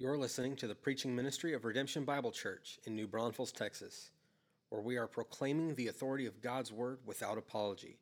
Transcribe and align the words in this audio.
You're 0.00 0.16
listening 0.16 0.56
to 0.56 0.66
the 0.66 0.74
preaching 0.74 1.14
ministry 1.14 1.52
of 1.52 1.66
Redemption 1.66 2.06
Bible 2.06 2.30
Church 2.30 2.78
in 2.86 2.96
New 2.96 3.06
Braunfels, 3.06 3.52
Texas, 3.52 4.12
where 4.70 4.80
we 4.80 4.96
are 4.96 5.06
proclaiming 5.06 5.74
the 5.74 5.88
authority 5.88 6.24
of 6.24 6.40
God's 6.40 6.72
Word 6.72 7.00
without 7.04 7.36
apology. 7.36 7.98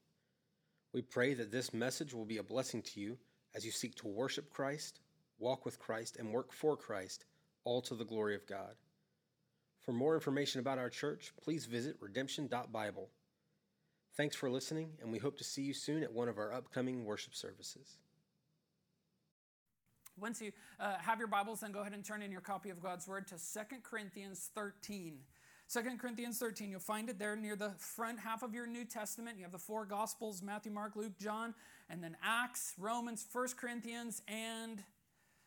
We 0.92 1.02
pray 1.02 1.34
that 1.34 1.50
this 1.50 1.74
message 1.74 2.14
will 2.14 2.24
be 2.24 2.36
a 2.36 2.42
blessing 2.44 2.82
to 2.82 3.00
you 3.00 3.18
as 3.52 3.64
you 3.64 3.72
seek 3.72 3.96
to 3.96 4.06
worship 4.06 4.48
Christ, 4.48 5.00
walk 5.40 5.64
with 5.64 5.80
Christ, 5.80 6.18
and 6.18 6.32
work 6.32 6.52
for 6.52 6.76
Christ, 6.76 7.24
all 7.64 7.82
to 7.82 7.96
the 7.96 8.04
glory 8.04 8.36
of 8.36 8.46
God. 8.46 8.76
For 9.80 9.90
more 9.90 10.14
information 10.14 10.60
about 10.60 10.78
our 10.78 10.90
church, 10.90 11.32
please 11.42 11.66
visit 11.66 11.96
redemption.bible. 11.98 13.08
Thanks 14.16 14.36
for 14.36 14.48
listening, 14.48 14.92
and 15.02 15.10
we 15.10 15.18
hope 15.18 15.36
to 15.38 15.42
see 15.44 15.62
you 15.62 15.74
soon 15.74 16.04
at 16.04 16.12
one 16.12 16.28
of 16.28 16.38
our 16.38 16.52
upcoming 16.52 17.04
worship 17.04 17.34
services. 17.34 17.98
Once 20.20 20.40
you 20.40 20.52
uh, 20.80 20.96
have 20.98 21.18
your 21.18 21.28
Bibles, 21.28 21.60
then 21.60 21.72
go 21.72 21.80
ahead 21.80 21.92
and 21.92 22.04
turn 22.04 22.22
in 22.22 22.32
your 22.32 22.40
copy 22.40 22.70
of 22.70 22.82
God's 22.82 23.06
Word 23.06 23.26
to 23.28 23.34
2 23.34 23.76
Corinthians 23.82 24.50
13. 24.54 25.18
2 25.72 25.80
Corinthians 25.98 26.38
13, 26.38 26.70
you'll 26.70 26.80
find 26.80 27.10
it 27.10 27.18
there 27.18 27.36
near 27.36 27.54
the 27.54 27.70
front 27.78 28.18
half 28.18 28.42
of 28.42 28.54
your 28.54 28.66
New 28.66 28.84
Testament. 28.84 29.36
You 29.36 29.44
have 29.44 29.52
the 29.52 29.58
four 29.58 29.84
Gospels 29.84 30.42
Matthew, 30.42 30.72
Mark, 30.72 30.96
Luke, 30.96 31.18
John, 31.18 31.54
and 31.90 32.02
then 32.02 32.16
Acts, 32.22 32.74
Romans, 32.78 33.26
1 33.30 33.48
Corinthians, 33.58 34.22
and 34.26 34.82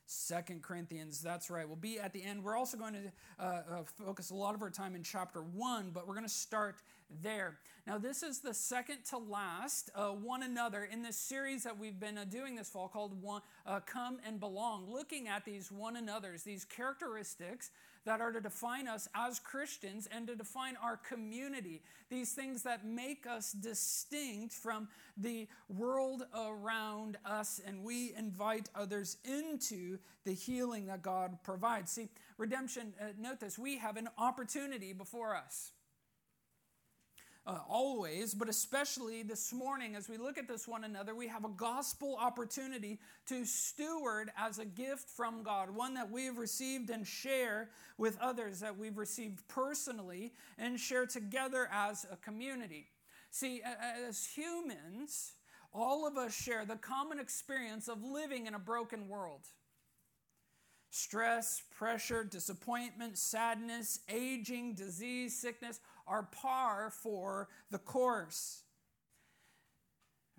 Second 0.05 0.61
Corinthians, 0.61 1.21
that's 1.21 1.49
right. 1.49 1.65
We'll 1.65 1.77
be 1.77 1.97
at 1.97 2.11
the 2.11 2.21
end. 2.21 2.43
We're 2.43 2.57
also 2.57 2.75
going 2.75 2.93
to 2.93 3.11
uh, 3.39 3.43
uh, 3.45 3.83
focus 3.97 4.29
a 4.29 4.35
lot 4.35 4.55
of 4.55 4.61
our 4.61 4.69
time 4.69 4.93
in 4.93 5.03
chapter 5.03 5.41
1, 5.41 5.91
but 5.93 6.05
we're 6.05 6.15
going 6.15 6.27
to 6.27 6.33
start 6.33 6.75
there. 7.21 7.57
Now, 7.87 7.97
this 7.97 8.21
is 8.21 8.39
the 8.39 8.53
second 8.53 8.99
to 9.09 9.17
last 9.17 9.89
uh, 9.95 10.09
one 10.09 10.43
another 10.43 10.83
in 10.83 11.01
this 11.01 11.17
series 11.17 11.63
that 11.63 11.79
we've 11.79 11.99
been 11.99 12.17
uh, 12.17 12.25
doing 12.25 12.55
this 12.55 12.69
fall 12.69 12.87
called 12.87 13.19
one, 13.21 13.41
uh, 13.65 13.79
Come 13.79 14.19
and 14.25 14.39
Belong, 14.39 14.85
looking 14.91 15.27
at 15.27 15.45
these 15.45 15.71
one 15.71 15.95
another's, 15.95 16.43
these 16.43 16.63
characteristics 16.63 17.71
that 18.05 18.21
are 18.21 18.31
to 18.31 18.41
define 18.41 18.87
us 18.87 19.07
as 19.15 19.39
Christians 19.39 20.07
and 20.11 20.27
to 20.27 20.35
define 20.35 20.75
our 20.81 20.97
community. 20.97 21.81
These 22.09 22.33
things 22.33 22.63
that 22.63 22.85
make 22.85 23.25
us 23.27 23.51
distinct 23.51 24.53
from 24.53 24.87
the 25.17 25.47
world 25.69 26.23
around 26.35 27.17
us, 27.25 27.61
and 27.65 27.83
we 27.83 28.13
invite 28.15 28.69
others 28.75 29.17
into 29.23 29.97
the 30.23 30.33
healing 30.33 30.87
that 30.87 31.01
God 31.01 31.37
provides. 31.43 31.91
See, 31.91 32.09
redemption, 32.37 32.93
uh, 33.01 33.05
note 33.19 33.39
this, 33.39 33.57
we 33.57 33.77
have 33.77 33.97
an 33.97 34.09
opportunity 34.17 34.93
before 34.93 35.35
us 35.35 35.71
uh, 37.45 37.57
always, 37.67 38.33
but 38.33 38.49
especially 38.49 39.23
this 39.23 39.51
morning 39.51 39.95
as 39.95 40.07
we 40.07 40.17
look 40.17 40.37
at 40.37 40.47
this 40.47 40.67
one 40.67 40.83
another, 40.83 41.15
we 41.15 41.27
have 41.27 41.43
a 41.43 41.49
gospel 41.49 42.17
opportunity 42.21 42.99
to 43.25 43.45
steward 43.45 44.29
as 44.37 44.59
a 44.59 44.65
gift 44.65 45.09
from 45.09 45.41
God, 45.41 45.75
one 45.75 45.95
that 45.95 46.11
we've 46.11 46.37
received 46.37 46.91
and 46.91 47.05
share 47.05 47.69
with 47.97 48.17
others 48.19 48.59
that 48.59 48.77
we've 48.77 48.97
received 48.97 49.47
personally 49.47 50.33
and 50.59 50.79
share 50.79 51.07
together 51.07 51.67
as 51.71 52.05
a 52.11 52.15
community. 52.17 52.87
See, 53.31 53.61
as 54.07 54.25
humans, 54.25 55.33
all 55.73 56.05
of 56.05 56.17
us 56.17 56.33
share 56.33 56.65
the 56.65 56.75
common 56.75 57.19
experience 57.19 57.87
of 57.87 58.03
living 58.03 58.45
in 58.45 58.53
a 58.53 58.59
broken 58.59 59.07
world. 59.07 59.47
Stress, 60.93 61.63
pressure, 61.73 62.25
disappointment, 62.25 63.17
sadness, 63.17 63.99
aging, 64.09 64.73
disease, 64.73 65.39
sickness, 65.39 65.79
are 66.11 66.23
par 66.23 66.91
for 66.91 67.47
the 67.71 67.79
course. 67.79 68.63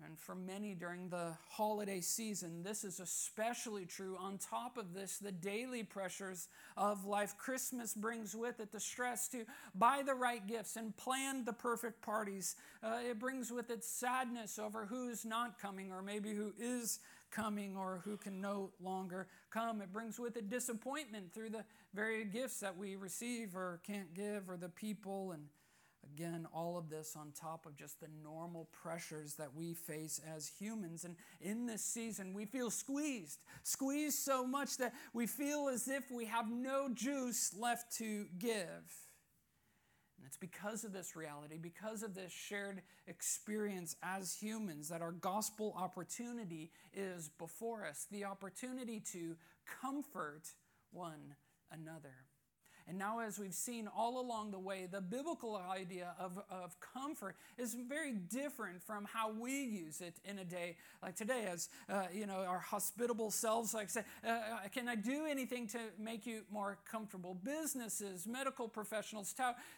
And 0.05 0.19
for 0.19 0.35
many 0.35 0.75
during 0.75 1.09
the 1.09 1.33
holiday 1.49 2.01
season, 2.01 2.61
this 2.61 2.83
is 2.83 2.99
especially 2.99 3.85
true. 3.85 4.17
On 4.19 4.37
top 4.37 4.77
of 4.77 4.93
this, 4.93 5.17
the 5.17 5.31
daily 5.31 5.83
pressures 5.83 6.49
of 6.75 7.05
life. 7.05 7.37
Christmas 7.37 7.93
brings 7.93 8.35
with 8.35 8.59
it 8.59 8.71
the 8.71 8.81
stress 8.81 9.29
to 9.29 9.45
buy 9.73 10.01
the 10.05 10.13
right 10.13 10.45
gifts 10.45 10.75
and 10.75 10.95
plan 10.97 11.45
the 11.45 11.53
perfect 11.53 12.01
parties. 12.01 12.55
Uh, 12.83 12.99
it 13.09 13.19
brings 13.19 13.51
with 13.51 13.69
it 13.69 13.83
sadness 13.83 14.59
over 14.59 14.85
who's 14.85 15.23
not 15.23 15.59
coming 15.59 15.91
or 15.91 16.01
maybe 16.01 16.33
who 16.33 16.53
is 16.59 16.99
coming 17.31 17.77
or 17.77 18.01
who 18.03 18.17
can 18.17 18.41
no 18.41 18.71
longer 18.81 19.27
come. 19.51 19.81
It 19.81 19.93
brings 19.93 20.19
with 20.19 20.35
it 20.35 20.49
disappointment 20.49 21.33
through 21.33 21.51
the 21.51 21.63
very 21.93 22.25
gifts 22.25 22.59
that 22.59 22.77
we 22.77 22.95
receive 22.95 23.55
or 23.55 23.79
can't 23.85 24.13
give 24.13 24.49
or 24.49 24.57
the 24.57 24.69
people 24.69 25.31
and 25.31 25.43
Again, 26.11 26.47
all 26.53 26.77
of 26.77 26.89
this 26.89 27.15
on 27.15 27.31
top 27.31 27.65
of 27.65 27.75
just 27.75 27.99
the 27.99 28.07
normal 28.23 28.67
pressures 28.71 29.35
that 29.35 29.55
we 29.55 29.73
face 29.73 30.19
as 30.35 30.51
humans. 30.59 31.05
And 31.05 31.15
in 31.39 31.65
this 31.65 31.83
season, 31.83 32.33
we 32.33 32.45
feel 32.45 32.69
squeezed, 32.69 33.39
squeezed 33.63 34.19
so 34.19 34.45
much 34.45 34.77
that 34.77 34.93
we 35.13 35.27
feel 35.27 35.69
as 35.69 35.87
if 35.87 36.11
we 36.11 36.25
have 36.25 36.51
no 36.51 36.89
juice 36.93 37.55
left 37.57 37.95
to 37.97 38.25
give. 38.37 38.83
And 40.17 40.27
it's 40.27 40.37
because 40.37 40.83
of 40.83 40.93
this 40.93 41.15
reality, 41.15 41.57
because 41.57 42.03
of 42.03 42.15
this 42.15 42.31
shared 42.31 42.81
experience 43.07 43.95
as 44.03 44.33
humans, 44.33 44.89
that 44.89 45.01
our 45.01 45.11
gospel 45.11 45.73
opportunity 45.77 46.71
is 46.93 47.29
before 47.39 47.85
us 47.85 48.07
the 48.11 48.25
opportunity 48.25 49.01
to 49.13 49.35
comfort 49.81 50.43
one 50.91 51.35
another. 51.71 52.13
And 52.87 52.97
now, 52.97 53.19
as 53.19 53.39
we've 53.39 53.53
seen 53.53 53.87
all 53.87 54.19
along 54.19 54.51
the 54.51 54.59
way, 54.59 54.87
the 54.91 54.99
biblical 54.99 55.55
idea 55.55 56.13
of, 56.19 56.37
of 56.49 56.75
comfort 56.81 57.37
is 57.57 57.75
very 57.75 58.11
different 58.11 58.83
from 58.83 59.05
how 59.05 59.31
we 59.31 59.63
use 59.63 60.01
it 60.01 60.19
in 60.25 60.39
a 60.39 60.43
day 60.43 60.75
like 61.01 61.15
today, 61.15 61.47
as 61.49 61.69
uh, 61.89 62.03
you 62.13 62.25
know, 62.25 62.43
our 62.45 62.59
hospitable 62.59 63.31
selves 63.31 63.73
like 63.73 63.89
say, 63.89 64.03
uh, 64.25 64.29
uh, 64.29 64.67
"Can 64.73 64.89
I 64.89 64.95
do 64.95 65.25
anything 65.25 65.67
to 65.67 65.79
make 65.97 66.25
you 66.25 66.41
more 66.51 66.77
comfortable?" 66.89 67.35
Businesses, 67.35 68.27
medical 68.27 68.67
professionals 68.67 69.33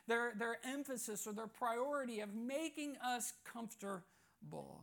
their 0.08 0.34
their 0.36 0.58
emphasis 0.66 1.28
or 1.28 1.34
their 1.34 1.48
priority 1.48 2.22
of 2.22 2.34
making 2.34 2.98
us 3.04 3.34
comfortable. 3.44 4.82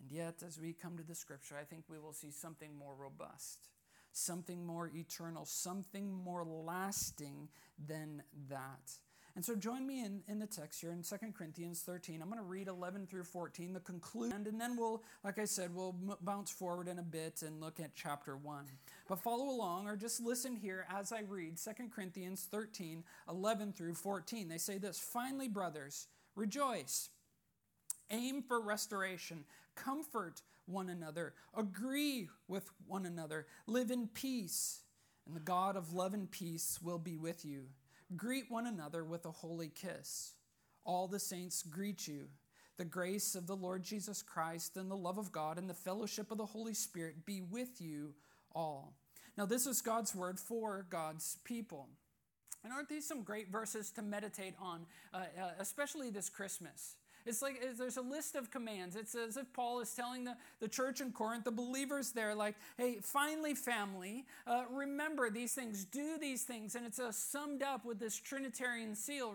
And 0.00 0.10
yet, 0.10 0.42
as 0.46 0.58
we 0.58 0.72
come 0.72 0.96
to 0.96 1.02
the 1.02 1.14
scripture, 1.14 1.56
I 1.60 1.64
think 1.64 1.84
we 1.88 1.98
will 1.98 2.12
see 2.12 2.30
something 2.30 2.74
more 2.74 2.94
robust 2.94 3.68
something 4.16 4.64
more 4.64 4.90
eternal, 4.94 5.44
something 5.44 6.12
more 6.12 6.44
lasting 6.44 7.48
than 7.86 8.22
that. 8.48 8.92
And 9.34 9.44
so 9.44 9.54
join 9.54 9.86
me 9.86 10.02
in, 10.02 10.22
in 10.28 10.38
the 10.38 10.46
text 10.46 10.80
here 10.80 10.92
in 10.92 11.02
2 11.02 11.16
Corinthians 11.36 11.82
13. 11.82 12.22
I'm 12.22 12.28
going 12.28 12.40
to 12.40 12.48
read 12.48 12.68
11 12.68 13.06
through 13.06 13.24
14, 13.24 13.74
the 13.74 13.80
conclusion, 13.80 14.46
and 14.46 14.58
then 14.58 14.78
we'll, 14.78 15.02
like 15.22 15.38
I 15.38 15.44
said, 15.44 15.74
we'll 15.74 15.94
m- 16.08 16.16
bounce 16.22 16.50
forward 16.50 16.88
in 16.88 16.98
a 16.98 17.02
bit 17.02 17.42
and 17.42 17.60
look 17.60 17.78
at 17.78 17.94
chapter 17.94 18.34
1. 18.34 18.64
But 19.06 19.20
follow 19.20 19.50
along 19.50 19.88
or 19.88 19.96
just 19.96 20.22
listen 20.22 20.56
here 20.56 20.86
as 20.90 21.12
I 21.12 21.20
read 21.20 21.58
2 21.58 21.70
Corinthians 21.94 22.48
13, 22.50 23.04
11 23.28 23.74
through 23.74 23.94
14. 23.94 24.48
They 24.48 24.56
say 24.56 24.78
this 24.78 24.98
Finally, 24.98 25.48
brothers, 25.48 26.06
rejoice, 26.34 27.10
aim 28.10 28.40
for 28.40 28.58
restoration, 28.58 29.44
comfort 29.74 30.40
one 30.66 30.88
another, 30.88 31.34
agree 31.56 32.28
with 32.48 32.68
one 32.86 33.06
another, 33.06 33.46
live 33.66 33.90
in 33.90 34.08
peace, 34.08 34.80
and 35.26 35.34
the 35.34 35.40
God 35.40 35.76
of 35.76 35.92
love 35.92 36.14
and 36.14 36.30
peace 36.30 36.78
will 36.82 36.98
be 36.98 37.16
with 37.16 37.44
you. 37.44 37.64
Greet 38.16 38.50
one 38.50 38.66
another 38.66 39.04
with 39.04 39.26
a 39.26 39.30
holy 39.30 39.68
kiss. 39.68 40.32
All 40.84 41.08
the 41.08 41.18
saints 41.18 41.62
greet 41.62 42.06
you. 42.06 42.28
The 42.76 42.84
grace 42.84 43.34
of 43.34 43.46
the 43.46 43.56
Lord 43.56 43.82
Jesus 43.82 44.22
Christ 44.22 44.76
and 44.76 44.90
the 44.90 44.96
love 44.96 45.18
of 45.18 45.32
God 45.32 45.58
and 45.58 45.68
the 45.68 45.74
fellowship 45.74 46.30
of 46.30 46.38
the 46.38 46.46
Holy 46.46 46.74
Spirit 46.74 47.24
be 47.24 47.40
with 47.40 47.80
you 47.80 48.14
all. 48.54 48.94
Now, 49.36 49.46
this 49.46 49.66
is 49.66 49.80
God's 49.80 50.14
word 50.14 50.38
for 50.38 50.86
God's 50.88 51.38
people. 51.44 51.88
And 52.62 52.72
aren't 52.72 52.88
these 52.88 53.06
some 53.06 53.22
great 53.22 53.50
verses 53.50 53.90
to 53.92 54.02
meditate 54.02 54.54
on, 54.60 54.86
uh, 55.12 55.18
uh, 55.40 55.50
especially 55.58 56.10
this 56.10 56.28
Christmas? 56.28 56.96
It's 57.26 57.42
like 57.42 57.60
there's 57.76 57.96
a 57.96 58.02
list 58.02 58.36
of 58.36 58.50
commands. 58.50 58.96
It's 58.96 59.14
as 59.14 59.36
if 59.36 59.52
Paul 59.52 59.80
is 59.80 59.92
telling 59.92 60.24
the, 60.24 60.36
the 60.60 60.68
church 60.68 61.00
in 61.00 61.12
Corinth, 61.12 61.44
the 61.44 61.50
believers 61.50 62.12
there, 62.12 62.34
like, 62.34 62.54
hey, 62.76 62.98
finally, 63.02 63.54
family, 63.54 64.26
uh, 64.46 64.64
remember 64.70 65.30
these 65.30 65.52
things, 65.52 65.84
do 65.84 66.18
these 66.18 66.44
things. 66.44 66.74
And 66.74 66.86
it's 66.86 66.98
uh, 66.98 67.12
summed 67.12 67.62
up 67.62 67.84
with 67.84 67.98
this 67.98 68.16
Trinitarian 68.16 68.94
seal, 68.94 69.34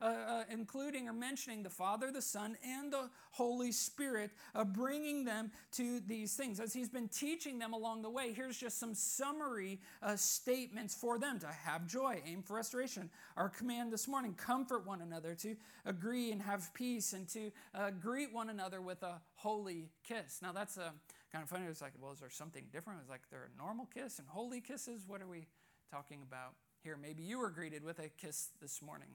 uh, 0.00 0.04
uh, 0.04 0.44
including 0.50 1.08
or 1.08 1.12
mentioning 1.12 1.62
the 1.62 1.70
Father, 1.70 2.10
the 2.12 2.22
Son, 2.22 2.56
and 2.64 2.92
the 2.92 3.10
Holy 3.32 3.72
Spirit, 3.72 4.30
uh, 4.54 4.64
bringing 4.64 5.24
them 5.24 5.50
to 5.72 6.00
these 6.06 6.34
things. 6.34 6.60
As 6.60 6.72
he's 6.72 6.88
been 6.88 7.08
teaching 7.08 7.58
them 7.58 7.72
along 7.72 8.02
the 8.02 8.10
way, 8.10 8.32
here's 8.32 8.56
just 8.56 8.78
some 8.78 8.94
summary 8.94 9.80
uh, 10.02 10.16
statements 10.16 10.94
for 10.94 11.18
them 11.18 11.38
to 11.40 11.46
have 11.46 11.86
joy, 11.86 12.22
aim 12.26 12.42
for 12.42 12.54
restoration. 12.56 13.10
Our 13.36 13.48
command 13.48 13.92
this 13.92 14.06
morning 14.06 14.34
comfort 14.34 14.86
one 14.86 15.00
another, 15.00 15.34
to 15.36 15.56
agree 15.84 16.30
and 16.30 16.42
have 16.42 16.72
peace, 16.74 17.12
and 17.12 17.28
to 17.32 17.50
uh, 17.74 17.90
greet 17.90 18.32
one 18.32 18.48
another 18.50 18.80
with 18.80 19.02
a 19.02 19.20
holy 19.34 19.90
kiss. 20.06 20.40
Now, 20.42 20.52
that's 20.52 20.78
uh, 20.78 20.90
kind 21.32 21.42
of 21.42 21.48
funny. 21.48 21.66
It's 21.66 21.82
like, 21.82 21.92
well, 22.00 22.12
is 22.12 22.20
there 22.20 22.30
something 22.30 22.64
different? 22.72 23.00
It's 23.00 23.10
like 23.10 23.22
there 23.30 23.40
are 23.40 23.50
normal 23.56 23.86
kiss 23.86 24.18
and 24.18 24.28
holy 24.28 24.60
kisses. 24.60 25.02
What 25.06 25.22
are 25.22 25.26
we 25.26 25.46
talking 25.90 26.22
about 26.22 26.54
here? 26.82 26.96
Maybe 27.00 27.22
you 27.22 27.38
were 27.38 27.50
greeted 27.50 27.84
with 27.84 27.98
a 27.98 28.08
kiss 28.08 28.48
this 28.60 28.82
morning. 28.82 29.08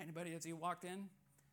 Anybody 0.00 0.34
as 0.34 0.44
you 0.44 0.56
walked 0.56 0.84
in? 0.84 1.08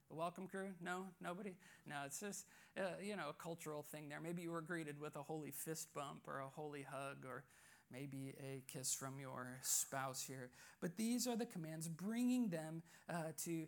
The 0.09 0.15
welcome 0.15 0.47
crew? 0.47 0.69
No? 0.81 1.05
Nobody? 1.21 1.55
No, 1.87 1.95
it's 2.05 2.19
just, 2.19 2.45
uh, 2.77 2.81
you 3.01 3.15
know, 3.15 3.29
a 3.29 3.33
cultural 3.33 3.81
thing 3.81 4.09
there. 4.09 4.19
Maybe 4.19 4.41
you 4.41 4.51
were 4.51 4.61
greeted 4.61 4.99
with 4.99 5.15
a 5.15 5.23
holy 5.23 5.51
fist 5.51 5.93
bump 5.93 6.27
or 6.27 6.39
a 6.39 6.49
holy 6.49 6.81
hug 6.83 7.25
or 7.25 7.43
maybe 7.91 8.33
a 8.41 8.63
kiss 8.67 8.93
from 8.93 9.19
your 9.19 9.59
spouse 9.61 10.21
here. 10.21 10.49
But 10.81 10.97
these 10.97 11.27
are 11.27 11.35
the 11.35 11.45
commands, 11.45 11.87
bringing 11.87 12.49
them 12.49 12.83
uh, 13.09 13.31
to 13.45 13.67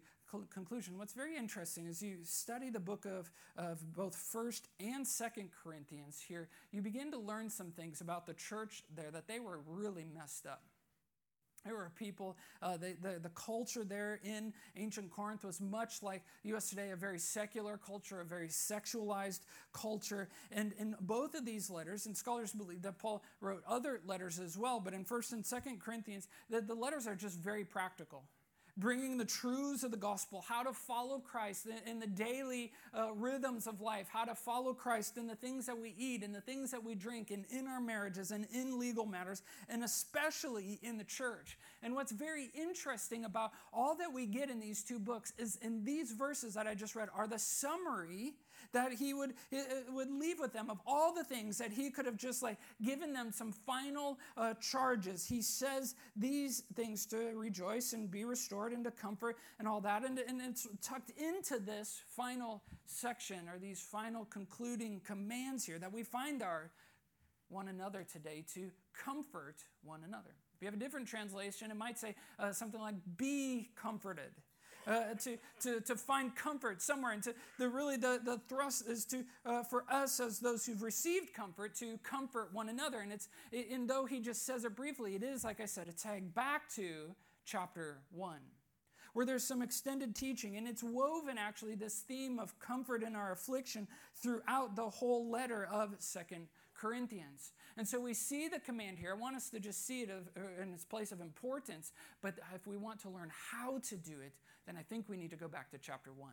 conclusion. 0.53 0.97
What's 0.97 1.13
very 1.13 1.35
interesting 1.37 1.87
is 1.87 2.01
you 2.01 2.17
study 2.23 2.69
the 2.69 2.79
book 2.79 3.05
of, 3.05 3.31
of 3.57 3.93
both 3.95 4.15
1st 4.15 4.61
and 4.79 5.05
2nd 5.05 5.49
Corinthians 5.63 6.23
here, 6.27 6.49
you 6.71 6.81
begin 6.81 7.11
to 7.11 7.17
learn 7.17 7.49
some 7.49 7.71
things 7.71 8.01
about 8.01 8.25
the 8.25 8.33
church 8.33 8.83
there 8.95 9.11
that 9.11 9.27
they 9.27 9.39
were 9.39 9.59
really 9.67 10.05
messed 10.13 10.45
up. 10.45 10.63
There 11.65 11.75
were 11.75 11.91
people, 11.95 12.35
uh, 12.61 12.75
the, 12.75 13.19
the, 13.21 13.29
culture 13.29 13.85
there 13.85 14.19
in 14.25 14.53
ancient 14.75 15.09
Corinth 15.09 15.45
was 15.45 15.61
much 15.61 16.03
like 16.03 16.21
U.S. 16.43 16.69
today, 16.69 16.89
a 16.89 16.97
very 16.97 17.19
secular 17.19 17.77
culture, 17.77 18.19
a 18.19 18.25
very 18.25 18.49
sexualized 18.49 19.39
culture. 19.71 20.27
And 20.51 20.73
in 20.77 20.93
both 20.99 21.35
of 21.35 21.45
these 21.45 21.69
letters, 21.69 22.05
and 22.05 22.17
scholars 22.17 22.51
believe 22.51 22.81
that 22.81 22.97
Paul 22.97 23.23
wrote 23.39 23.63
other 23.65 24.01
letters 24.05 24.39
as 24.39 24.57
well, 24.57 24.81
but 24.81 24.93
in 24.93 25.05
1st 25.05 25.31
and 25.31 25.43
2nd 25.45 25.79
Corinthians, 25.79 26.27
the, 26.49 26.59
the 26.59 26.75
letters 26.75 27.07
are 27.07 27.15
just 27.15 27.39
very 27.39 27.63
practical 27.63 28.25
bringing 28.77 29.17
the 29.17 29.25
truths 29.25 29.83
of 29.83 29.91
the 29.91 29.97
gospel, 29.97 30.43
how 30.47 30.63
to 30.63 30.73
follow 30.73 31.19
Christ 31.19 31.67
in 31.85 31.99
the 31.99 32.07
daily 32.07 32.71
uh, 32.93 33.13
rhythms 33.13 33.67
of 33.67 33.81
life, 33.81 34.07
how 34.11 34.25
to 34.25 34.33
follow 34.33 34.73
Christ 34.73 35.17
in 35.17 35.27
the 35.27 35.35
things 35.35 35.65
that 35.67 35.77
we 35.77 35.93
eat, 35.97 36.23
in 36.23 36.31
the 36.31 36.41
things 36.41 36.71
that 36.71 36.83
we 36.83 36.95
drink, 36.95 37.29
and 37.29 37.45
in 37.51 37.67
our 37.67 37.79
marriages, 37.79 38.31
and 38.31 38.47
in 38.51 38.79
legal 38.79 39.05
matters, 39.05 39.43
and 39.69 39.83
especially 39.83 40.79
in 40.81 40.97
the 40.97 41.03
church. 41.03 41.57
And 41.83 41.93
what's 41.93 42.11
very 42.11 42.49
interesting 42.55 43.25
about 43.25 43.51
all 43.71 43.95
that 43.97 44.11
we 44.11 44.25
get 44.25 44.49
in 44.49 44.59
these 44.59 44.83
two 44.83 44.99
books 44.99 45.33
is 45.37 45.57
in 45.57 45.83
these 45.83 46.11
verses 46.11 46.55
that 46.55 46.65
I 46.65 46.73
just 46.73 46.95
read 46.95 47.09
are 47.15 47.27
the 47.27 47.39
summary 47.39 48.33
that 48.71 48.93
he 48.93 49.13
would, 49.13 49.33
would 49.91 50.11
leave 50.11 50.39
with 50.39 50.53
them 50.53 50.69
of 50.69 50.79
all 50.85 51.13
the 51.13 51.23
things 51.23 51.57
that 51.57 51.71
he 51.71 51.89
could 51.89 52.05
have 52.05 52.17
just 52.17 52.41
like 52.41 52.57
given 52.83 53.13
them 53.13 53.31
some 53.31 53.51
final 53.51 54.19
uh, 54.37 54.53
charges. 54.55 55.25
He 55.25 55.41
says 55.41 55.95
these 56.15 56.63
things 56.75 57.05
to 57.07 57.31
rejoice 57.35 57.93
and 57.93 58.09
be 58.09 58.25
restored 58.25 58.73
and 58.73 58.83
to 58.85 58.91
comfort 58.91 59.37
and 59.59 59.67
all 59.67 59.81
that. 59.81 60.03
And, 60.03 60.19
and 60.19 60.41
it's 60.41 60.67
tucked 60.81 61.11
into 61.11 61.59
this 61.59 62.01
final 62.07 62.63
section 62.85 63.49
or 63.49 63.59
these 63.59 63.81
final 63.81 64.25
concluding 64.25 65.01
commands 65.05 65.65
here 65.65 65.79
that 65.79 65.91
we 65.91 66.03
find 66.03 66.41
our 66.41 66.71
one 67.49 67.67
another 67.67 68.05
today 68.11 68.43
to 68.53 68.71
comfort 68.93 69.57
one 69.83 70.01
another. 70.05 70.35
If 70.55 70.61
you 70.61 70.67
have 70.67 70.73
a 70.73 70.79
different 70.79 71.07
translation, 71.07 71.71
it 71.71 71.77
might 71.77 71.97
say 71.97 72.15
uh, 72.39 72.51
something 72.51 72.79
like, 72.79 72.95
be 73.17 73.69
comforted 73.75 74.31
uh, 74.87 75.13
to, 75.15 75.37
to, 75.61 75.81
to 75.81 75.95
find 75.95 76.35
comfort 76.35 76.81
somewhere. 76.81 77.11
And 77.11 77.23
to, 77.23 77.33
the, 77.57 77.69
really 77.69 77.97
the, 77.97 78.19
the 78.23 78.39
thrust 78.49 78.87
is 78.87 79.05
to, 79.05 79.23
uh, 79.45 79.63
for 79.63 79.85
us 79.89 80.19
as 80.19 80.39
those 80.39 80.65
who've 80.65 80.81
received 80.81 81.33
comfort 81.33 81.75
to 81.75 81.97
comfort 82.03 82.49
one 82.53 82.69
another. 82.69 82.99
And 82.99 83.11
it's, 83.11 83.29
and 83.51 83.89
though 83.89 84.05
he 84.05 84.19
just 84.19 84.45
says 84.45 84.65
it 84.65 84.75
briefly, 84.75 85.15
it 85.15 85.23
is, 85.23 85.43
like 85.43 85.59
I 85.59 85.65
said, 85.65 85.87
a 85.87 85.93
tag 85.93 86.33
back 86.33 86.69
to 86.75 87.15
chapter 87.45 87.97
1 88.11 88.37
where 89.13 89.25
there's 89.27 89.43
some 89.43 89.61
extended 89.61 90.15
teaching, 90.15 90.57
and 90.57 90.67
it's 90.67 90.83
woven 90.83 91.37
actually 91.37 91.75
this 91.75 91.99
theme 91.99 92.39
of 92.39 92.57
comfort 92.59 93.03
in 93.03 93.15
our 93.15 93.31
affliction 93.31 93.87
throughout 94.15 94.75
the 94.75 94.89
whole 94.89 95.29
letter 95.29 95.67
of 95.71 95.95
Second 95.99 96.47
Corinthians. 96.83 97.53
And 97.77 97.87
so 97.87 97.97
we 97.97 98.13
see 98.13 98.49
the 98.49 98.59
command 98.59 98.99
here. 98.99 99.11
I 99.11 99.19
want 99.19 99.37
us 99.37 99.49
to 99.51 99.59
just 99.59 99.87
see 99.87 100.01
it 100.01 100.09
uh, 100.09 100.61
in 100.61 100.73
its 100.73 100.83
place 100.83 101.13
of 101.13 101.21
importance, 101.21 101.93
but 102.21 102.35
if 102.53 102.67
we 102.67 102.75
want 102.75 102.99
to 103.03 103.09
learn 103.09 103.31
how 103.51 103.79
to 103.87 103.95
do 103.95 104.19
it, 104.19 104.33
then 104.65 104.75
I 104.77 104.81
think 104.81 105.07
we 105.07 105.15
need 105.15 105.29
to 105.29 105.37
go 105.37 105.47
back 105.47 105.71
to 105.71 105.77
chapter 105.77 106.11
1. 106.11 106.29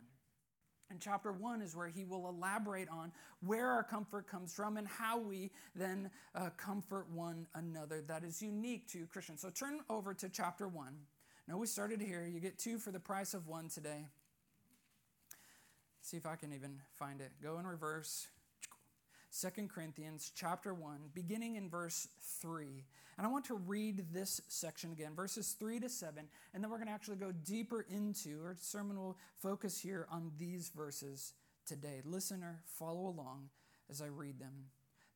And 0.90 1.00
chapter 1.00 1.30
1 1.30 1.62
is 1.62 1.76
where 1.76 1.86
he 1.86 2.04
will 2.04 2.28
elaborate 2.28 2.88
on 2.88 3.12
where 3.46 3.68
our 3.68 3.84
comfort 3.84 4.26
comes 4.26 4.52
from 4.52 4.76
and 4.76 4.88
how 4.88 5.20
we 5.20 5.52
then 5.76 6.10
uh, 6.34 6.50
comfort 6.56 7.06
one 7.14 7.46
another. 7.54 8.02
That 8.02 8.24
is 8.24 8.42
unique 8.42 8.88
to 8.88 9.06
Christians. 9.06 9.42
So 9.42 9.50
turn 9.50 9.78
over 9.88 10.12
to 10.14 10.28
chapter 10.28 10.66
1. 10.66 10.96
Now 11.46 11.58
we 11.58 11.68
started 11.68 12.02
here. 12.02 12.26
You 12.26 12.40
get 12.40 12.58
two 12.58 12.78
for 12.78 12.90
the 12.90 12.98
price 12.98 13.34
of 13.34 13.46
one 13.46 13.68
today. 13.68 14.08
See 16.02 16.16
if 16.16 16.26
I 16.26 16.34
can 16.34 16.52
even 16.52 16.80
find 16.92 17.20
it. 17.20 17.30
Go 17.40 17.60
in 17.60 17.68
reverse. 17.68 18.26
2 19.38 19.68
Corinthians 19.68 20.32
chapter 20.34 20.74
1, 20.74 21.10
beginning 21.14 21.54
in 21.54 21.70
verse 21.70 22.08
3. 22.40 22.84
And 23.16 23.26
I 23.26 23.30
want 23.30 23.44
to 23.44 23.54
read 23.54 24.12
this 24.12 24.40
section 24.48 24.90
again, 24.90 25.14
verses 25.14 25.54
3 25.58 25.78
to 25.80 25.88
7, 25.88 26.24
and 26.52 26.62
then 26.62 26.70
we're 26.70 26.78
going 26.78 26.88
to 26.88 26.92
actually 26.92 27.18
go 27.18 27.32
deeper 27.32 27.86
into, 27.88 28.40
our 28.44 28.56
sermon 28.58 28.98
will 28.98 29.16
focus 29.40 29.80
here 29.80 30.08
on 30.10 30.32
these 30.38 30.70
verses 30.74 31.34
today. 31.64 32.00
Listener, 32.04 32.60
follow 32.78 33.06
along 33.06 33.50
as 33.88 34.02
I 34.02 34.06
read 34.06 34.40
them. 34.40 34.66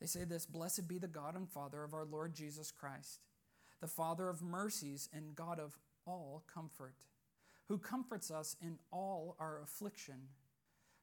They 0.01 0.07
say 0.07 0.25
this 0.25 0.47
Blessed 0.47 0.87
be 0.87 0.99
the 0.99 1.09
God 1.09 1.35
and 1.35 1.49
Father 1.49 1.83
of 1.83 1.93
our 1.93 2.05
Lord 2.05 2.35
Jesus 2.35 2.71
Christ, 2.71 3.21
the 3.81 3.89
Father 3.89 4.29
of 4.29 4.43
mercies 4.43 5.09
and 5.13 5.35
God 5.35 5.59
of 5.59 5.77
all 6.07 6.45
comfort, 6.53 6.95
who 7.67 7.79
comforts 7.79 8.31
us 8.31 8.55
in 8.63 8.79
all 8.93 9.37
our 9.41 9.61
affliction 9.61 10.29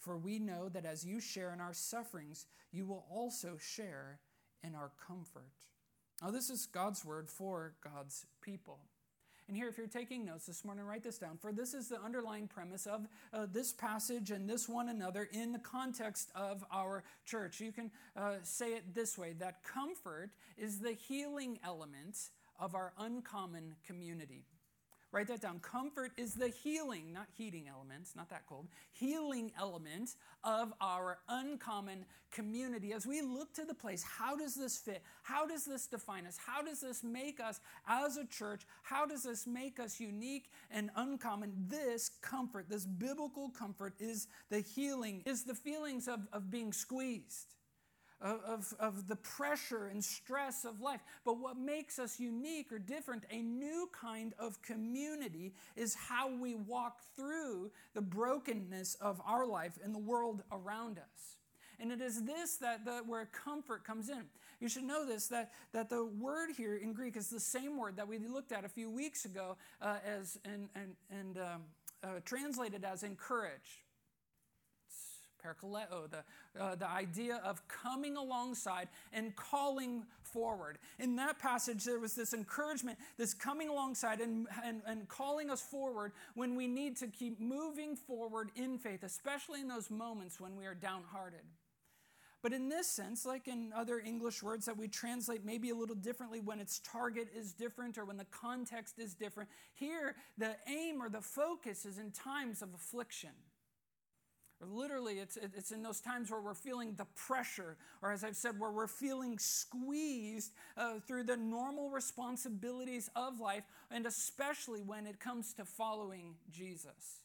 for 0.00 0.16
we 0.16 0.38
know 0.38 0.68
that 0.70 0.84
as 0.84 1.04
you 1.04 1.20
share 1.20 1.52
in 1.52 1.60
our 1.60 1.74
sufferings, 1.74 2.46
you 2.72 2.86
will 2.86 3.06
also 3.10 3.56
share 3.60 4.18
in 4.64 4.74
our 4.74 4.90
comfort. 5.06 5.52
Now, 6.22 6.30
this 6.30 6.50
is 6.50 6.66
God's 6.66 7.04
word 7.04 7.30
for 7.30 7.74
God's 7.82 8.26
people. 8.42 8.80
And 9.48 9.56
here, 9.56 9.68
if 9.68 9.78
you're 9.78 9.88
taking 9.88 10.24
notes 10.24 10.46
this 10.46 10.64
morning, 10.64 10.84
write 10.84 11.02
this 11.02 11.18
down. 11.18 11.36
For 11.36 11.52
this 11.52 11.74
is 11.74 11.88
the 11.88 12.00
underlying 12.00 12.46
premise 12.46 12.86
of 12.86 13.08
uh, 13.32 13.46
this 13.52 13.72
passage 13.72 14.30
and 14.30 14.48
this 14.48 14.68
one 14.68 14.88
another 14.88 15.28
in 15.32 15.50
the 15.50 15.58
context 15.58 16.30
of 16.36 16.64
our 16.72 17.02
church. 17.26 17.58
You 17.58 17.72
can 17.72 17.90
uh, 18.16 18.34
say 18.44 18.74
it 18.74 18.94
this 18.94 19.18
way 19.18 19.34
that 19.40 19.64
comfort 19.64 20.30
is 20.56 20.78
the 20.78 20.92
healing 20.92 21.58
element 21.64 22.16
of 22.60 22.76
our 22.76 22.92
uncommon 22.98 23.74
community. 23.84 24.44
Write 25.12 25.26
that 25.26 25.40
down. 25.40 25.58
Comfort 25.58 26.12
is 26.16 26.34
the 26.34 26.48
healing, 26.48 27.12
not 27.12 27.26
heating 27.36 27.64
element, 27.68 28.08
not 28.14 28.30
that 28.30 28.46
cold, 28.46 28.68
healing 28.92 29.50
element 29.58 30.14
of 30.44 30.72
our 30.80 31.18
uncommon 31.28 32.04
community. 32.30 32.92
As 32.92 33.08
we 33.08 33.20
look 33.20 33.52
to 33.54 33.64
the 33.64 33.74
place, 33.74 34.04
how 34.04 34.36
does 34.36 34.54
this 34.54 34.78
fit? 34.78 35.02
How 35.24 35.48
does 35.48 35.64
this 35.64 35.88
define 35.88 36.26
us? 36.26 36.38
How 36.38 36.62
does 36.62 36.80
this 36.80 37.02
make 37.02 37.40
us 37.40 37.58
as 37.88 38.18
a 38.18 38.26
church? 38.26 38.62
How 38.84 39.04
does 39.04 39.24
this 39.24 39.48
make 39.48 39.80
us 39.80 39.98
unique 39.98 40.48
and 40.70 40.90
uncommon? 40.94 41.54
This 41.68 42.10
comfort, 42.22 42.68
this 42.68 42.86
biblical 42.86 43.48
comfort, 43.48 43.94
is 43.98 44.28
the 44.48 44.60
healing, 44.60 45.22
is 45.26 45.42
the 45.42 45.56
feelings 45.56 46.06
of, 46.06 46.20
of 46.32 46.52
being 46.52 46.72
squeezed 46.72 47.46
of, 48.20 48.74
of 48.78 49.08
the 49.08 49.16
pressure 49.16 49.86
and 49.86 50.04
stress 50.04 50.64
of 50.64 50.80
life. 50.80 51.00
But 51.24 51.38
what 51.38 51.56
makes 51.56 51.98
us 51.98 52.20
unique 52.20 52.72
or 52.72 52.78
different, 52.78 53.24
a 53.30 53.42
new 53.42 53.88
kind 53.98 54.34
of 54.38 54.60
community, 54.62 55.54
is 55.76 55.94
how 55.94 56.30
we 56.34 56.54
walk 56.54 56.98
through 57.16 57.70
the 57.94 58.02
brokenness 58.02 58.96
of 59.00 59.20
our 59.26 59.46
life 59.46 59.78
and 59.82 59.94
the 59.94 59.98
world 59.98 60.42
around 60.52 60.98
us. 60.98 61.36
And 61.78 61.90
it 61.90 62.02
is 62.02 62.24
this 62.24 62.56
that 62.58 62.84
the, 62.84 63.02
where 63.06 63.24
comfort 63.26 63.84
comes 63.84 64.10
in. 64.10 64.24
You 64.60 64.68
should 64.68 64.84
know 64.84 65.06
this 65.06 65.28
that, 65.28 65.52
that 65.72 65.88
the 65.88 66.04
word 66.04 66.50
here 66.54 66.76
in 66.76 66.92
Greek 66.92 67.16
is 67.16 67.30
the 67.30 67.40
same 67.40 67.78
word 67.78 67.96
that 67.96 68.06
we 68.06 68.18
looked 68.18 68.52
at 68.52 68.64
a 68.64 68.68
few 68.68 68.90
weeks 68.90 69.24
ago 69.24 69.56
uh, 69.80 69.96
as 70.04 70.38
and, 70.44 70.68
and, 70.74 70.94
and 71.10 71.38
um, 71.38 71.62
uh, 72.04 72.20
translated 72.26 72.84
as 72.84 73.02
encourage 73.02 73.84
parakaleo, 75.42 76.10
the, 76.10 76.60
uh, 76.60 76.74
the 76.74 76.88
idea 76.88 77.40
of 77.44 77.66
coming 77.68 78.16
alongside 78.16 78.88
and 79.12 79.34
calling 79.36 80.04
forward. 80.22 80.78
In 80.98 81.16
that 81.16 81.38
passage, 81.38 81.84
there 81.84 81.98
was 81.98 82.14
this 82.14 82.32
encouragement, 82.32 82.98
this 83.16 83.34
coming 83.34 83.68
alongside 83.68 84.20
and, 84.20 84.46
and, 84.64 84.82
and 84.86 85.08
calling 85.08 85.50
us 85.50 85.60
forward 85.60 86.12
when 86.34 86.54
we 86.54 86.66
need 86.66 86.96
to 86.98 87.06
keep 87.06 87.40
moving 87.40 87.96
forward 87.96 88.50
in 88.56 88.78
faith, 88.78 89.02
especially 89.02 89.60
in 89.60 89.68
those 89.68 89.90
moments 89.90 90.40
when 90.40 90.56
we 90.56 90.66
are 90.66 90.74
downhearted. 90.74 91.42
But 92.42 92.54
in 92.54 92.70
this 92.70 92.86
sense, 92.86 93.26
like 93.26 93.48
in 93.48 93.72
other 93.76 93.98
English 93.98 94.42
words 94.42 94.64
that 94.64 94.76
we 94.76 94.88
translate 94.88 95.44
maybe 95.44 95.70
a 95.70 95.74
little 95.74 95.94
differently 95.94 96.40
when 96.40 96.58
its 96.58 96.80
target 96.80 97.28
is 97.36 97.52
different 97.52 97.98
or 97.98 98.06
when 98.06 98.16
the 98.16 98.24
context 98.26 98.98
is 98.98 99.14
different, 99.14 99.50
here 99.74 100.16
the 100.38 100.56
aim 100.66 101.02
or 101.02 101.10
the 101.10 101.20
focus 101.20 101.84
is 101.84 101.98
in 101.98 102.10
times 102.12 102.62
of 102.62 102.72
affliction 102.72 103.30
literally, 104.60 105.14
it's, 105.14 105.36
it's 105.36 105.70
in 105.72 105.82
those 105.82 106.00
times 106.00 106.30
where 106.30 106.40
we're 106.40 106.54
feeling 106.54 106.94
the 106.96 107.06
pressure, 107.16 107.76
or 108.02 108.12
as 108.12 108.24
I've 108.24 108.36
said, 108.36 108.58
where 108.58 108.70
we're 108.70 108.86
feeling 108.86 109.38
squeezed 109.38 110.52
uh, 110.76 111.00
through 111.06 111.24
the 111.24 111.36
normal 111.36 111.90
responsibilities 111.90 113.10
of 113.16 113.40
life, 113.40 113.64
and 113.90 114.06
especially 114.06 114.82
when 114.82 115.06
it 115.06 115.18
comes 115.20 115.52
to 115.54 115.64
following 115.64 116.34
Jesus. 116.50 117.20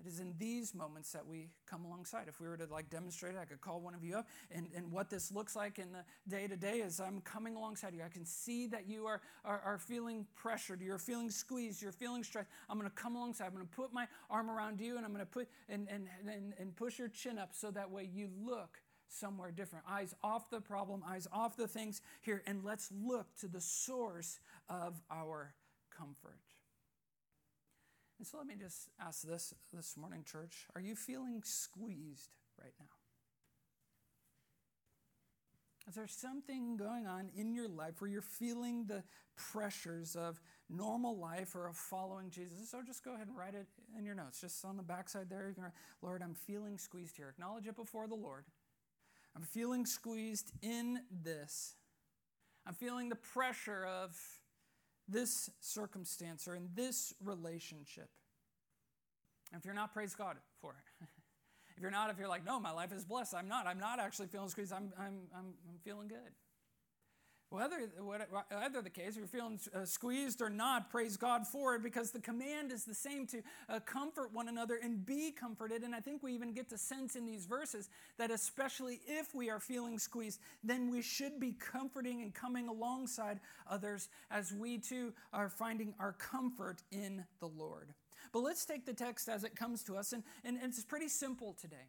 It 0.00 0.08
is 0.08 0.20
in 0.20 0.34
these 0.38 0.74
moments 0.74 1.12
that 1.12 1.26
we 1.26 1.50
come 1.66 1.84
alongside. 1.84 2.26
If 2.28 2.40
we 2.40 2.48
were 2.48 2.56
to 2.56 2.66
like 2.70 2.88
demonstrate 2.88 3.34
it, 3.34 3.38
I 3.40 3.44
could 3.44 3.60
call 3.60 3.80
one 3.80 3.94
of 3.94 4.02
you 4.02 4.16
up. 4.16 4.28
And, 4.50 4.68
and 4.74 4.90
what 4.90 5.10
this 5.10 5.30
looks 5.30 5.54
like 5.54 5.78
in 5.78 5.92
the 5.92 6.04
day 6.28 6.46
to 6.46 6.56
day 6.56 6.78
is 6.78 7.00
I'm 7.00 7.20
coming 7.20 7.54
alongside 7.54 7.94
you. 7.94 8.02
I 8.02 8.08
can 8.08 8.24
see 8.24 8.66
that 8.68 8.88
you 8.88 9.06
are, 9.06 9.20
are, 9.44 9.60
are 9.60 9.78
feeling 9.78 10.26
pressured. 10.36 10.80
You're 10.80 10.98
feeling 10.98 11.30
squeezed. 11.30 11.82
You're 11.82 11.92
feeling 11.92 12.24
stressed. 12.24 12.48
I'm 12.68 12.78
going 12.78 12.88
to 12.88 12.96
come 12.96 13.14
alongside. 13.14 13.46
I'm 13.46 13.54
going 13.54 13.66
to 13.66 13.76
put 13.76 13.92
my 13.92 14.06
arm 14.30 14.50
around 14.50 14.80
you 14.80 14.96
and 14.96 15.04
I'm 15.04 15.12
going 15.12 15.24
to 15.24 15.30
put 15.30 15.48
and, 15.68 15.86
and, 15.90 16.08
and, 16.26 16.54
and 16.58 16.74
push 16.74 16.98
your 16.98 17.08
chin 17.08 17.38
up 17.38 17.50
so 17.52 17.70
that 17.70 17.90
way 17.90 18.08
you 18.10 18.30
look 18.42 18.78
somewhere 19.08 19.50
different. 19.50 19.84
Eyes 19.88 20.14
off 20.22 20.48
the 20.50 20.60
problem, 20.60 21.02
eyes 21.06 21.26
off 21.32 21.56
the 21.56 21.68
things 21.68 22.00
here. 22.22 22.42
And 22.46 22.64
let's 22.64 22.90
look 23.04 23.26
to 23.40 23.48
the 23.48 23.60
source 23.60 24.38
of 24.68 25.00
our 25.10 25.54
comfort. 25.96 26.38
And 28.20 28.26
so 28.26 28.36
let 28.36 28.46
me 28.46 28.54
just 28.54 28.90
ask 29.00 29.22
this 29.22 29.54
this 29.72 29.96
morning, 29.96 30.24
church. 30.30 30.66
Are 30.74 30.80
you 30.82 30.94
feeling 30.94 31.40
squeezed 31.42 32.34
right 32.62 32.74
now? 32.78 32.84
Is 35.88 35.94
there 35.94 36.06
something 36.06 36.76
going 36.76 37.06
on 37.06 37.30
in 37.34 37.54
your 37.54 37.66
life 37.66 37.94
where 38.02 38.10
you're 38.10 38.20
feeling 38.20 38.84
the 38.84 39.04
pressures 39.38 40.16
of 40.16 40.38
normal 40.68 41.16
life 41.16 41.54
or 41.54 41.66
of 41.66 41.76
following 41.76 42.28
Jesus? 42.28 42.68
So 42.70 42.82
just 42.86 43.02
go 43.02 43.14
ahead 43.14 43.28
and 43.28 43.38
write 43.38 43.54
it 43.54 43.68
in 43.96 44.04
your 44.04 44.14
notes. 44.14 44.42
Just 44.42 44.66
on 44.66 44.76
the 44.76 44.82
backside 44.82 45.30
there, 45.30 45.48
you 45.48 45.54
can 45.54 45.62
write, 45.62 45.72
Lord, 46.02 46.20
I'm 46.22 46.34
feeling 46.34 46.76
squeezed 46.76 47.16
here. 47.16 47.30
Acknowledge 47.30 47.66
it 47.68 47.74
before 47.74 48.06
the 48.06 48.16
Lord. 48.16 48.44
I'm 49.34 49.44
feeling 49.44 49.86
squeezed 49.86 50.52
in 50.60 51.00
this. 51.10 51.74
I'm 52.66 52.74
feeling 52.74 53.08
the 53.08 53.16
pressure 53.16 53.86
of 53.86 54.14
this 55.10 55.50
circumstance 55.60 56.46
or 56.46 56.54
in 56.54 56.68
this 56.74 57.14
relationship. 57.22 58.08
And 59.52 59.60
If 59.60 59.64
you're 59.64 59.74
not, 59.74 59.92
praise 59.92 60.14
God 60.14 60.36
for 60.60 60.72
it. 60.72 61.06
if 61.76 61.82
you're 61.82 61.90
not, 61.90 62.10
if 62.10 62.18
you're 62.18 62.28
like, 62.28 62.44
no, 62.44 62.60
my 62.60 62.70
life 62.70 62.92
is 62.92 63.04
blessed, 63.04 63.34
I'm 63.34 63.48
not. 63.48 63.66
I'm 63.66 63.78
not 63.78 63.98
actually 63.98 64.28
feeling 64.28 64.48
squeezed. 64.48 64.72
I'm, 64.72 64.92
I'm, 64.98 65.14
I'm, 65.34 65.54
I'm 65.68 65.78
feeling 65.82 66.08
good. 66.08 66.18
Whether, 67.50 67.90
whether 67.98 68.80
the 68.80 68.90
case, 68.90 69.08
if 69.08 69.16
you're 69.16 69.26
feeling 69.26 69.58
uh, 69.74 69.84
squeezed 69.84 70.40
or 70.40 70.48
not, 70.48 70.88
praise 70.88 71.16
God 71.16 71.48
for 71.48 71.74
it 71.74 71.82
because 71.82 72.12
the 72.12 72.20
command 72.20 72.70
is 72.70 72.84
the 72.84 72.94
same 72.94 73.26
to 73.26 73.42
uh, 73.68 73.80
comfort 73.80 74.32
one 74.32 74.46
another 74.46 74.78
and 74.80 75.04
be 75.04 75.32
comforted. 75.32 75.82
And 75.82 75.92
I 75.92 75.98
think 75.98 76.22
we 76.22 76.32
even 76.32 76.52
get 76.52 76.68
to 76.68 76.78
sense 76.78 77.16
in 77.16 77.26
these 77.26 77.46
verses 77.46 77.88
that, 78.18 78.30
especially 78.30 79.00
if 79.04 79.34
we 79.34 79.50
are 79.50 79.58
feeling 79.58 79.98
squeezed, 79.98 80.38
then 80.62 80.92
we 80.92 81.02
should 81.02 81.40
be 81.40 81.50
comforting 81.52 82.22
and 82.22 82.32
coming 82.32 82.68
alongside 82.68 83.40
others 83.68 84.08
as 84.30 84.52
we 84.52 84.78
too 84.78 85.12
are 85.32 85.48
finding 85.48 85.92
our 85.98 86.12
comfort 86.12 86.82
in 86.92 87.24
the 87.40 87.48
Lord. 87.48 87.94
But 88.32 88.40
let's 88.40 88.64
take 88.64 88.86
the 88.86 88.94
text 88.94 89.28
as 89.28 89.42
it 89.42 89.56
comes 89.56 89.82
to 89.84 89.96
us, 89.96 90.12
and, 90.12 90.22
and, 90.44 90.56
and 90.56 90.66
it's 90.66 90.84
pretty 90.84 91.08
simple 91.08 91.56
today. 91.60 91.88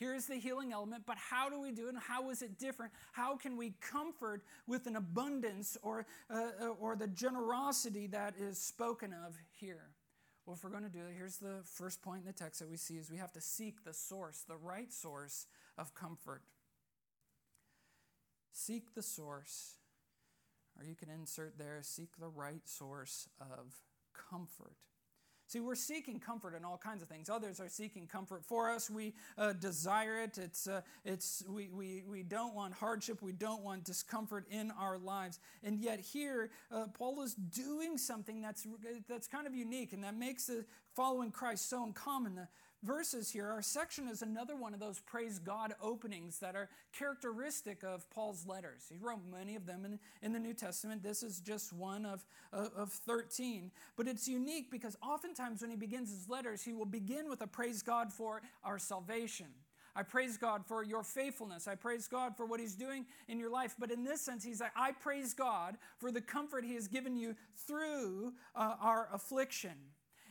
Here's 0.00 0.24
the 0.24 0.36
healing 0.36 0.72
element, 0.72 1.02
but 1.06 1.18
how 1.18 1.50
do 1.50 1.60
we 1.60 1.72
do 1.72 1.84
it 1.84 1.90
and 1.90 1.98
how 1.98 2.30
is 2.30 2.40
it 2.40 2.58
different? 2.58 2.90
How 3.12 3.36
can 3.36 3.58
we 3.58 3.74
comfort 3.82 4.42
with 4.66 4.86
an 4.86 4.96
abundance 4.96 5.76
or, 5.82 6.06
uh, 6.30 6.52
uh, 6.58 6.66
or 6.80 6.96
the 6.96 7.06
generosity 7.06 8.06
that 8.06 8.32
is 8.40 8.58
spoken 8.58 9.12
of 9.12 9.36
here? 9.60 9.90
Well, 10.46 10.56
if 10.56 10.64
we're 10.64 10.70
going 10.70 10.84
to 10.84 10.88
do 10.88 11.00
it, 11.00 11.12
here's 11.14 11.36
the 11.36 11.60
first 11.64 12.00
point 12.00 12.20
in 12.22 12.26
the 12.26 12.32
text 12.32 12.60
that 12.60 12.70
we 12.70 12.78
see 12.78 12.94
is 12.94 13.10
we 13.10 13.18
have 13.18 13.34
to 13.34 13.42
seek 13.42 13.84
the 13.84 13.92
source, 13.92 14.42
the 14.48 14.56
right 14.56 14.90
source 14.90 15.46
of 15.76 15.94
comfort. 15.94 16.44
Seek 18.52 18.94
the 18.94 19.02
source, 19.02 19.74
or 20.78 20.84
you 20.86 20.94
can 20.94 21.10
insert 21.10 21.58
there, 21.58 21.80
seek 21.82 22.16
the 22.18 22.28
right 22.30 22.66
source 22.66 23.28
of 23.38 23.74
comfort. 24.30 24.78
See, 25.50 25.58
we're 25.58 25.74
seeking 25.74 26.20
comfort 26.20 26.54
in 26.54 26.64
all 26.64 26.78
kinds 26.78 27.02
of 27.02 27.08
things. 27.08 27.28
Others 27.28 27.58
are 27.58 27.68
seeking 27.68 28.06
comfort 28.06 28.44
for 28.44 28.70
us. 28.70 28.88
We 28.88 29.14
uh, 29.36 29.52
desire 29.54 30.20
it. 30.20 30.38
It's, 30.38 30.68
uh, 30.68 30.82
it's, 31.04 31.42
we, 31.48 31.68
we, 31.72 32.04
we 32.08 32.22
don't 32.22 32.54
want 32.54 32.72
hardship. 32.72 33.20
We 33.20 33.32
don't 33.32 33.64
want 33.64 33.82
discomfort 33.82 34.46
in 34.48 34.70
our 34.78 34.96
lives. 34.96 35.40
And 35.64 35.80
yet, 35.80 35.98
here, 35.98 36.50
uh, 36.70 36.86
Paul 36.94 37.20
is 37.22 37.34
doing 37.34 37.98
something 37.98 38.40
that's, 38.40 38.64
that's 39.08 39.26
kind 39.26 39.48
of 39.48 39.52
unique 39.56 39.92
and 39.92 40.04
that 40.04 40.16
makes 40.16 40.46
the 40.46 40.64
following 40.94 41.32
Christ 41.32 41.68
so 41.68 41.82
uncommon. 41.82 42.36
The, 42.36 42.48
verses 42.82 43.30
here, 43.30 43.48
our 43.48 43.62
section 43.62 44.08
is 44.08 44.22
another 44.22 44.56
one 44.56 44.74
of 44.74 44.80
those 44.80 44.98
praise 45.00 45.38
God 45.38 45.74
openings 45.82 46.38
that 46.38 46.56
are 46.56 46.68
characteristic 46.92 47.82
of 47.82 48.08
Paul's 48.10 48.46
letters. 48.46 48.86
He 48.90 48.98
wrote 48.98 49.20
many 49.30 49.56
of 49.56 49.66
them 49.66 49.84
in, 49.84 49.98
in 50.22 50.32
the 50.32 50.38
New 50.38 50.54
Testament. 50.54 51.02
This 51.02 51.22
is 51.22 51.40
just 51.40 51.72
one 51.72 52.06
of, 52.06 52.24
of 52.52 52.90
13. 52.90 53.70
But 53.96 54.08
it's 54.08 54.26
unique 54.28 54.70
because 54.70 54.96
oftentimes 55.02 55.62
when 55.62 55.70
he 55.70 55.76
begins 55.76 56.10
his 56.10 56.28
letters, 56.28 56.62
he 56.62 56.72
will 56.72 56.86
begin 56.86 57.28
with 57.28 57.42
a 57.42 57.46
praise 57.46 57.82
God 57.82 58.12
for 58.12 58.42
our 58.64 58.78
salvation. 58.78 59.46
I 59.94 60.02
praise 60.02 60.36
God 60.36 60.64
for 60.66 60.84
your 60.84 61.02
faithfulness. 61.02 61.66
I 61.66 61.74
praise 61.74 62.06
God 62.06 62.36
for 62.36 62.46
what 62.46 62.60
He's 62.60 62.76
doing 62.76 63.06
in 63.28 63.38
your 63.40 63.50
life. 63.50 63.74
But 63.78 63.90
in 63.90 64.04
this 64.04 64.20
sense, 64.20 64.44
He's 64.44 64.60
like, 64.60 64.70
I 64.76 64.92
praise 64.92 65.34
God 65.34 65.76
for 65.98 66.12
the 66.12 66.20
comfort 66.20 66.64
He 66.64 66.74
has 66.74 66.86
given 66.86 67.16
you 67.16 67.34
through 67.66 68.32
uh, 68.54 68.76
our 68.80 69.08
affliction 69.12 69.72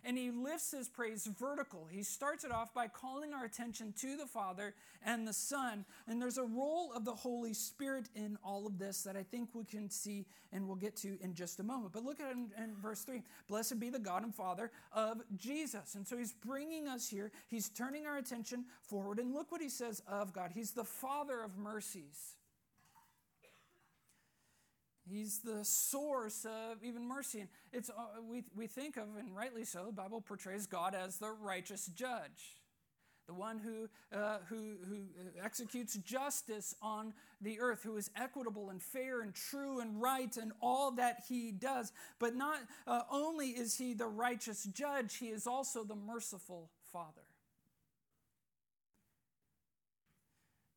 and 0.04 0.18
he 0.18 0.32
lifts 0.32 0.72
his 0.72 0.90
praise 0.90 1.28
vertical. 1.40 1.88
He 1.90 2.04
starts 2.04 2.44
it 2.44 2.52
off 2.52 2.74
by 2.74 2.88
calling 2.88 3.34
our 3.34 3.46
attention 3.46 3.94
to 4.00 4.18
the 4.18 4.26
Father 4.26 4.74
and 5.06 5.28
the 5.28 5.34
Son. 5.34 5.86
And 6.08 6.22
there's 6.22 6.38
a 6.38 6.44
role 6.44 6.92
of 6.96 7.06
the 7.06 7.14
Holy 7.14 7.54
Spirit 7.54 8.10
in 8.16 8.38
all 8.44 8.68
of 8.68 8.78
this 8.78 9.04
that 9.04 9.16
I 9.16 9.24
think 9.24 9.50
we 9.54 9.64
can 9.64 9.90
see 9.90 10.26
and 10.52 10.68
we'll 10.68 10.76
get 10.76 10.96
to 10.98 11.18
in 11.22 11.34
just 11.34 11.60
a 11.60 11.64
moment. 11.64 11.94
But 11.94 12.04
look 12.04 12.20
at 12.20 12.32
in, 12.32 12.50
in 12.58 12.76
verse 12.82 13.02
3 13.04 13.22
Blessed 13.48 13.80
be 13.80 13.90
the 13.90 14.00
God 14.00 14.24
and 14.24 14.34
Father 14.34 14.72
of 14.94 15.22
Jesus. 15.36 15.96
And 15.96 16.08
so 16.08 16.18
he's 16.18 16.34
bringing 16.34 16.88
us 16.88 17.10
here, 17.10 17.32
he's 17.48 17.70
turning 17.70 18.06
our 18.06 18.18
attention 18.18 18.66
forward. 18.82 19.20
And 19.20 19.34
look 19.34 19.52
what 19.52 19.62
he 19.62 19.70
says 19.70 20.02
of 20.08 20.34
God 20.34 20.52
He's 20.54 20.72
the 20.72 20.84
Father 20.84 21.42
of 21.42 21.58
mercies. 21.58 22.36
He's 25.12 25.40
the 25.40 25.64
source 25.64 26.46
of 26.46 26.84
even 26.84 27.08
mercy. 27.08 27.42
And 27.42 27.50
it's, 27.74 27.90
uh, 27.90 28.22
we, 28.22 28.44
we 28.56 28.68
think 28.68 28.98
of, 28.98 29.06
and 29.18 29.36
rightly 29.36 29.66
so, 29.66 29.86
the 29.86 29.92
Bible 29.92 30.22
portrays 30.22 30.68
God 30.68 30.94
as 30.94 31.18
the 31.18 31.32
righteous 31.32 31.88
judge, 31.88 32.62
the 33.28 33.34
one 33.34 33.60
who, 33.60 33.90
uh, 34.18 34.40
who, 34.48 34.78
who 34.88 34.98
executes 35.44 35.96
justice 35.98 36.76
on 36.82 37.14
the 37.42 37.60
earth, 37.60 37.82
who 37.84 37.98
is 37.98 38.12
equitable 38.16 38.70
and 38.70 38.82
fair 38.82 39.22
and 39.22 39.34
true 39.34 39.80
and 39.80 40.02
right 40.02 40.36
in 40.38 40.52
all 40.62 40.92
that 40.92 41.24
he 41.28 41.52
does. 41.52 41.92
But 42.20 42.36
not 42.36 42.60
uh, 42.86 43.02
only 43.12 43.50
is 43.50 43.78
he 43.78 43.94
the 43.94 44.08
righteous 44.08 44.64
judge, 44.66 45.18
he 45.18 45.28
is 45.28 45.48
also 45.48 45.84
the 45.84 45.96
merciful 45.96 46.70
father. 46.92 47.22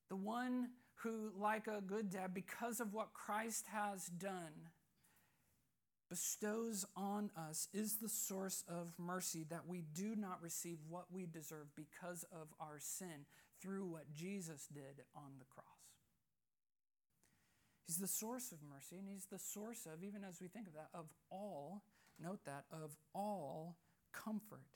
The 0.09 0.17
one 0.17 0.69
who, 1.03 1.31
like 1.39 1.67
a 1.67 1.81
good 1.81 2.11
dad, 2.11 2.35
because 2.35 2.81
of 2.81 2.93
what 2.93 3.13
Christ 3.13 3.67
has 3.73 4.07
done, 4.07 4.71
bestows 6.09 6.85
on 6.97 7.31
us 7.37 7.69
is 7.73 7.97
the 7.97 8.09
source 8.09 8.65
of 8.69 8.93
mercy 8.99 9.45
that 9.51 9.67
we 9.67 9.83
do 9.95 10.15
not 10.15 10.43
receive 10.43 10.79
what 10.89 11.07
we 11.11 11.27
deserve 11.27 11.67
because 11.75 12.25
of 12.33 12.49
our 12.61 12.79
sin 12.79 13.27
through 13.61 13.87
what 13.87 14.13
Jesus 14.13 14.69
did 14.73 15.05
on 15.17 15.33
the 15.39 15.47
cross. 15.47 15.67
He's 17.87 17.99
the 17.99 18.07
source 18.07 18.53
of 18.53 18.59
mercy, 18.69 18.97
and 18.99 19.09
He's 19.09 19.27
the 19.27 19.39
source 19.39 19.87
of, 19.87 20.05
even 20.05 20.23
as 20.25 20.41
we 20.41 20.49
think 20.49 20.67
of 20.67 20.75
that, 20.75 20.89
of 20.95 21.07
all, 21.31 21.83
note 22.21 22.41
that, 22.47 22.65
of 22.71 22.97
all 23.15 23.77
comfort. 24.13 24.72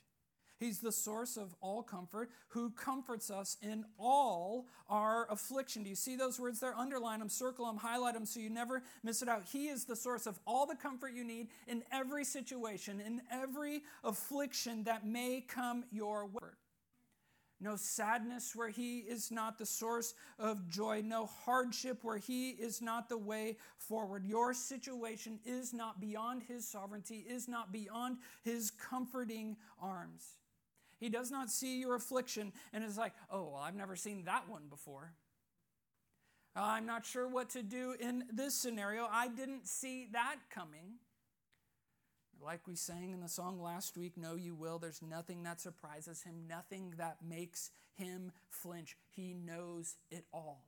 He's 0.59 0.79
the 0.79 0.91
source 0.91 1.37
of 1.37 1.55
all 1.61 1.83
comfort, 1.83 2.29
who 2.49 2.71
comforts 2.71 3.29
us 3.29 3.57
in 3.61 3.85
all 3.99 4.67
our 4.89 5.27
affliction. 5.31 5.83
Do 5.83 5.89
you 5.89 5.95
see 5.95 6.15
those 6.15 6.39
words 6.39 6.59
there? 6.59 6.75
Underline 6.75 7.19
them, 7.19 7.29
circle 7.29 7.65
them, 7.67 7.77
highlight 7.77 8.15
them 8.15 8.25
so 8.25 8.39
you 8.39 8.49
never 8.49 8.81
miss 9.03 9.21
it 9.21 9.29
out. 9.29 9.43
He 9.45 9.67
is 9.67 9.85
the 9.85 9.95
source 9.95 10.25
of 10.25 10.39
all 10.47 10.65
the 10.65 10.75
comfort 10.75 11.13
you 11.13 11.23
need 11.23 11.49
in 11.67 11.83
every 11.91 12.25
situation, 12.25 12.99
in 12.99 13.21
every 13.31 13.83
affliction 14.03 14.83
that 14.85 15.05
may 15.05 15.41
come 15.41 15.83
your 15.91 16.25
way. 16.25 16.49
No 17.59 17.75
sadness 17.75 18.55
where 18.55 18.69
He 18.69 18.99
is 18.99 19.31
not 19.31 19.57
the 19.57 19.65
source 19.65 20.13
of 20.37 20.69
joy. 20.69 21.01
No 21.03 21.25
hardship 21.25 22.03
where 22.03 22.17
He 22.17 22.49
is 22.51 22.81
not 22.81 23.09
the 23.09 23.17
way 23.17 23.57
forward. 23.77 24.25
Your 24.25 24.53
situation 24.53 25.39
is 25.43 25.73
not 25.73 25.99
beyond 25.99 26.43
His 26.47 26.67
sovereignty, 26.67 27.25
is 27.27 27.47
not 27.47 27.71
beyond 27.71 28.17
His 28.43 28.69
comforting 28.71 29.57
arms. 29.81 30.37
He 30.99 31.09
does 31.09 31.29
not 31.29 31.49
see 31.49 31.79
your 31.79 31.95
affliction 31.95 32.53
and 32.73 32.83
is 32.83 32.97
like, 32.97 33.13
oh, 33.29 33.49
well, 33.51 33.61
I've 33.63 33.75
never 33.75 33.95
seen 33.95 34.25
that 34.25 34.49
one 34.49 34.63
before. 34.69 35.13
I'm 36.55 36.87
not 36.87 37.05
sure 37.05 37.27
what 37.27 37.51
to 37.51 37.61
do 37.61 37.95
in 37.99 38.23
this 38.33 38.55
scenario. 38.55 39.07
I 39.11 39.27
didn't 39.27 39.67
see 39.67 40.07
that 40.13 40.37
coming. 40.49 40.95
Like 42.41 42.67
we 42.67 42.75
sang 42.75 43.13
in 43.13 43.19
the 43.19 43.29
song 43.29 43.61
last 43.61 43.97
week, 43.97 44.13
No, 44.15 44.35
You 44.35 44.55
Will, 44.55 44.79
there's 44.79 45.01
nothing 45.01 45.43
that 45.43 45.61
surprises 45.61 46.23
him, 46.23 46.47
nothing 46.47 46.93
that 46.97 47.17
makes 47.27 47.71
him 47.93 48.31
flinch. 48.49 48.95
He 49.09 49.33
knows 49.33 49.95
it 50.09 50.25
all. 50.33 50.65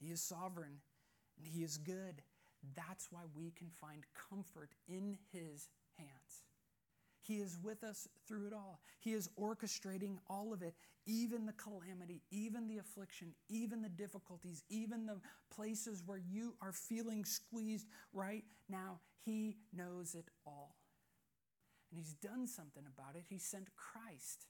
He 0.00 0.08
is 0.08 0.20
sovereign 0.20 0.78
and 1.36 1.46
he 1.46 1.62
is 1.62 1.78
good. 1.78 2.22
That's 2.74 3.08
why 3.10 3.22
we 3.36 3.50
can 3.50 3.70
find 3.80 4.04
comfort 4.30 4.70
in 4.88 5.18
his 5.32 5.68
hands. 5.96 6.44
He 7.22 7.36
is 7.36 7.56
with 7.62 7.84
us 7.84 8.08
through 8.26 8.48
it 8.48 8.52
all. 8.52 8.80
He 9.00 9.12
is 9.12 9.28
orchestrating 9.40 10.18
all 10.28 10.52
of 10.52 10.62
it, 10.62 10.74
even 11.06 11.46
the 11.46 11.52
calamity, 11.52 12.22
even 12.30 12.66
the 12.68 12.78
affliction, 12.78 13.34
even 13.48 13.80
the 13.80 13.88
difficulties, 13.88 14.64
even 14.68 15.06
the 15.06 15.20
places 15.54 16.02
where 16.04 16.18
you 16.18 16.54
are 16.60 16.72
feeling 16.72 17.24
squeezed 17.24 17.86
right 18.12 18.44
now. 18.68 18.98
He 19.24 19.56
knows 19.72 20.14
it 20.14 20.28
all. 20.44 20.76
And 21.90 21.98
He's 21.98 22.14
done 22.14 22.46
something 22.46 22.84
about 22.86 23.16
it. 23.16 23.24
He 23.28 23.38
sent 23.38 23.68
Christ 23.76 24.46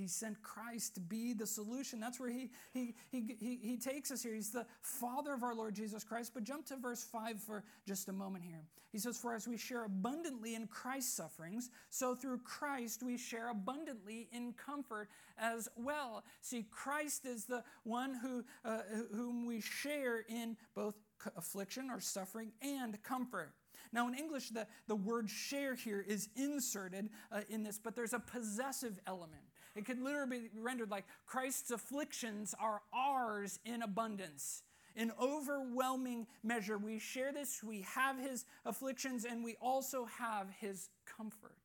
he 0.00 0.08
sent 0.08 0.42
Christ 0.42 0.94
to 0.94 1.00
be 1.00 1.34
the 1.34 1.46
solution. 1.46 2.00
That's 2.00 2.18
where 2.18 2.30
he, 2.30 2.50
he, 2.72 2.94
he, 3.10 3.36
he, 3.38 3.58
he 3.62 3.76
takes 3.76 4.10
us 4.10 4.22
here. 4.22 4.34
He's 4.34 4.50
the 4.50 4.64
Father 4.80 5.34
of 5.34 5.42
our 5.42 5.54
Lord 5.54 5.74
Jesus 5.74 6.04
Christ. 6.04 6.32
But 6.32 6.44
jump 6.44 6.64
to 6.66 6.76
verse 6.76 7.04
5 7.04 7.38
for 7.38 7.64
just 7.86 8.08
a 8.08 8.12
moment 8.12 8.44
here. 8.44 8.64
He 8.92 8.98
says, 8.98 9.18
For 9.18 9.34
as 9.34 9.46
we 9.46 9.58
share 9.58 9.84
abundantly 9.84 10.54
in 10.54 10.66
Christ's 10.68 11.12
sufferings, 11.12 11.70
so 11.90 12.14
through 12.14 12.38
Christ 12.38 13.02
we 13.02 13.18
share 13.18 13.50
abundantly 13.50 14.28
in 14.32 14.54
comfort 14.54 15.08
as 15.36 15.68
well. 15.76 16.24
See, 16.40 16.66
Christ 16.70 17.26
is 17.26 17.44
the 17.44 17.62
one 17.84 18.14
who, 18.14 18.42
uh, 18.64 18.80
whom 19.14 19.44
we 19.44 19.60
share 19.60 20.24
in 20.28 20.56
both 20.74 20.94
affliction 21.36 21.90
or 21.90 22.00
suffering 22.00 22.52
and 22.62 23.00
comfort. 23.02 23.52
Now, 23.92 24.08
in 24.08 24.14
English, 24.14 24.50
the, 24.50 24.66
the 24.86 24.96
word 24.96 25.28
share 25.28 25.74
here 25.74 26.04
is 26.06 26.28
inserted 26.36 27.10
uh, 27.30 27.40
in 27.48 27.62
this, 27.62 27.78
but 27.78 27.96
there's 27.96 28.12
a 28.12 28.20
possessive 28.20 28.98
element. 29.06 29.42
It 29.76 29.86
could 29.86 30.00
literally 30.00 30.48
be 30.52 30.60
rendered 30.60 30.90
like 30.90 31.04
Christ's 31.26 31.70
afflictions 31.70 32.54
are 32.58 32.82
ours 32.92 33.58
in 33.64 33.82
abundance. 33.82 34.62
In 34.96 35.12
overwhelming 35.20 36.26
measure, 36.42 36.76
we 36.76 36.98
share 36.98 37.32
this, 37.32 37.62
we 37.62 37.82
have 37.94 38.18
his 38.18 38.44
afflictions, 38.64 39.24
and 39.24 39.44
we 39.44 39.56
also 39.60 40.06
have 40.06 40.48
his 40.58 40.88
comfort. 41.06 41.56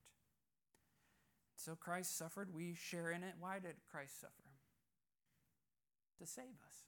So 1.56 1.74
Christ 1.74 2.16
suffered, 2.16 2.54
we 2.54 2.74
share 2.74 3.10
in 3.10 3.24
it. 3.24 3.34
Why 3.40 3.58
did 3.58 3.74
Christ 3.90 4.20
suffer? 4.20 4.32
To 6.20 6.26
save 6.26 6.44
us. 6.66 6.85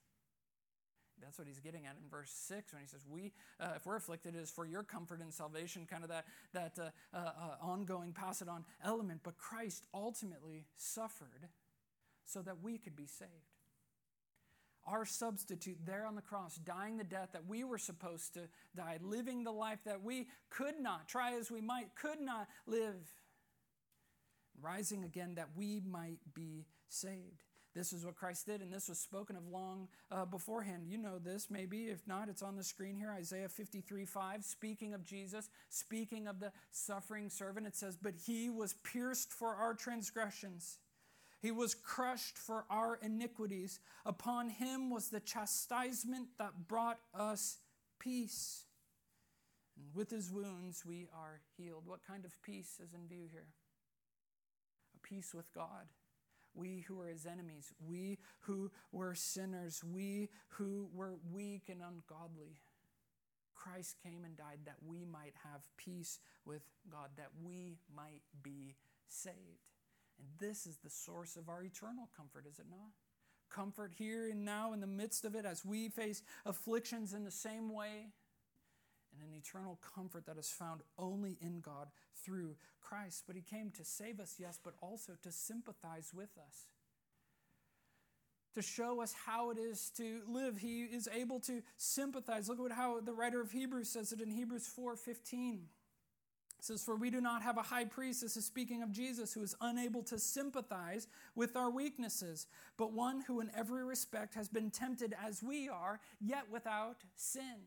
That's 1.22 1.38
what 1.38 1.46
he's 1.46 1.58
getting 1.58 1.86
at 1.86 1.96
in 2.02 2.08
verse 2.10 2.30
6 2.30 2.72
when 2.72 2.82
he 2.82 2.88
says, 2.88 3.00
We, 3.08 3.32
uh, 3.60 3.74
if 3.76 3.86
we're 3.86 3.96
afflicted, 3.96 4.34
it 4.34 4.38
is 4.38 4.50
for 4.50 4.66
your 4.66 4.82
comfort 4.82 5.20
and 5.20 5.32
salvation, 5.32 5.86
kind 5.90 6.02
of 6.04 6.10
that, 6.10 6.26
that 6.52 6.78
uh, 6.78 7.16
uh, 7.16 7.18
uh, 7.18 7.56
ongoing, 7.60 8.12
pass 8.12 8.42
it 8.42 8.48
on 8.48 8.64
element. 8.84 9.20
But 9.22 9.38
Christ 9.38 9.84
ultimately 9.92 10.66
suffered 10.76 11.48
so 12.24 12.42
that 12.42 12.62
we 12.62 12.78
could 12.78 12.96
be 12.96 13.06
saved. 13.06 13.30
Our 14.86 15.04
substitute 15.04 15.78
there 15.84 16.06
on 16.06 16.14
the 16.14 16.22
cross, 16.22 16.56
dying 16.56 16.96
the 16.96 17.04
death 17.04 17.30
that 17.32 17.46
we 17.46 17.62
were 17.62 17.78
supposed 17.78 18.34
to 18.34 18.48
die, 18.74 18.98
living 19.02 19.44
the 19.44 19.52
life 19.52 19.80
that 19.84 20.02
we 20.02 20.28
could 20.48 20.80
not, 20.80 21.08
try 21.08 21.34
as 21.34 21.50
we 21.50 21.60
might, 21.60 21.94
could 21.94 22.20
not 22.20 22.48
live, 22.66 22.96
rising 24.62 25.04
again 25.04 25.34
that 25.34 25.48
we 25.54 25.82
might 25.86 26.20
be 26.32 26.64
saved. 26.88 27.47
This 27.78 27.92
is 27.92 28.04
what 28.04 28.16
Christ 28.16 28.46
did, 28.46 28.60
and 28.60 28.72
this 28.72 28.88
was 28.88 28.98
spoken 28.98 29.36
of 29.36 29.46
long 29.46 29.86
uh, 30.10 30.24
beforehand. 30.24 30.82
You 30.88 30.98
know 30.98 31.20
this, 31.20 31.46
maybe. 31.48 31.84
If 31.84 32.04
not, 32.08 32.28
it's 32.28 32.42
on 32.42 32.56
the 32.56 32.64
screen 32.64 32.96
here 32.96 33.14
Isaiah 33.16 33.48
53 33.48 34.04
5, 34.04 34.44
speaking 34.44 34.94
of 34.94 35.04
Jesus, 35.04 35.48
speaking 35.68 36.26
of 36.26 36.40
the 36.40 36.50
suffering 36.72 37.30
servant. 37.30 37.68
It 37.68 37.76
says, 37.76 37.96
But 37.96 38.14
he 38.26 38.50
was 38.50 38.74
pierced 38.82 39.32
for 39.32 39.54
our 39.54 39.74
transgressions, 39.74 40.78
he 41.40 41.52
was 41.52 41.76
crushed 41.76 42.36
for 42.36 42.64
our 42.68 42.98
iniquities. 43.00 43.78
Upon 44.04 44.48
him 44.50 44.90
was 44.90 45.10
the 45.10 45.20
chastisement 45.20 46.30
that 46.40 46.66
brought 46.66 46.98
us 47.14 47.58
peace. 48.00 48.64
And 49.76 49.94
with 49.94 50.10
his 50.10 50.32
wounds 50.32 50.84
we 50.84 51.06
are 51.14 51.42
healed. 51.56 51.84
What 51.86 52.00
kind 52.04 52.24
of 52.24 52.42
peace 52.42 52.80
is 52.84 52.92
in 52.92 53.06
view 53.06 53.28
here? 53.30 53.46
A 54.96 55.06
peace 55.06 55.32
with 55.32 55.54
God 55.54 55.86
we 56.58 56.84
who 56.86 56.96
were 56.96 57.08
his 57.08 57.26
enemies, 57.26 57.72
we 57.86 58.18
who 58.40 58.70
were 58.92 59.14
sinners, 59.14 59.82
we 59.84 60.28
who 60.48 60.88
were 60.92 61.14
weak 61.32 61.62
and 61.68 61.80
ungodly. 61.80 62.60
Christ 63.54 63.96
came 64.02 64.24
and 64.24 64.36
died 64.36 64.60
that 64.66 64.76
we 64.86 65.04
might 65.04 65.34
have 65.44 65.62
peace 65.76 66.20
with 66.44 66.62
God, 66.90 67.10
that 67.16 67.30
we 67.42 67.76
might 67.94 68.22
be 68.42 68.76
saved. 69.08 69.36
And 70.18 70.28
this 70.38 70.66
is 70.66 70.78
the 70.78 70.90
source 70.90 71.36
of 71.36 71.48
our 71.48 71.62
eternal 71.62 72.08
comfort, 72.16 72.44
is 72.50 72.58
it 72.58 72.66
not? 72.70 72.90
Comfort 73.50 73.92
here 73.96 74.28
and 74.30 74.44
now 74.44 74.72
in 74.72 74.80
the 74.80 74.86
midst 74.86 75.24
of 75.24 75.34
it 75.34 75.44
as 75.44 75.64
we 75.64 75.88
face 75.88 76.22
afflictions 76.44 77.14
in 77.14 77.24
the 77.24 77.30
same 77.30 77.72
way, 77.72 78.08
and 79.20 79.30
an 79.30 79.36
eternal 79.36 79.78
comfort 79.94 80.26
that 80.26 80.38
is 80.38 80.48
found 80.48 80.80
only 80.98 81.36
in 81.40 81.60
God 81.60 81.88
through 82.24 82.56
Christ. 82.80 83.24
But 83.26 83.36
He 83.36 83.42
came 83.42 83.70
to 83.72 83.84
save 83.84 84.20
us, 84.20 84.36
yes, 84.38 84.58
but 84.62 84.74
also 84.80 85.12
to 85.22 85.32
sympathize 85.32 86.12
with 86.14 86.30
us. 86.38 86.66
To 88.54 88.62
show 88.62 89.00
us 89.02 89.14
how 89.26 89.50
it 89.50 89.58
is 89.58 89.90
to 89.96 90.22
live. 90.26 90.58
He 90.58 90.82
is 90.82 91.08
able 91.14 91.38
to 91.40 91.62
sympathize. 91.76 92.48
Look 92.48 92.60
at 92.64 92.72
how 92.72 93.00
the 93.00 93.12
writer 93.12 93.40
of 93.40 93.52
Hebrews 93.52 93.88
says 93.88 94.12
it 94.12 94.20
in 94.20 94.30
Hebrews 94.30 94.66
4 94.66 94.96
15. 94.96 95.60
It 96.58 96.64
says, 96.64 96.82
For 96.82 96.96
we 96.96 97.10
do 97.10 97.20
not 97.20 97.42
have 97.42 97.56
a 97.56 97.62
high 97.62 97.84
priest, 97.84 98.22
this 98.22 98.36
is 98.36 98.44
speaking 98.44 98.82
of 98.82 98.90
Jesus, 98.90 99.32
who 99.32 99.42
is 99.42 99.54
unable 99.60 100.02
to 100.04 100.18
sympathize 100.18 101.06
with 101.36 101.56
our 101.56 101.70
weaknesses, 101.70 102.48
but 102.76 102.92
one 102.92 103.20
who 103.20 103.38
in 103.38 103.50
every 103.56 103.84
respect 103.84 104.34
has 104.34 104.48
been 104.48 104.70
tempted 104.70 105.14
as 105.24 105.40
we 105.40 105.68
are, 105.68 106.00
yet 106.20 106.50
without 106.50 107.04
sin 107.14 107.58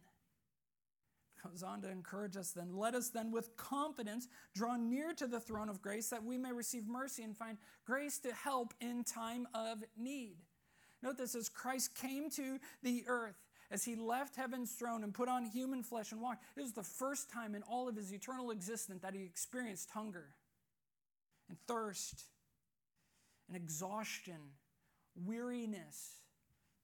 goes 1.44 1.64
on 1.64 1.82
to 1.82 1.90
encourage 1.90 2.38
us 2.38 2.52
then. 2.52 2.76
Let 2.76 2.96
us 2.96 3.10
then 3.10 3.32
with 3.32 3.56
confidence 3.58 4.28
draw 4.56 4.76
near 4.76 5.14
to 5.14 5.28
the 5.28 5.40
throne 5.40 5.70
of 5.70 5.82
grace 5.82 6.10
that 6.10 6.24
we 6.24 6.38
may 6.38 6.52
receive 6.52 6.88
mercy 6.88 7.24
and 7.24 7.36
find 7.36 7.58
grace 7.86 8.20
to 8.20 8.34
help 8.34 8.74
in 8.80 9.04
time 9.04 9.48
of 9.54 9.84
need. 9.98 10.38
Note 11.04 11.18
this 11.18 11.36
as 11.36 11.50
christ 11.50 11.96
came 11.96 12.30
to 12.32 12.60
the 12.84 13.04
earth 13.08 13.42
as 13.72 13.84
he 13.84 13.96
left 13.96 14.36
heaven's 14.36 14.74
throne 14.74 15.04
and 15.04 15.14
put 15.14 15.30
on 15.30 15.46
human 15.46 15.82
flesh 15.82 16.12
and 16.12 16.22
walked 16.22 16.44
it 16.56 16.62
was 16.62 16.74
the 16.74 16.84
first 16.84 17.30
time 17.32 17.56
in 17.56 17.64
all 17.64 17.88
of 17.90 17.96
his 17.96 18.14
eternal 18.14 18.52
existence 18.52 19.02
that 19.02 19.16
he 19.16 19.24
experienced 19.24 19.90
hunger 19.92 20.36
and 21.50 21.58
thirst 21.68 22.26
and 23.48 23.58
exhaustion 23.58 24.40
weariness 25.16 26.21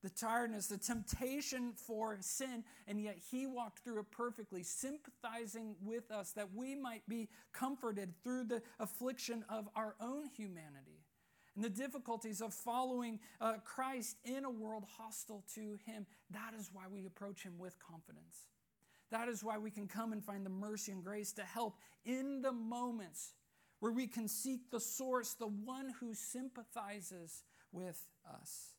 the 0.04 0.10
tiredness, 0.10 0.68
the 0.68 0.78
temptation 0.78 1.74
for 1.76 2.18
sin, 2.22 2.64
and 2.88 3.02
yet 3.02 3.18
He 3.32 3.48
walked 3.48 3.84
through 3.84 4.00
it 4.00 4.12
perfectly, 4.12 4.64
sympathizing 4.64 5.76
with 5.82 6.12
us 6.12 6.32
that 6.34 6.54
we 6.54 6.76
might 6.76 7.08
be 7.08 7.30
comforted 7.54 8.14
through 8.24 8.46
the 8.46 8.62
affliction 8.80 9.44
of 9.50 9.68
our 9.76 9.96
own 10.00 10.26
humanity 10.36 11.04
and 11.56 11.66
the 11.66 11.70
difficulties 11.70 12.40
of 12.40 12.54
following 12.54 13.20
uh, 13.42 13.54
Christ 13.66 14.18
in 14.24 14.46
a 14.46 14.50
world 14.50 14.86
hostile 14.98 15.44
to 15.56 15.78
Him. 15.86 16.06
That 16.30 16.54
is 16.58 16.70
why 16.72 16.84
we 16.92 17.06
approach 17.06 17.42
Him 17.42 17.58
with 17.58 17.76
confidence. 17.80 18.46
That 19.10 19.28
is 19.28 19.44
why 19.44 19.58
we 19.58 19.72
can 19.72 19.88
come 19.88 20.12
and 20.14 20.24
find 20.24 20.46
the 20.46 20.52
mercy 20.52 20.92
and 20.92 21.04
grace 21.04 21.34
to 21.34 21.44
help 21.44 21.78
in 22.06 22.42
the 22.42 22.52
moments 22.52 23.34
where 23.80 23.92
we 23.92 24.06
can 24.06 24.28
seek 24.28 24.70
the 24.70 24.80
source, 24.80 25.34
the 25.34 25.48
one 25.48 25.94
who 26.00 26.14
sympathizes 26.14 27.44
with 27.72 28.06
us. 28.42 28.74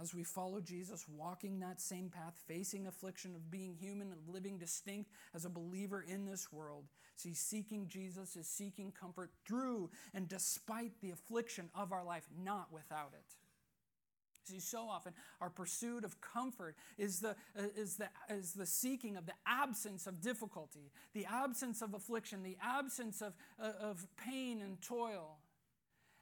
As 0.00 0.14
we 0.14 0.24
follow 0.24 0.60
Jesus, 0.60 1.06
walking 1.08 1.60
that 1.60 1.80
same 1.80 2.10
path, 2.10 2.34
facing 2.46 2.86
affliction 2.86 3.34
of 3.34 3.50
being 3.50 3.74
human 3.74 4.12
and 4.12 4.20
living 4.28 4.58
distinct 4.58 5.10
as 5.34 5.44
a 5.44 5.50
believer 5.50 6.04
in 6.06 6.26
this 6.26 6.52
world, 6.52 6.84
see, 7.16 7.34
seeking 7.34 7.88
Jesus 7.88 8.36
is 8.36 8.46
seeking 8.46 8.92
comfort 8.92 9.30
through 9.46 9.90
and 10.12 10.28
despite 10.28 11.00
the 11.00 11.10
affliction 11.10 11.70
of 11.74 11.92
our 11.92 12.04
life, 12.04 12.28
not 12.44 12.72
without 12.72 13.12
it. 13.14 13.24
See, 14.44 14.60
so 14.60 14.88
often 14.88 15.12
our 15.40 15.50
pursuit 15.50 16.04
of 16.04 16.20
comfort 16.20 16.76
is 16.98 17.18
the, 17.18 17.30
uh, 17.58 17.62
is, 17.76 17.96
the, 17.96 18.08
is 18.30 18.52
the 18.52 18.66
seeking 18.66 19.16
of 19.16 19.26
the 19.26 19.32
absence 19.44 20.06
of 20.06 20.20
difficulty, 20.20 20.92
the 21.14 21.26
absence 21.26 21.82
of 21.82 21.94
affliction, 21.94 22.44
the 22.44 22.56
absence 22.62 23.22
of, 23.22 23.34
uh, 23.60 23.72
of 23.80 24.06
pain 24.16 24.62
and 24.62 24.80
toil. 24.80 25.38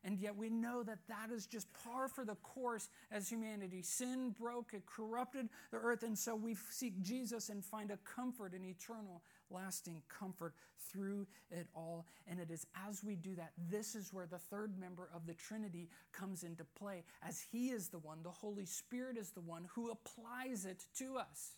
And 0.05 0.19
yet 0.19 0.37
we 0.37 0.51
know 0.51 0.83
that 0.83 0.99
that 1.09 1.31
is 1.33 1.47
just 1.47 1.67
par 1.73 2.09
for 2.09 2.25
the 2.25 2.35
course 2.37 2.88
as 3.11 3.29
humanity. 3.29 3.81
Sin 3.83 4.35
broke, 4.38 4.73
it 4.75 4.85
corrupted 4.85 5.49
the 5.71 5.79
earth, 5.79 6.03
and 6.03 6.19
so 6.19 6.37
we 6.37 6.57
seek 6.71 7.01
Jesus 7.01 7.49
and 7.49 7.64
find 7.64 7.90
a 7.90 7.97
comfort, 7.99 8.53
an 8.53 8.64
eternal, 8.67 9.23
lasting 9.51 10.03
comfort 10.09 10.55
through 10.93 11.27
it 11.51 11.67
all. 11.75 12.07
And 12.27 12.38
it 12.38 12.51
is 12.51 12.67
as 12.87 13.03
we 13.03 13.14
do 13.14 13.35
that, 13.37 13.53
this 13.71 13.95
is 13.95 14.12
where 14.12 14.27
the 14.27 14.38
third 14.38 14.79
member 14.79 15.09
of 15.14 15.27
the 15.27 15.35
Trinity 15.35 15.88
comes 16.12 16.45
into 16.45 16.64
play, 16.64 17.05
as 17.27 17.40
He 17.40 17.71
is 17.71 17.88
the 17.88 17.99
one, 17.99 18.19
the 18.23 18.31
Holy 18.31 18.67
Spirit 18.67 19.17
is 19.17 19.31
the 19.31 19.40
one 19.40 19.67
who 19.75 19.90
applies 19.90 20.67
it 20.67 20.85
to 20.99 21.17
us. 21.17 21.53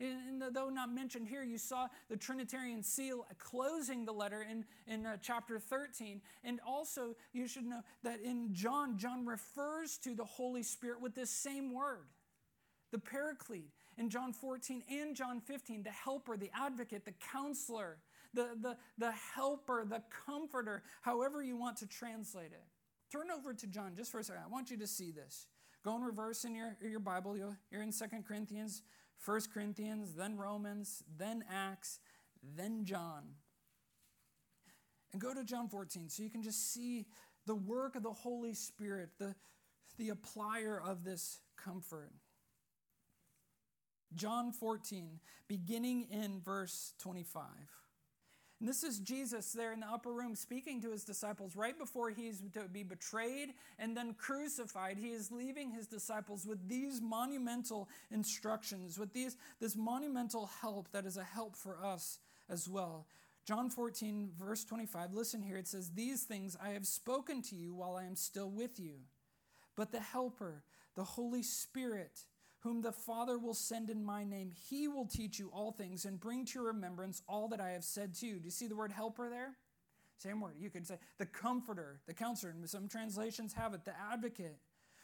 And 0.00 0.42
though 0.52 0.70
not 0.70 0.90
mentioned 0.90 1.28
here, 1.28 1.42
you 1.42 1.58
saw 1.58 1.88
the 2.08 2.16
Trinitarian 2.16 2.82
seal 2.82 3.26
closing 3.38 4.06
the 4.06 4.12
letter 4.12 4.46
in, 4.50 4.64
in 4.86 5.04
uh, 5.04 5.18
chapter 5.20 5.58
13. 5.58 6.22
And 6.42 6.58
also, 6.66 7.14
you 7.34 7.46
should 7.46 7.66
know 7.66 7.82
that 8.02 8.20
in 8.20 8.54
John, 8.54 8.96
John 8.96 9.26
refers 9.26 9.98
to 9.98 10.14
the 10.14 10.24
Holy 10.24 10.62
Spirit 10.62 11.02
with 11.02 11.14
this 11.14 11.30
same 11.30 11.74
word, 11.74 12.06
the 12.92 12.98
Paraclete. 12.98 13.72
In 13.98 14.08
John 14.08 14.32
14 14.32 14.82
and 14.88 15.14
John 15.14 15.40
15, 15.40 15.82
the 15.82 15.90
helper, 15.90 16.38
the 16.38 16.50
advocate, 16.58 17.04
the 17.04 17.12
counselor, 17.32 17.98
the, 18.32 18.56
the, 18.62 18.76
the 18.96 19.12
helper, 19.12 19.84
the 19.86 20.02
comforter, 20.24 20.82
however 21.02 21.42
you 21.42 21.56
want 21.58 21.76
to 21.78 21.86
translate 21.86 22.52
it. 22.52 22.64
Turn 23.12 23.30
over 23.30 23.52
to 23.52 23.66
John 23.66 23.92
just 23.94 24.10
for 24.10 24.20
a 24.20 24.24
second. 24.24 24.42
I 24.46 24.48
want 24.48 24.70
you 24.70 24.78
to 24.78 24.86
see 24.86 25.10
this. 25.10 25.46
Go 25.84 25.96
in 25.96 26.02
reverse 26.02 26.44
in 26.44 26.54
your, 26.54 26.76
your 26.82 27.00
Bible. 27.00 27.36
You're 27.36 27.82
in 27.82 27.92
2 27.92 28.04
Corinthians, 28.26 28.82
1 29.24 29.40
Corinthians, 29.52 30.14
then 30.14 30.36
Romans, 30.36 31.02
then 31.18 31.44
Acts, 31.52 32.00
then 32.56 32.84
John. 32.84 33.24
And 35.12 35.20
go 35.20 35.34
to 35.34 35.44
John 35.44 35.68
14 35.68 36.08
so 36.08 36.22
you 36.22 36.30
can 36.30 36.42
just 36.42 36.72
see 36.72 37.06
the 37.46 37.54
work 37.54 37.96
of 37.96 38.02
the 38.02 38.12
Holy 38.12 38.54
Spirit, 38.54 39.10
the, 39.18 39.34
the 39.98 40.10
applier 40.10 40.82
of 40.82 41.04
this 41.04 41.40
comfort. 41.56 42.12
John 44.14 44.52
14, 44.52 45.20
beginning 45.48 46.08
in 46.10 46.40
verse 46.40 46.94
25. 46.98 47.44
And 48.60 48.68
this 48.68 48.84
is 48.84 48.98
Jesus 48.98 49.52
there 49.52 49.72
in 49.72 49.80
the 49.80 49.86
upper 49.86 50.12
room 50.12 50.36
speaking 50.36 50.82
to 50.82 50.90
his 50.90 51.02
disciples 51.02 51.56
right 51.56 51.76
before 51.78 52.10
he's 52.10 52.42
to 52.52 52.68
be 52.68 52.82
betrayed 52.82 53.54
and 53.78 53.96
then 53.96 54.14
crucified. 54.14 54.98
He 54.98 55.08
is 55.08 55.32
leaving 55.32 55.70
his 55.70 55.86
disciples 55.86 56.46
with 56.46 56.68
these 56.68 57.00
monumental 57.00 57.88
instructions, 58.10 58.98
with 58.98 59.14
these, 59.14 59.38
this 59.60 59.76
monumental 59.76 60.50
help 60.60 60.92
that 60.92 61.06
is 61.06 61.16
a 61.16 61.24
help 61.24 61.56
for 61.56 61.78
us 61.82 62.18
as 62.50 62.68
well. 62.68 63.06
John 63.46 63.70
14, 63.70 64.30
verse 64.38 64.64
25, 64.64 65.14
listen 65.14 65.42
here. 65.42 65.56
It 65.56 65.66
says, 65.66 65.92
These 65.92 66.24
things 66.24 66.54
I 66.62 66.70
have 66.70 66.86
spoken 66.86 67.40
to 67.44 67.56
you 67.56 67.74
while 67.74 67.96
I 67.96 68.04
am 68.04 68.14
still 68.14 68.50
with 68.50 68.78
you. 68.78 68.96
But 69.74 69.90
the 69.90 70.00
Helper, 70.00 70.62
the 70.94 71.04
Holy 71.04 71.42
Spirit, 71.42 72.20
whom 72.60 72.82
the 72.82 72.92
Father 72.92 73.38
will 73.38 73.54
send 73.54 73.90
in 73.90 74.04
my 74.04 74.24
name, 74.24 74.50
he 74.68 74.86
will 74.86 75.06
teach 75.06 75.38
you 75.38 75.50
all 75.52 75.72
things 75.72 76.04
and 76.04 76.20
bring 76.20 76.44
to 76.44 76.58
your 76.58 76.68
remembrance 76.68 77.22
all 77.28 77.48
that 77.48 77.60
I 77.60 77.70
have 77.70 77.84
said 77.84 78.14
to 78.16 78.26
you. 78.26 78.38
Do 78.38 78.44
you 78.44 78.50
see 78.50 78.66
the 78.66 78.76
word 78.76 78.92
helper 78.92 79.28
there? 79.30 79.56
Same 80.18 80.40
word. 80.40 80.56
You 80.58 80.68
could 80.68 80.86
say 80.86 80.98
the 81.18 81.26
comforter, 81.26 82.00
the 82.06 82.12
counselor. 82.12 82.54
Some 82.66 82.88
translations 82.88 83.54
have 83.54 83.72
it, 83.72 83.86
the 83.86 83.94
advocate. 84.12 84.58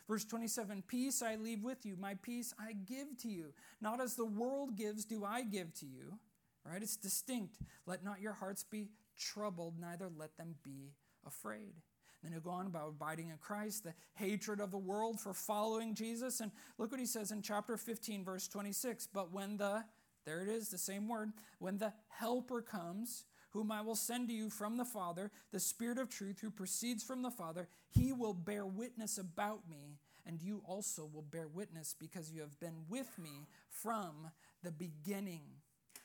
Verse 0.07 0.25
27 0.25 0.85
Peace 0.87 1.23
I 1.23 1.37
leave 1.37 1.63
with 1.65 1.87
you, 1.87 1.97
my 1.99 2.15
peace 2.23 2.53
I 2.59 2.75
give 2.75 3.17
to 3.23 3.29
you. 3.29 3.55
Not 3.81 4.01
as 4.01 4.15
the 4.15 4.27
world 4.27 4.77
gives, 4.77 5.05
do 5.05 5.25
I 5.25 5.43
give 5.43 5.73
to 5.81 5.87
you. 5.87 6.19
Right? 6.65 6.83
It's 6.83 6.97
distinct. 6.97 7.59
Let 7.87 8.05
not 8.05 8.21
your 8.21 8.35
hearts 8.35 8.65
be 8.65 8.89
troubled, 9.19 9.79
neither 9.81 10.11
let 10.15 10.37
them 10.37 10.57
be 10.63 10.93
afraid. 11.27 11.75
Then 12.23 12.33
he'll 12.33 12.41
go 12.41 12.51
on 12.51 12.67
about 12.67 12.89
abiding 12.89 13.29
in 13.29 13.37
Christ, 13.39 13.85
the 13.85 13.95
hatred 14.15 14.61
of 14.61 14.71
the 14.71 14.79
world 14.79 15.21
for 15.21 15.33
following 15.33 15.95
Jesus. 15.95 16.41
And 16.41 16.51
look 16.79 16.91
what 16.91 17.01
he 17.01 17.07
says 17.07 17.31
in 17.31 17.43
chapter 17.43 17.77
15, 17.77 18.25
verse 18.25 18.49
26. 18.49 19.09
But 19.13 19.33
when 19.33 19.57
the, 19.57 19.85
there 20.25 20.43
it 20.43 20.49
is, 20.49 20.69
the 20.69 20.79
same 20.79 21.09
word, 21.09 21.33
when 21.59 21.79
the 21.79 21.93
Helper 22.09 22.63
comes, 22.63 23.25
whom 23.51 23.73
I 23.73 23.81
will 23.81 23.97
send 23.97 24.29
to 24.29 24.35
you 24.35 24.51
from 24.51 24.77
the 24.77 24.85
Father, 24.85 25.31
the 25.53 25.61
Spirit 25.61 25.99
of 25.99 26.11
truth 26.11 26.41
who 26.41 26.51
proceeds 26.51 27.03
from 27.03 27.23
the 27.23 27.31
Father, 27.31 27.69
he 27.89 28.13
will 28.13 28.35
bear 28.35 28.67
witness 28.67 29.19
about 29.19 29.69
me, 29.69 29.99
and 30.27 30.43
you 30.43 30.63
also 30.67 31.09
will 31.11 31.23
bear 31.23 31.49
witness 31.49 31.95
because 31.99 32.31
you 32.31 32.41
have 32.41 32.59
been 32.61 32.85
with 32.89 33.19
me 33.19 33.47
from 33.71 34.31
the 34.63 34.73
beginning. 34.73 35.43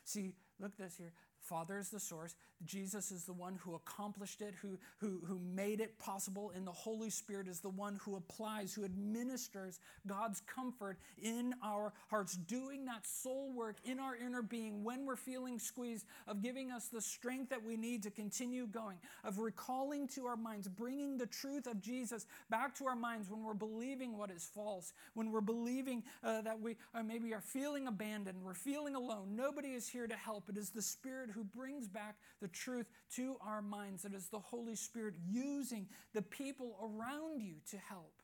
See, 0.06 0.34
look 0.60 0.78
this 0.78 0.98
here. 0.98 1.14
Father 1.42 1.78
is 1.78 1.90
the 1.90 2.00
source. 2.00 2.36
Jesus 2.66 3.12
is 3.12 3.26
the 3.26 3.34
one 3.34 3.56
who 3.64 3.74
accomplished 3.74 4.42
it, 4.42 4.54
who, 4.62 4.78
who, 5.00 5.20
who 5.26 5.40
made 5.40 5.82
it 5.82 5.98
possible, 5.98 6.52
and 6.56 6.66
the 6.66 6.72
Holy 6.72 7.10
Spirit 7.10 7.48
is 7.48 7.60
the 7.60 7.70
one 7.70 8.00
who 8.04 8.16
applies, 8.16 8.74
who 8.74 8.86
administers 8.86 9.80
God's 10.06 10.42
comfort 10.42 11.00
in 11.22 11.56
our 11.64 11.94
hearts, 12.10 12.36
doing 12.36 12.86
that 12.86 13.06
soul 13.06 13.52
work 13.54 13.78
in 13.84 14.00
our 14.00 14.16
inner 14.16 14.44
being 14.44 14.84
when 14.84 15.06
we're 15.06 15.16
feeling 15.16 15.58
squeezed, 15.58 16.06
of 16.28 16.42
giving 16.42 16.72
us 16.72 16.88
the 16.88 17.02
strength 17.02 17.50
that 17.50 17.64
we 17.64 17.76
need 17.76 18.04
to 18.04 18.12
continue 18.12 18.68
going, 18.68 18.98
of 19.24 19.40
recalling 19.40 20.08
to 20.10 20.28
our 20.28 20.38
minds, 20.38 20.68
bringing 20.68 21.18
the 21.18 21.26
truth 21.26 21.66
of 21.66 21.82
Jesus 21.82 22.28
back 22.50 22.76
to 22.76 22.86
our 22.86 22.96
minds 22.96 23.30
when 23.30 23.44
we're 23.44 23.54
believing 23.54 24.18
what 24.18 24.30
is 24.30 24.50
false, 24.54 24.94
when 25.16 25.32
we're 25.32 25.42
believing 25.42 26.04
uh, 26.24 26.42
that 26.42 26.60
we 26.60 26.76
uh, 26.94 27.02
maybe 27.02 27.34
are 27.34 27.42
feeling 27.42 27.88
abandoned, 27.88 28.38
we're 28.44 28.54
feeling 28.54 28.96
alone. 28.96 29.36
Nobody 29.36 29.70
is 29.70 29.88
here 29.88 30.08
to 30.08 30.16
help. 30.16 30.48
It 30.48 30.58
is 30.58 30.70
the 30.70 30.82
Spirit 30.82 31.31
who 31.32 31.44
brings 31.44 31.88
back 31.88 32.16
the 32.42 32.48
truth 32.48 32.88
to 33.16 33.36
our 33.46 33.62
minds. 33.62 34.06
It 34.06 34.14
is 34.14 34.28
the 34.28 34.40
Holy 34.40 34.76
Spirit 34.76 35.16
using 35.30 35.88
the 36.14 36.22
people 36.22 36.78
around 36.82 37.42
you 37.42 37.56
to 37.72 37.78
help 37.78 38.22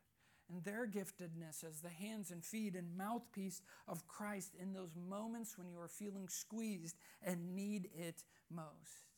and 0.50 0.64
their 0.64 0.88
giftedness 0.88 1.64
as 1.64 1.82
the 1.82 1.90
hands 1.90 2.32
and 2.32 2.44
feet 2.44 2.76
and 2.76 2.98
mouthpiece 2.98 3.62
of 3.88 4.08
Christ 4.08 4.54
in 4.60 4.74
those 4.74 4.96
moments 4.96 5.58
when 5.58 5.68
you 5.68 5.80
are 5.80 5.88
feeling 5.88 6.28
squeezed 6.30 6.96
and 7.22 7.56
need 7.56 7.90
it 7.94 8.24
most. 8.50 9.12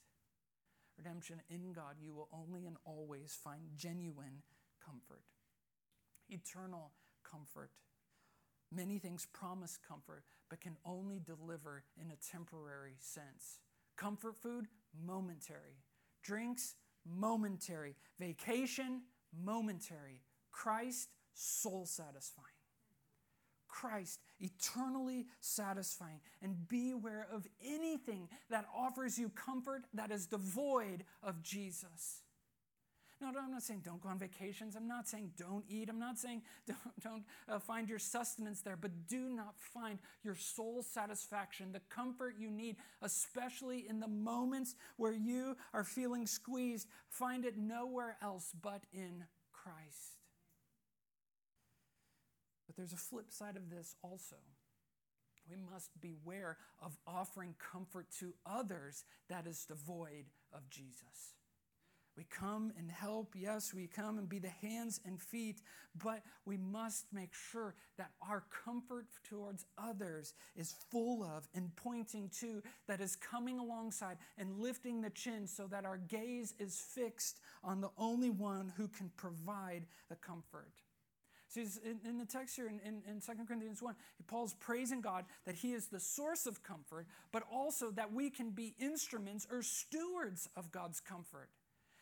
Redemption 0.97 1.41
in 1.49 1.71
God, 1.71 1.95
you 2.01 2.13
will 2.13 2.29
only 2.33 2.65
and 2.65 2.77
always 2.83 3.37
find 3.41 3.61
genuine 3.75 4.41
comfort, 4.83 5.23
eternal 6.29 6.91
comfort. 7.23 7.71
Many 8.71 8.99
things 8.99 9.25
promise 9.31 9.77
comfort, 9.87 10.23
but 10.49 10.61
can 10.61 10.77
only 10.85 11.19
deliver 11.19 11.83
in 11.99 12.11
a 12.11 12.31
temporary 12.31 12.95
sense. 12.99 13.59
Comfort 13.99 14.37
food, 14.41 14.67
momentary. 15.05 15.83
Drinks, 16.23 16.75
momentary. 17.05 17.95
Vacation, 18.17 19.01
momentary. 19.43 20.21
Christ, 20.51 21.09
soul 21.33 21.85
satisfying. 21.85 22.47
Christ, 23.67 24.21
eternally 24.39 25.27
satisfying. 25.41 26.21
And 26.41 26.65
beware 26.69 27.27
of 27.29 27.45
anything 27.61 28.29
that 28.49 28.65
offers 28.73 29.19
you 29.19 29.27
comfort 29.29 29.83
that 29.93 30.11
is 30.11 30.27
devoid 30.27 31.03
of 31.21 31.43
Jesus. 31.43 32.21
No, 33.21 33.31
no, 33.31 33.39
I'm 33.41 33.51
not 33.51 33.63
saying 33.63 33.81
don't 33.83 34.01
go 34.01 34.07
on 34.07 34.17
vacations. 34.17 34.75
I'm 34.77 34.87
not 34.87 35.07
saying 35.07 35.31
don't 35.37 35.65
eat. 35.67 35.89
I'm 35.89 35.99
not 35.99 36.17
saying 36.17 36.41
don't, 36.67 36.99
don't 37.03 37.23
uh, 37.49 37.59
find 37.59 37.89
your 37.89 37.99
sustenance 37.99 38.61
there, 38.61 38.77
but 38.77 39.07
do 39.07 39.29
not 39.29 39.55
find 39.57 39.99
your 40.23 40.35
soul 40.35 40.81
satisfaction, 40.83 41.73
the 41.73 41.81
comfort 41.89 42.35
you 42.39 42.49
need, 42.49 42.77
especially 43.01 43.85
in 43.89 43.99
the 43.99 44.07
moments 44.07 44.75
where 44.95 45.11
you 45.11 45.57
are 45.73 45.83
feeling 45.83 46.27
squeezed. 46.27 46.87
Find 47.09 47.43
it 47.43 47.57
nowhere 47.57 48.15
else 48.21 48.53
but 48.61 48.83
in 48.93 49.25
Christ. 49.51 50.19
But 52.67 52.77
there's 52.77 52.93
a 52.93 52.97
flip 52.97 53.33
side 53.33 53.57
of 53.57 53.69
this 53.69 53.95
also. 54.01 54.37
We 55.49 55.57
must 55.73 55.89
beware 55.99 56.57
of 56.81 56.97
offering 57.07 57.55
comfort 57.57 58.07
to 58.19 58.35
others 58.45 59.03
that 59.27 59.47
is 59.47 59.65
devoid 59.65 60.25
of 60.53 60.69
Jesus. 60.69 61.33
We 62.19 62.25
come 62.25 62.73
and 62.77 62.91
help, 62.91 63.33
yes, 63.33 63.73
we 63.73 63.87
come 63.87 64.17
and 64.17 64.27
be 64.27 64.39
the 64.39 64.49
hands 64.49 64.99
and 65.05 65.21
feet, 65.21 65.61
but 66.03 66.21
we 66.43 66.57
must 66.57 67.05
make 67.13 67.33
sure 67.33 67.75
that 67.97 68.11
our 68.21 68.43
comfort 68.65 69.05
towards 69.23 69.65
others 69.77 70.33
is 70.57 70.75
full 70.91 71.23
of 71.23 71.47
and 71.55 71.73
pointing 71.77 72.29
to, 72.41 72.61
that 72.89 72.99
is 72.99 73.15
coming 73.15 73.57
alongside 73.57 74.17
and 74.37 74.59
lifting 74.59 74.99
the 74.99 75.11
chin 75.11 75.47
so 75.47 75.65
that 75.67 75.85
our 75.85 75.95
gaze 75.95 76.53
is 76.59 76.83
fixed 76.93 77.39
on 77.63 77.79
the 77.79 77.91
only 77.97 78.29
one 78.29 78.73
who 78.75 78.89
can 78.89 79.09
provide 79.15 79.85
the 80.09 80.17
comfort. 80.17 80.73
See, 81.47 81.65
in, 82.05 82.17
the 82.17 82.25
text 82.25 82.57
here 82.57 82.67
in, 82.67 82.81
in, 82.85 83.01
in 83.09 83.21
2 83.21 83.45
Corinthians 83.47 83.81
1, 83.81 83.95
Paul's 84.27 84.55
praising 84.55 84.99
God 84.99 85.23
that 85.45 85.55
he 85.55 85.71
is 85.71 85.87
the 85.87 86.01
source 86.01 86.45
of 86.45 86.63
comfort, 86.63 87.07
but 87.31 87.43
also 87.49 87.91
that 87.91 88.11
we 88.11 88.29
can 88.29 88.51
be 88.51 88.75
instruments 88.77 89.47
or 89.49 89.61
stewards 89.63 90.49
of 90.57 90.69
God's 90.73 90.99
comfort. 90.99 91.49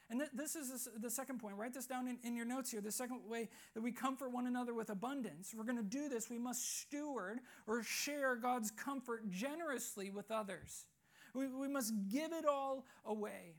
And 0.09 0.19
th- 0.21 0.31
this 0.33 0.55
is 0.55 0.87
the 0.97 1.09
second 1.09 1.39
point. 1.39 1.55
Write 1.57 1.73
this 1.73 1.85
down 1.85 2.07
in, 2.07 2.17
in 2.23 2.35
your 2.35 2.45
notes 2.45 2.71
here. 2.71 2.79
The 2.79 2.91
second 2.91 3.21
way 3.27 3.49
that 3.73 3.81
we 3.81 3.91
comfort 3.91 4.31
one 4.31 4.47
another 4.47 4.73
with 4.73 4.89
abundance. 4.89 5.53
We're 5.55 5.65
going 5.65 5.77
to 5.77 5.83
do 5.83 6.07
this, 6.07 6.29
we 6.29 6.39
must 6.39 6.81
steward 6.81 7.39
or 7.65 7.83
share 7.83 8.35
God's 8.35 8.71
comfort 8.71 9.29
generously 9.29 10.09
with 10.09 10.31
others. 10.31 10.85
We, 11.33 11.47
we 11.47 11.67
must 11.67 11.93
give 12.09 12.31
it 12.31 12.45
all 12.45 12.85
away. 13.05 13.55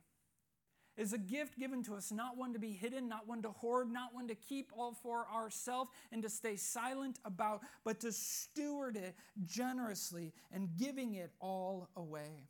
Is 0.97 1.13
a 1.13 1.19
gift 1.19 1.57
given 1.57 1.85
to 1.85 1.95
us, 1.95 2.11
not 2.11 2.37
one 2.37 2.53
to 2.55 2.59
be 2.59 2.73
hidden, 2.73 3.09
not 3.09 3.29
one 3.29 3.41
to 3.43 3.51
hoard, 3.51 3.89
not 3.89 4.13
one 4.13 4.27
to 4.27 4.35
keep 4.35 4.73
all 4.77 4.93
for 4.93 5.29
ourselves 5.33 5.91
and 6.11 6.21
to 6.25 6.29
stay 6.29 6.57
silent 6.57 7.21
about, 7.25 7.61
but 7.85 8.01
to 8.01 8.11
steward 8.11 8.97
it 8.97 9.15
generously 9.45 10.33
and 10.51 10.71
giving 10.77 11.15
it 11.15 11.31
all 11.41 11.89
away. 11.97 12.49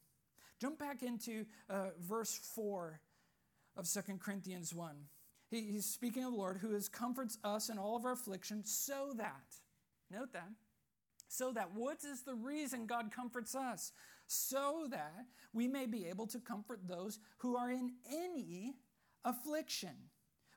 Jump 0.59 0.79
back 0.79 1.03
into 1.03 1.45
uh, 1.69 1.89
verse 2.01 2.41
4 2.55 2.99
of 3.79 3.87
Second 3.87 4.21
Corinthians 4.21 4.75
1. 4.75 4.97
He, 5.51 5.63
he's 5.63 5.87
speaking 5.87 6.25
of 6.25 6.33
the 6.33 6.37
Lord 6.37 6.59
who 6.59 6.75
is 6.75 6.89
comforts 6.89 7.39
us 7.45 7.71
in 7.71 7.79
all 7.79 7.97
of 7.97 8.05
our 8.05 8.13
affliction 8.13 8.65
so 8.65 9.15
that, 9.17 9.57
note 10.11 10.33
that, 10.33 10.51
So 11.29 11.53
that 11.53 11.75
what 11.75 11.99
is 12.05 12.23
the 12.23 12.35
reason 12.35 12.87
God 12.87 13.11
comforts 13.15 13.55
us? 13.55 13.93
So 14.27 14.87
that 14.91 15.27
we 15.53 15.69
may 15.69 15.87
be 15.87 16.07
able 16.07 16.27
to 16.27 16.41
comfort 16.41 16.81
those 16.87 17.19
who 17.39 17.57
are 17.57 17.71
in 17.71 17.93
any 18.11 18.75
affliction 19.25 19.95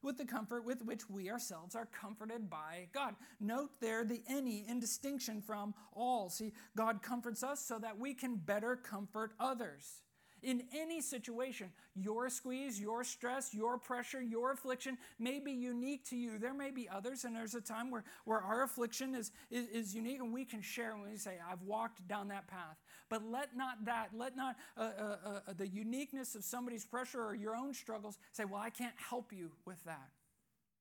with 0.02 0.18
the 0.18 0.26
comfort 0.26 0.66
with 0.66 0.84
which 0.84 1.10
we 1.10 1.30
ourselves 1.30 1.76
are 1.76 1.86
comforted 1.86 2.50
by 2.50 2.88
God. 2.92 3.16
Note 3.40 3.70
there 3.80 4.04
the 4.04 4.24
any 4.28 4.66
in 4.68 4.80
distinction 4.80 5.42
from 5.42 5.74
all. 5.94 6.30
See, 6.30 6.54
God 6.76 7.04
comforts 7.04 7.44
us 7.44 7.64
so 7.64 7.78
that 7.80 8.00
we 8.00 8.14
can 8.14 8.36
better 8.36 8.76
comfort 8.76 9.34
others. 9.40 10.02
In 10.44 10.64
any 10.76 11.02
situation, 11.02 11.72
your 11.94 12.28
squeeze, 12.30 12.80
your 12.80 13.04
stress, 13.04 13.54
your 13.54 13.78
pressure, 13.78 14.22
your 14.22 14.52
affliction 14.54 14.98
may 15.20 15.40
be 15.40 15.52
unique 15.52 16.04
to 16.10 16.16
you. 16.16 16.40
There 16.40 16.54
may 16.54 16.72
be 16.72 16.90
others, 16.90 17.26
and 17.26 17.36
there's 17.36 17.54
a 17.54 17.62
time 17.62 17.92
where, 17.92 18.04
where 18.26 18.42
our 18.42 18.64
affliction 18.64 19.14
is, 19.14 19.32
is, 19.52 19.68
is 19.68 19.96
unique 19.96 20.20
and 20.20 20.34
we 20.34 20.44
can 20.44 20.62
share 20.62 20.96
when 20.96 21.12
we 21.12 21.18
say, 21.18 21.38
I've 21.48 21.62
walked 21.62 22.08
down 22.08 22.30
that 22.30 22.48
path. 22.48 22.78
But 23.08 23.24
let 23.24 23.56
not 23.56 23.86
that, 23.86 24.10
let 24.16 24.36
not 24.36 24.56
uh, 24.76 24.82
uh, 24.82 25.16
uh, 25.26 25.54
the 25.56 25.68
uniqueness 25.68 26.34
of 26.34 26.44
somebody's 26.44 26.86
pressure 26.86 27.24
or 27.24 27.36
your 27.36 27.56
own 27.56 27.74
struggles 27.74 28.18
say, 28.32 28.46
Well, 28.46 28.62
I 28.62 28.72
can't 28.72 28.96
help 28.98 29.32
you 29.32 29.52
with 29.66 29.84
that. 29.84 30.10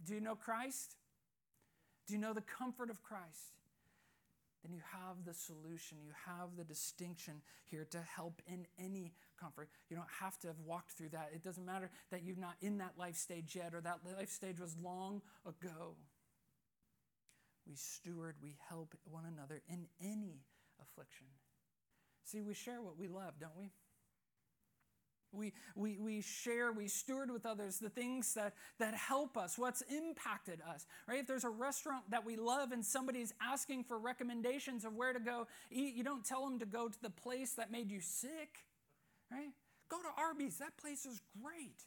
Do 0.07 0.15
you 0.15 0.21
know 0.21 0.37
Christ? 0.37 0.97
Do 2.07 2.15
you 2.15 2.21
know 2.21 2.33
the 2.33 2.41
comfort 2.41 2.89
of 2.89 3.03
Christ? 3.03 3.61
then 4.63 4.73
you 4.73 4.83
have 4.93 5.25
the 5.25 5.35
solution. 5.35 5.99
You 6.05 6.13
have 6.27 6.57
the 6.57 6.65
distinction 6.65 7.41
here 7.65 7.87
to 7.91 7.99
help 8.01 8.43
in 8.47 8.67
any 8.79 9.13
comfort. 9.41 9.69
You 9.89 9.97
don't 9.97 10.09
have 10.21 10.39
to 10.41 10.49
have 10.49 10.59
walked 10.65 10.93
through 10.93 11.11
that. 11.11 11.31
It 11.35 11.43
doesn't 11.43 11.65
matter 11.65 11.91
that 12.11 12.23
you're 12.25 12.37
not 12.37 12.55
in 12.61 12.79
that 12.79 12.93
life 12.99 13.17
stage 13.17 13.57
yet 13.57 13.75
or 13.75 13.81
that 13.81 14.01
life 14.17 14.31
stage 14.31 14.61
was 14.61 14.77
long 14.83 15.23
ago. 15.47 15.97
We 17.67 17.75
steward, 17.75 18.37
we 18.43 18.57
help 18.69 18.95
one 19.05 19.25
another 19.27 19.63
in 19.69 19.87
any 20.03 20.43
affliction. 20.81 21.27
See, 22.25 22.41
we 22.41 22.55
share 22.55 22.83
what 22.83 22.99
we 22.99 23.09
love, 23.09 23.35
don't 23.41 23.57
we? 23.57 23.71
We, 25.33 25.53
we, 25.77 25.99
we 25.99 26.21
share, 26.23 26.73
we 26.73 26.89
steward 26.89 27.31
with 27.31 27.47
others 27.47 27.79
the 27.79 27.89
things 27.89 28.35
that, 28.35 28.55
that 28.81 28.95
help 28.95 29.37
us, 29.37 29.57
what's 29.57 29.83
impacted 29.83 30.61
us, 30.69 30.87
right? 31.07 31.21
If 31.21 31.29
there's 31.29 31.45
a 31.45 31.51
restaurant 31.51 32.11
that 32.11 32.25
we 32.27 32.37
love 32.37 32.73
and 32.73 32.85
somebody's 32.85 33.33
asking 33.41 33.85
for 33.85 33.99
recommendations 33.99 34.85
of 34.85 34.97
where 34.97 35.13
to 35.13 35.21
go 35.21 35.47
eat, 35.71 35.95
you 35.95 36.03
don't 36.03 36.25
tell 36.25 36.45
them 36.45 36.59
to 36.59 36.67
go 36.67 36.89
to 36.89 37.03
the 37.03 37.11
place 37.11 37.53
that 37.53 37.71
made 37.71 37.93
you 37.93 38.01
sick, 38.01 38.59
right? 39.31 39.53
Go 39.89 39.99
to 39.99 40.09
Arby's, 40.19 40.59
that 40.59 40.77
place 40.77 41.05
is 41.07 41.21
great. 41.43 41.85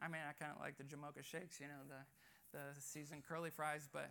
I 0.00 0.08
mean, 0.08 0.20
I 0.28 0.32
kind 0.32 0.52
of 0.54 0.60
like 0.60 0.78
the 0.78 0.84
Jamocha 0.84 1.24
shakes, 1.24 1.60
you 1.60 1.66
know, 1.66 1.82
the, 1.88 2.58
the 2.58 2.80
seasoned 2.80 3.24
curly 3.28 3.50
fries, 3.50 3.88
but 3.92 4.10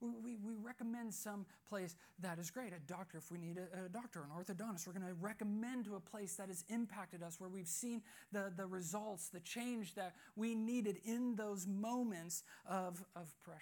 we, 0.00 0.36
we 0.36 0.54
recommend 0.62 1.12
some 1.12 1.44
place 1.68 1.94
that 2.20 2.38
is 2.38 2.50
great. 2.50 2.72
A 2.72 2.80
doctor, 2.86 3.18
if 3.18 3.30
we 3.30 3.36
need 3.36 3.58
a, 3.58 3.84
a 3.84 3.88
doctor, 3.88 4.22
an 4.22 4.30
orthodontist, 4.34 4.86
we're 4.86 4.94
going 4.94 5.06
to 5.06 5.12
recommend 5.20 5.84
to 5.84 5.96
a 5.96 6.00
place 6.00 6.36
that 6.36 6.48
has 6.48 6.64
impacted 6.70 7.22
us, 7.22 7.38
where 7.38 7.50
we've 7.50 7.68
seen 7.68 8.00
the, 8.32 8.50
the 8.56 8.66
results, 8.66 9.28
the 9.28 9.40
change 9.40 9.94
that 9.96 10.14
we 10.36 10.54
needed 10.54 10.98
in 11.04 11.36
those 11.36 11.66
moments 11.66 12.42
of, 12.66 13.04
of 13.14 13.34
pressure. 13.42 13.60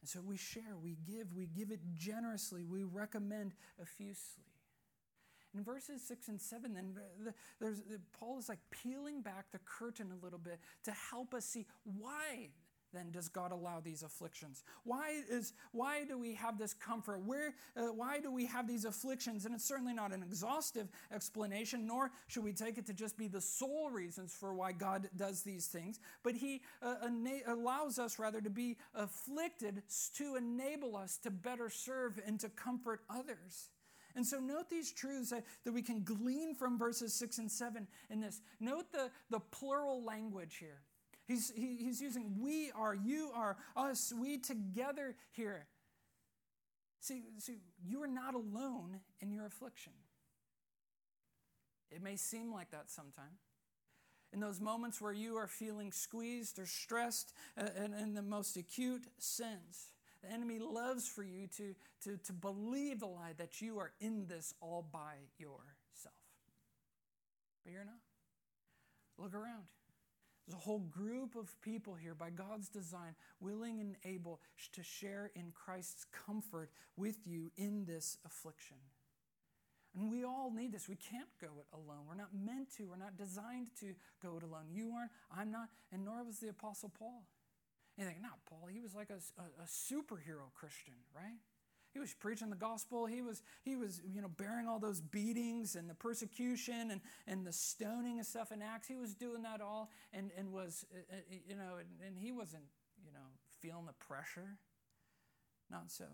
And 0.00 0.08
so 0.08 0.20
we 0.24 0.38
share, 0.38 0.78
we 0.82 0.96
give, 1.06 1.34
we 1.34 1.46
give 1.46 1.70
it 1.70 1.80
generously, 1.94 2.64
we 2.64 2.84
recommend 2.84 3.52
effusively. 3.78 4.44
In 5.54 5.64
verses 5.64 6.02
6 6.06 6.28
and 6.28 6.40
7, 6.40 6.74
then 6.74 6.94
there's, 7.60 7.82
Paul 8.18 8.38
is 8.38 8.48
like 8.48 8.60
peeling 8.70 9.20
back 9.20 9.46
the 9.50 9.58
curtain 9.64 10.12
a 10.12 10.24
little 10.24 10.38
bit 10.38 10.60
to 10.84 10.92
help 10.92 11.34
us 11.34 11.44
see 11.44 11.66
why 11.84 12.50
then 12.92 13.10
does 13.10 13.28
God 13.28 13.52
allow 13.52 13.80
these 13.80 14.02
afflictions? 14.02 14.64
Why, 14.84 15.22
is, 15.30 15.52
why 15.72 16.04
do 16.04 16.18
we 16.18 16.34
have 16.34 16.58
this 16.58 16.74
comfort? 16.74 17.24
Where, 17.24 17.54
uh, 17.76 17.86
why 17.86 18.20
do 18.20 18.32
we 18.32 18.46
have 18.46 18.66
these 18.66 18.84
afflictions? 18.84 19.44
And 19.44 19.54
it's 19.54 19.64
certainly 19.64 19.94
not 19.94 20.12
an 20.12 20.22
exhaustive 20.22 20.88
explanation, 21.12 21.86
nor 21.86 22.10
should 22.26 22.44
we 22.44 22.52
take 22.52 22.78
it 22.78 22.86
to 22.86 22.92
just 22.92 23.16
be 23.16 23.28
the 23.28 23.40
sole 23.40 23.90
reasons 23.90 24.34
for 24.34 24.54
why 24.54 24.72
God 24.72 25.08
does 25.16 25.42
these 25.42 25.66
things. 25.66 26.00
But 26.22 26.34
He 26.34 26.62
uh, 26.82 26.96
allows 27.46 27.98
us, 27.98 28.18
rather, 28.18 28.40
to 28.40 28.50
be 28.50 28.76
afflicted 28.94 29.82
to 30.16 30.36
enable 30.36 30.96
us 30.96 31.16
to 31.18 31.30
better 31.30 31.70
serve 31.70 32.20
and 32.26 32.40
to 32.40 32.48
comfort 32.48 33.02
others. 33.08 33.70
And 34.16 34.26
so 34.26 34.38
note 34.38 34.68
these 34.68 34.92
truths 34.92 35.30
that, 35.30 35.44
that 35.64 35.72
we 35.72 35.82
can 35.82 36.02
glean 36.02 36.54
from 36.54 36.78
verses 36.78 37.14
6 37.14 37.38
and 37.38 37.50
7 37.50 37.86
in 38.10 38.20
this. 38.20 38.40
Note 38.58 38.92
the, 38.92 39.10
the 39.30 39.40
plural 39.40 40.04
language 40.04 40.56
here. 40.56 40.80
He's, 41.26 41.52
he, 41.54 41.76
he's 41.76 42.00
using 42.00 42.36
we 42.40 42.72
are, 42.72 42.94
you 42.94 43.30
are, 43.34 43.56
us, 43.76 44.12
we 44.18 44.38
together 44.38 45.14
here. 45.30 45.66
See, 47.00 47.22
see, 47.38 47.58
you 47.86 48.02
are 48.02 48.08
not 48.08 48.34
alone 48.34 49.00
in 49.20 49.32
your 49.32 49.46
affliction. 49.46 49.92
It 51.90 52.02
may 52.02 52.16
seem 52.16 52.52
like 52.52 52.70
that 52.72 52.90
sometimes. 52.90 53.40
In 54.32 54.40
those 54.40 54.60
moments 54.60 55.00
where 55.00 55.12
you 55.12 55.36
are 55.36 55.48
feeling 55.48 55.90
squeezed 55.92 56.58
or 56.58 56.66
stressed 56.66 57.32
uh, 57.58 57.68
and 57.76 57.94
in 57.94 58.14
the 58.14 58.22
most 58.22 58.56
acute 58.56 59.06
sense, 59.18 59.92
the 60.22 60.30
enemy 60.30 60.58
loves 60.58 61.08
for 61.08 61.22
you 61.22 61.46
to, 61.56 61.74
to, 62.04 62.16
to 62.18 62.32
believe 62.32 63.00
the 63.00 63.06
lie 63.06 63.32
that 63.38 63.60
you 63.60 63.78
are 63.78 63.92
in 64.00 64.26
this 64.26 64.54
all 64.60 64.86
by 64.92 65.14
yourself. 65.38 66.14
But 67.64 67.72
you're 67.72 67.84
not. 67.84 67.94
Look 69.18 69.34
around. 69.34 69.64
There's 70.46 70.56
a 70.60 70.64
whole 70.64 70.80
group 70.80 71.36
of 71.36 71.54
people 71.62 71.94
here 71.94 72.14
by 72.14 72.30
God's 72.30 72.68
design, 72.68 73.14
willing 73.40 73.80
and 73.80 73.96
able 74.04 74.40
to 74.72 74.82
share 74.82 75.30
in 75.34 75.52
Christ's 75.54 76.06
comfort 76.26 76.70
with 76.96 77.18
you 77.26 77.52
in 77.56 77.84
this 77.84 78.18
affliction. 78.26 78.78
And 79.96 80.10
we 80.10 80.24
all 80.24 80.52
need 80.54 80.72
this. 80.72 80.88
We 80.88 80.96
can't 80.96 81.28
go 81.40 81.48
it 81.58 81.66
alone. 81.72 82.04
We're 82.08 82.14
not 82.14 82.30
meant 82.34 82.74
to. 82.76 82.84
We're 82.84 82.96
not 82.96 83.16
designed 83.16 83.68
to 83.80 83.94
go 84.22 84.36
it 84.36 84.42
alone. 84.42 84.66
You 84.72 84.92
aren't, 84.96 85.10
I'm 85.36 85.50
not, 85.50 85.68
and 85.92 86.04
nor 86.04 86.24
was 86.24 86.38
the 86.38 86.48
Apostle 86.48 86.92
Paul. 86.96 87.24
You 88.00 88.06
think, 88.06 88.22
not 88.22 88.38
Paul, 88.48 88.66
he 88.72 88.80
was 88.80 88.94
like 88.94 89.10
a, 89.10 89.20
a, 89.38 89.62
a 89.62 89.66
superhero 89.66 90.48
Christian, 90.54 90.94
right? 91.14 91.36
He 91.92 91.98
was 91.98 92.14
preaching 92.14 92.48
the 92.48 92.56
gospel. 92.56 93.04
He 93.04 93.20
was, 93.20 93.42
he 93.62 93.76
was, 93.76 94.00
you 94.10 94.22
know, 94.22 94.28
bearing 94.38 94.66
all 94.66 94.78
those 94.78 95.02
beatings 95.02 95.76
and 95.76 95.90
the 95.90 95.94
persecution 95.94 96.92
and, 96.92 97.02
and 97.26 97.46
the 97.46 97.52
stoning 97.52 98.16
and 98.16 98.26
stuff 98.26 98.52
in 98.52 98.62
Acts. 98.62 98.88
He 98.88 98.96
was 98.96 99.14
doing 99.14 99.42
that 99.42 99.60
all 99.60 99.90
and, 100.14 100.30
and 100.38 100.50
was, 100.50 100.86
uh, 100.94 101.14
uh, 101.14 101.16
you 101.46 101.54
know, 101.54 101.76
and, 101.78 101.88
and 102.06 102.16
he 102.16 102.32
wasn't, 102.32 102.62
you 103.04 103.12
know, 103.12 103.26
feeling 103.60 103.84
the 103.84 103.92
pressure. 103.92 104.56
Not 105.70 105.90
so. 105.90 106.06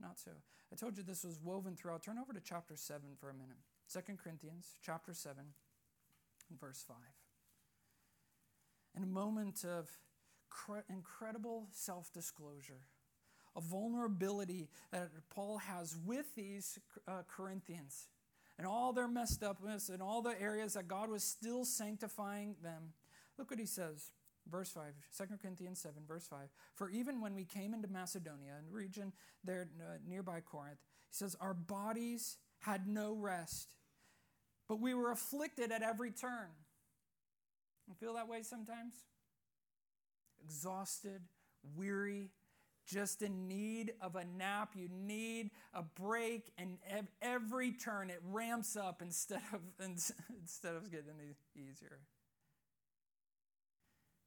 Not 0.00 0.18
so. 0.18 0.32
I 0.72 0.76
told 0.76 0.96
you 0.96 1.04
this 1.04 1.22
was 1.22 1.38
woven 1.40 1.76
throughout. 1.76 2.02
Turn 2.02 2.18
over 2.18 2.32
to 2.32 2.40
chapter 2.40 2.74
7 2.74 3.00
for 3.20 3.30
a 3.30 3.34
minute. 3.34 3.58
2 3.92 4.00
Corinthians 4.16 4.74
chapter 4.82 5.14
7 5.14 5.36
and 6.50 6.60
verse 6.60 6.84
5. 6.88 6.96
In 8.96 9.04
a 9.04 9.06
moment 9.06 9.64
of 9.64 9.88
incredible 10.88 11.68
self 11.72 12.12
disclosure, 12.12 12.80
a 13.56 13.60
vulnerability 13.60 14.68
that 14.92 15.10
Paul 15.30 15.58
has 15.58 15.96
with 16.04 16.34
these 16.34 16.78
uh, 17.06 17.22
Corinthians 17.28 18.08
and 18.58 18.66
all 18.66 18.92
their 18.92 19.08
messed 19.08 19.42
upness 19.42 19.88
and 19.88 20.02
all 20.02 20.20
the 20.20 20.40
areas 20.40 20.74
that 20.74 20.88
God 20.88 21.10
was 21.10 21.22
still 21.22 21.64
sanctifying 21.64 22.56
them. 22.62 22.92
Look 23.38 23.50
what 23.50 23.60
he 23.60 23.66
says. 23.66 24.10
Verse 24.50 24.70
5, 24.70 24.84
2 25.16 25.24
Corinthians 25.42 25.78
7, 25.80 26.02
verse 26.08 26.26
5. 26.26 26.38
For 26.74 26.88
even 26.88 27.20
when 27.20 27.34
we 27.34 27.44
came 27.44 27.74
into 27.74 27.86
Macedonia, 27.86 28.54
a 28.66 28.74
region 28.74 29.12
there 29.44 29.68
uh, 29.78 29.98
nearby 30.08 30.40
Corinth, 30.40 30.78
he 31.10 31.14
says, 31.14 31.36
Our 31.38 31.52
bodies 31.52 32.38
had 32.60 32.88
no 32.88 33.12
rest, 33.14 33.74
but 34.66 34.80
we 34.80 34.94
were 34.94 35.10
afflicted 35.10 35.70
at 35.70 35.82
every 35.82 36.10
turn. 36.10 36.48
You 37.86 37.94
feel 37.94 38.14
that 38.14 38.28
way 38.28 38.42
sometimes? 38.42 38.94
Exhausted, 40.42 41.22
weary, 41.76 42.30
just 42.86 43.22
in 43.22 43.48
need 43.48 43.92
of 44.00 44.16
a 44.16 44.24
nap. 44.24 44.72
You 44.74 44.88
need 44.88 45.50
a 45.74 45.82
break, 45.82 46.52
and 46.56 46.78
every 47.20 47.72
turn 47.72 48.10
it 48.10 48.20
ramps 48.24 48.76
up 48.76 49.02
instead 49.02 49.42
of, 49.52 49.60
instead 49.84 50.74
of 50.74 50.90
getting 50.90 51.34
easier. 51.54 52.00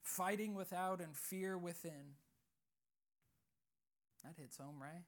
Fighting 0.03 0.55
without 0.55 1.01
and 1.01 1.15
fear 1.15 1.57
within. 1.57 2.15
That 4.23 4.33
hits 4.37 4.57
home, 4.57 4.75
right? 4.79 5.03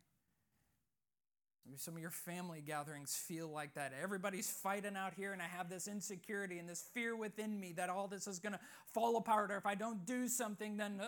Maybe 1.66 1.78
some 1.78 1.96
of 1.96 2.02
your 2.02 2.12
family 2.12 2.62
gatherings 2.62 3.16
feel 3.16 3.48
like 3.48 3.76
that. 3.76 3.94
Everybody's 4.02 4.50
fighting 4.50 4.98
out 4.98 5.14
here, 5.14 5.32
and 5.32 5.42
I 5.42 5.48
have 5.48 5.70
this 5.70 5.88
insecurity 5.88 6.60
and 6.60 6.68
this 6.68 6.84
fear 6.94 7.16
within 7.16 7.58
me 7.60 7.72
that 7.74 7.90
all 7.90 8.08
this 8.08 8.28
is 8.28 8.40
going 8.40 8.54
to 8.54 8.60
fall 8.94 9.16
apart, 9.16 9.50
or 9.52 9.58
if 9.58 9.66
I 9.66 9.76
don't 9.76 10.06
do 10.06 10.28
something, 10.28 10.76
then 10.78 11.00
uh, 11.02 11.08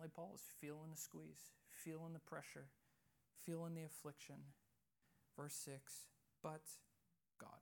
Apparently, 0.00 0.08
Paul 0.14 0.32
is 0.34 0.42
feeling 0.60 0.90
the 0.90 0.96
squeeze, 0.96 1.52
feeling 1.70 2.12
the 2.14 2.20
pressure, 2.20 2.68
feeling 3.44 3.74
the 3.74 3.84
affliction. 3.84 4.36
Verse 5.36 5.54
6 5.64 6.06
But 6.42 6.62
God. 7.40 7.60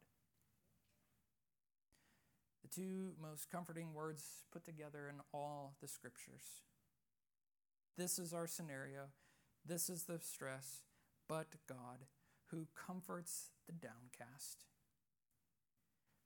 the 2.62 2.68
two 2.68 3.12
most 3.20 3.50
comforting 3.50 3.94
words 3.94 4.44
put 4.52 4.64
together 4.64 5.08
in 5.08 5.20
all 5.32 5.74
the 5.80 5.88
scriptures. 5.88 6.62
This 7.98 8.20
is 8.20 8.32
our 8.32 8.46
scenario. 8.46 9.08
This 9.66 9.90
is 9.90 10.04
the 10.04 10.20
stress. 10.20 10.84
But 11.28 11.48
God, 11.68 12.06
who 12.46 12.68
comforts 12.86 13.50
the 13.66 13.72
downcast, 13.72 14.64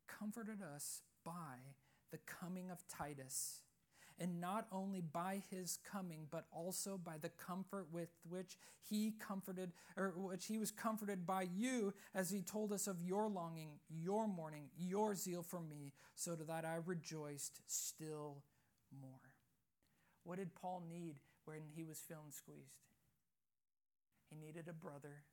comforted 0.07 0.61
us 0.63 1.01
by 1.25 1.73
the 2.11 2.19
coming 2.19 2.71
of 2.71 2.87
Titus 2.89 3.63
and 4.21 4.39
not 4.39 4.67
only 4.71 5.01
by 5.01 5.43
his 5.51 5.79
coming, 5.91 6.27
but 6.31 6.45
also 6.53 7.01
by 7.03 7.17
the 7.17 7.31
comfort 7.31 7.87
with 7.91 8.11
which 8.29 8.59
he 8.79 9.15
comforted, 9.19 9.73
or 9.97 10.13
which 10.15 10.47
he 10.47 10.59
was 10.59 10.71
comforted 10.71 11.27
by 11.27 11.49
you, 11.57 11.95
as 12.15 12.31
he 12.31 12.43
told 12.43 12.73
us 12.73 12.87
of 12.87 13.01
your 13.01 13.29
longing, 13.29 13.71
your 13.89 14.29
mourning, 14.29 14.69
your 14.77 15.15
zeal 15.15 15.43
for 15.43 15.61
me, 15.61 15.93
so 16.15 16.35
that 16.37 16.65
I 16.65 16.77
rejoiced 16.85 17.63
still 17.67 18.43
more. 19.01 19.33
What 20.25 20.37
did 20.37 20.55
Paul 20.55 20.85
need 20.89 21.17
when 21.45 21.61
he 21.75 21.85
was 21.85 21.99
feeling 21.99 22.31
squeezed? 22.31 22.83
He 24.31 24.37
needed 24.37 24.69
a 24.69 24.73
brother 24.73 25.25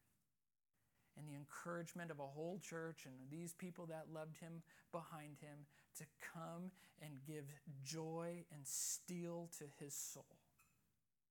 and 1.17 1.27
the 1.27 1.35
encouragement 1.35 2.11
of 2.11 2.19
a 2.19 2.27
whole 2.27 2.59
church 2.61 3.05
and 3.05 3.13
these 3.29 3.53
people 3.53 3.85
that 3.87 4.07
loved 4.13 4.37
him 4.37 4.61
behind 4.91 5.37
him 5.41 5.67
to 5.97 6.05
come 6.33 6.71
and 7.01 7.11
give 7.27 7.45
joy 7.83 8.45
and 8.53 8.65
steel 8.65 9.49
to 9.59 9.65
his 9.83 9.93
soul. 9.93 10.39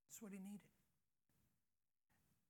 That's 0.07 0.23
what 0.23 0.33
he 0.33 0.39
needed. 0.39 0.69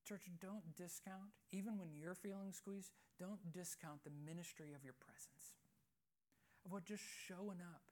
Church, 0.06 0.30
don't 0.40 0.74
discount, 0.74 1.30
even 1.52 1.78
when 1.78 1.92
you're 1.92 2.14
feeling 2.14 2.52
squeezed, 2.52 2.90
don't 3.20 3.52
discount 3.52 4.02
the 4.04 4.10
ministry 4.24 4.72
of 4.74 4.82
your 4.82 4.94
presence, 4.94 5.52
of 6.64 6.72
what 6.72 6.86
just 6.86 7.02
showing 7.26 7.60
up 7.60 7.82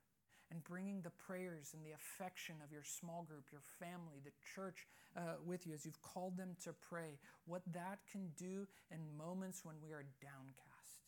and 0.51 0.63
bringing 0.65 1.03
the 1.03 1.11
prayers 1.11 1.75
and 1.75 1.85
the 1.85 1.93
affection 1.93 2.57
of 2.63 2.71
your 2.71 2.85
small 2.85 3.25
group, 3.25 3.45
your 3.51 3.65
family, 3.81 4.21
the 4.25 4.33
church 4.55 4.87
uh, 5.17 5.37
with 5.45 5.67
you 5.67 5.75
as 5.75 5.85
you've 5.85 6.03
called 6.03 6.37
them 6.37 6.57
to 6.63 6.73
pray, 6.73 7.19
what 7.47 7.63
that 7.73 7.99
can 8.11 8.31
do 8.37 8.67
in 8.91 9.01
moments 9.17 9.65
when 9.65 9.77
we 9.83 9.93
are 9.93 10.05
downcast, 10.23 11.03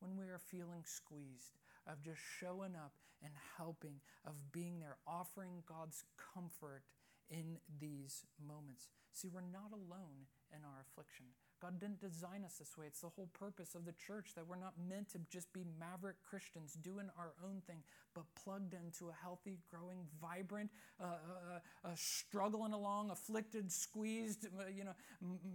when 0.00 0.16
we 0.16 0.26
are 0.26 0.40
feeling 0.40 0.82
squeezed, 0.84 1.54
of 1.86 2.02
just 2.02 2.20
showing 2.40 2.74
up 2.74 2.92
and 3.22 3.32
helping, 3.56 4.00
of 4.26 4.34
being 4.52 4.80
there, 4.80 4.96
offering 5.06 5.62
God's 5.66 6.04
comfort 6.34 6.82
in 7.30 7.58
these 7.78 8.26
moments. 8.46 8.88
See, 9.12 9.28
we're 9.28 9.40
not 9.40 9.72
alone 9.72 10.26
in 10.50 10.64
our 10.64 10.82
affliction. 10.82 11.26
God 11.60 11.78
didn't 11.78 12.00
design 12.00 12.42
us 12.44 12.56
this 12.58 12.76
way. 12.78 12.86
It's 12.86 13.00
the 13.00 13.08
whole 13.08 13.28
purpose 13.38 13.74
of 13.74 13.84
the 13.84 13.92
church 13.92 14.30
that 14.34 14.46
we're 14.46 14.56
not 14.56 14.72
meant 14.88 15.10
to 15.10 15.18
just 15.30 15.52
be 15.52 15.64
maverick 15.78 16.16
Christians 16.22 16.74
doing 16.82 17.10
our 17.18 17.32
own 17.44 17.60
thing, 17.66 17.82
but 18.14 18.24
plugged 18.42 18.74
into 18.74 19.10
a 19.10 19.14
healthy, 19.22 19.58
growing, 19.70 20.06
vibrant, 20.20 20.70
uh, 21.00 21.04
uh, 21.04 21.58
uh, 21.84 21.90
struggling 21.94 22.72
along, 22.72 23.10
afflicted, 23.10 23.70
squeezed, 23.70 24.46
uh, 24.46 24.64
you 24.74 24.84
know, 24.84 24.94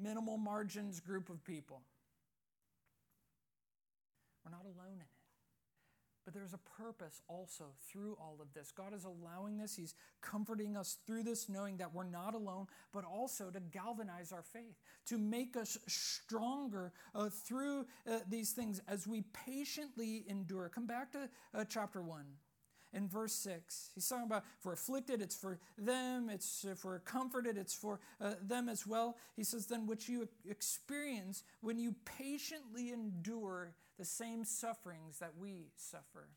minimal 0.02 0.38
margins 0.38 1.00
group 1.00 1.30
of 1.30 1.44
people. 1.44 1.82
We're 4.44 4.52
not 4.52 4.65
alone 4.65 4.94
in 4.94 5.02
it. 5.02 5.14
But 6.26 6.34
there's 6.34 6.56
a 6.56 6.82
purpose 6.82 7.22
also 7.28 7.66
through 7.88 8.18
all 8.20 8.40
of 8.42 8.52
this. 8.54 8.72
God 8.72 8.94
is 8.96 9.06
allowing 9.06 9.58
this. 9.58 9.76
He's 9.76 9.94
comforting 10.22 10.76
us 10.76 10.98
through 11.06 11.24
this, 11.24 11.48
knowing 11.48 11.78
that 11.78 11.94
we're 11.94 12.04
not 12.04 12.34
alone, 12.34 12.66
but 12.92 13.06
also 13.06 13.52
to 13.52 13.60
galvanize 13.60 14.32
our 14.32 14.42
faith, 14.42 14.82
to 15.06 15.20
make 15.20 15.56
us 15.56 15.78
stronger 15.88 16.92
uh, 17.14 17.30
through 17.30 17.86
uh, 18.10 18.20
these 18.28 18.52
things 18.52 18.82
as 18.88 19.06
we 19.06 19.24
patiently 19.46 20.26
endure. 20.28 20.68
Come 20.74 20.88
back 20.88 21.12
to 21.12 21.30
uh, 21.54 21.64
chapter 21.70 22.02
1 22.02 22.26
in 22.96 23.08
verse 23.10 23.34
6. 23.34 23.92
He's 23.94 24.08
talking 24.08 24.26
about 24.26 24.44
if 24.58 24.66
we're 24.66 24.74
afflicted, 24.74 25.22
it's 25.22 25.36
for 25.36 25.60
them. 25.78 26.30
It's 26.30 26.64
if 26.64 26.86
we're 26.86 27.00
comforted, 27.00 27.58
it's 27.58 27.76
for 27.76 28.00
uh, 28.22 28.36
them 28.42 28.70
as 28.70 28.88
well. 28.88 29.18
He 29.36 29.44
says, 29.44 29.68
then 29.68 29.86
what 29.86 30.08
you 30.08 30.28
experience 30.50 31.44
when 31.62 31.78
you 31.78 31.94
patiently 32.06 32.92
endure 32.92 33.76
the 34.00 34.06
same 34.06 34.46
sufferings 34.46 35.20
that 35.20 35.34
we 35.38 35.68
suffer. 35.76 36.30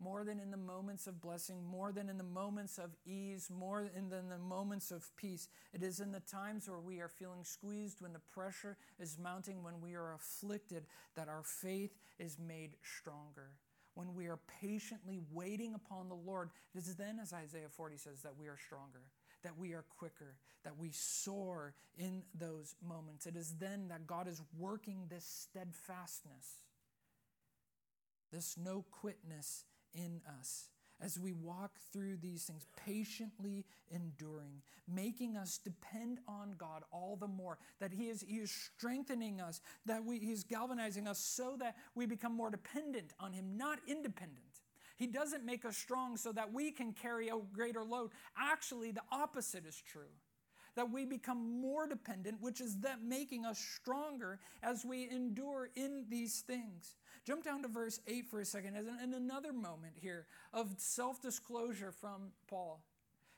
More 0.00 0.24
than 0.24 0.40
in 0.40 0.50
the 0.50 0.56
moments 0.58 1.06
of 1.06 1.20
blessing, 1.20 1.64
more 1.64 1.90
than 1.92 2.10
in 2.10 2.18
the 2.18 2.24
moments 2.24 2.78
of 2.78 2.90
ease, 3.06 3.48
more 3.48 3.88
than 3.94 4.12
in 4.12 4.28
the 4.28 4.38
moments 4.38 4.90
of 4.90 5.08
peace. 5.16 5.48
It 5.72 5.82
is 5.82 6.00
in 6.00 6.12
the 6.12 6.20
times 6.20 6.68
where 6.68 6.80
we 6.80 7.00
are 7.00 7.08
feeling 7.08 7.44
squeezed, 7.44 8.02
when 8.02 8.12
the 8.12 8.18
pressure 8.18 8.76
is 8.98 9.18
mounting, 9.18 9.62
when 9.62 9.80
we 9.80 9.94
are 9.94 10.12
afflicted, 10.12 10.84
that 11.14 11.28
our 11.28 11.42
faith 11.44 11.96
is 12.18 12.36
made 12.38 12.74
stronger. 12.82 13.52
When 13.94 14.14
we 14.14 14.26
are 14.26 14.38
patiently 14.60 15.20
waiting 15.32 15.74
upon 15.74 16.08
the 16.08 16.14
Lord, 16.14 16.50
it 16.74 16.78
is 16.78 16.96
then, 16.96 17.18
as 17.22 17.32
Isaiah 17.32 17.68
40 17.70 17.96
says, 17.96 18.22
that 18.22 18.36
we 18.38 18.48
are 18.48 18.58
stronger 18.58 19.02
that 19.44 19.56
we 19.58 19.72
are 19.74 19.84
quicker, 19.98 20.34
that 20.64 20.76
we 20.76 20.90
soar 20.90 21.74
in 21.96 22.22
those 22.34 22.74
moments. 22.82 23.26
It 23.26 23.36
is 23.36 23.54
then 23.60 23.88
that 23.88 24.06
God 24.06 24.26
is 24.26 24.42
working 24.58 25.06
this 25.08 25.24
steadfastness, 25.24 26.62
this 28.32 28.56
no 28.56 28.84
quitness 28.90 29.64
in 29.94 30.22
us 30.40 30.68
as 31.04 31.20
we 31.20 31.32
walk 31.32 31.72
through 31.92 32.16
these 32.16 32.44
things, 32.44 32.66
patiently 32.76 33.66
enduring, 33.90 34.62
making 34.88 35.36
us 35.36 35.58
depend 35.58 36.18
on 36.26 36.54
God 36.56 36.82
all 36.90 37.16
the 37.20 37.28
more, 37.28 37.58
that 37.78 37.92
He 37.92 38.04
is, 38.04 38.24
he 38.26 38.36
is 38.36 38.50
strengthening 38.50 39.40
us, 39.40 39.60
that 39.84 40.02
we, 40.02 40.18
He 40.18 40.32
is 40.32 40.44
galvanizing 40.44 41.06
us 41.06 41.18
so 41.18 41.56
that 41.58 41.76
we 41.94 42.06
become 42.06 42.34
more 42.34 42.50
dependent 42.50 43.12
on 43.20 43.32
Him, 43.32 43.56
not 43.56 43.80
independent. 43.86 44.38
He 44.96 45.06
doesn't 45.06 45.44
make 45.44 45.64
us 45.64 45.76
strong 45.76 46.16
so 46.16 46.32
that 46.32 46.52
we 46.52 46.70
can 46.70 46.92
carry 46.92 47.28
a 47.28 47.36
greater 47.52 47.84
load. 47.84 48.12
Actually, 48.38 48.92
the 48.92 49.02
opposite 49.12 49.66
is 49.66 49.82
true. 49.86 50.02
That 50.76 50.90
we 50.90 51.04
become 51.04 51.60
more 51.60 51.86
dependent, 51.86 52.40
which 52.40 52.60
is 52.60 52.78
that 52.80 53.02
making 53.02 53.46
us 53.46 53.58
stronger 53.58 54.40
as 54.62 54.84
we 54.84 55.08
endure 55.08 55.70
in 55.76 56.04
these 56.08 56.40
things. 56.40 56.96
Jump 57.24 57.44
down 57.44 57.62
to 57.62 57.68
verse 57.68 58.00
8 58.06 58.26
for 58.28 58.40
a 58.40 58.44
second, 58.44 58.76
as 58.76 58.86
in 59.02 59.14
another 59.14 59.52
moment 59.52 59.94
here 59.96 60.26
of 60.52 60.74
self 60.78 61.22
disclosure 61.22 61.92
from 61.92 62.32
Paul. 62.48 62.82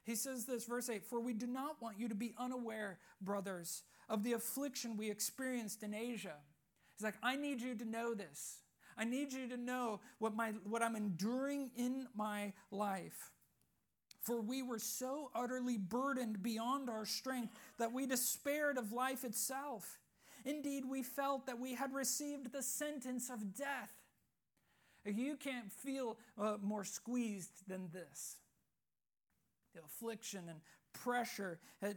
He 0.02 0.14
says 0.14 0.44
this, 0.46 0.64
verse 0.64 0.88
8 0.88 1.04
For 1.04 1.20
we 1.20 1.34
do 1.34 1.46
not 1.46 1.82
want 1.82 1.98
you 1.98 2.08
to 2.08 2.14
be 2.14 2.34
unaware, 2.38 2.98
brothers, 3.20 3.82
of 4.08 4.22
the 4.22 4.32
affliction 4.32 4.96
we 4.96 5.10
experienced 5.10 5.82
in 5.82 5.92
Asia. 5.92 6.36
He's 6.96 7.04
like, 7.04 7.16
I 7.22 7.36
need 7.36 7.60
you 7.60 7.74
to 7.74 7.84
know 7.84 8.14
this. 8.14 8.58
I 8.96 9.04
need 9.04 9.32
you 9.32 9.48
to 9.48 9.56
know 9.56 10.00
what, 10.18 10.34
my, 10.34 10.52
what 10.64 10.82
I'm 10.82 10.96
enduring 10.96 11.70
in 11.76 12.06
my 12.14 12.52
life. 12.70 13.32
For 14.26 14.40
we 14.40 14.60
were 14.60 14.80
so 14.80 15.30
utterly 15.36 15.78
burdened 15.78 16.42
beyond 16.42 16.90
our 16.90 17.06
strength 17.06 17.54
that 17.78 17.92
we 17.92 18.06
despaired 18.06 18.76
of 18.76 18.90
life 18.90 19.22
itself. 19.22 20.00
Indeed, 20.44 20.84
we 20.84 21.04
felt 21.04 21.46
that 21.46 21.60
we 21.60 21.74
had 21.74 21.94
received 21.94 22.52
the 22.52 22.62
sentence 22.62 23.30
of 23.30 23.54
death. 23.54 23.92
You 25.04 25.36
can't 25.36 25.70
feel 25.70 26.18
uh, 26.36 26.56
more 26.60 26.82
squeezed 26.82 27.68
than 27.68 27.88
this. 27.92 28.38
The 29.74 29.82
affliction 29.84 30.48
and 30.48 30.58
pressure 30.92 31.60
it 31.80 31.96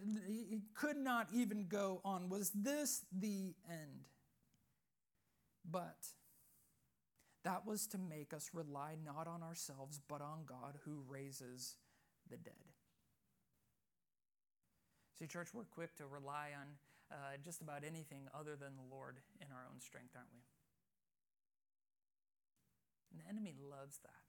could 0.75 0.97
not 0.97 1.29
even 1.33 1.65
go 1.67 1.99
on. 2.05 2.29
Was 2.29 2.51
this 2.51 3.05
the 3.11 3.55
end? 3.67 4.05
But 5.65 5.97
that 7.43 7.65
was 7.65 7.87
to 7.87 7.97
make 7.97 8.35
us 8.35 8.51
rely 8.53 8.97
not 9.03 9.25
on 9.25 9.41
ourselves, 9.41 9.99
but 10.07 10.21
on 10.21 10.43
God 10.45 10.77
who 10.85 11.03
raises 11.07 11.75
the 12.29 12.37
dead. 12.37 12.53
See, 15.17 15.27
church, 15.27 15.49
we're 15.53 15.65
quick 15.65 15.95
to 15.97 16.05
rely 16.05 16.51
on 16.55 16.67
uh, 17.11 17.37
just 17.43 17.61
about 17.61 17.83
anything 17.83 18.29
other 18.33 18.55
than 18.55 18.77
the 18.77 18.95
Lord 18.95 19.17
in 19.41 19.47
our 19.51 19.65
own 19.71 19.81
strength, 19.81 20.15
aren't 20.15 20.31
we? 20.31 20.39
And 23.11 23.19
the 23.19 23.27
enemy 23.27 23.55
loves 23.59 23.99
that. 24.03 24.23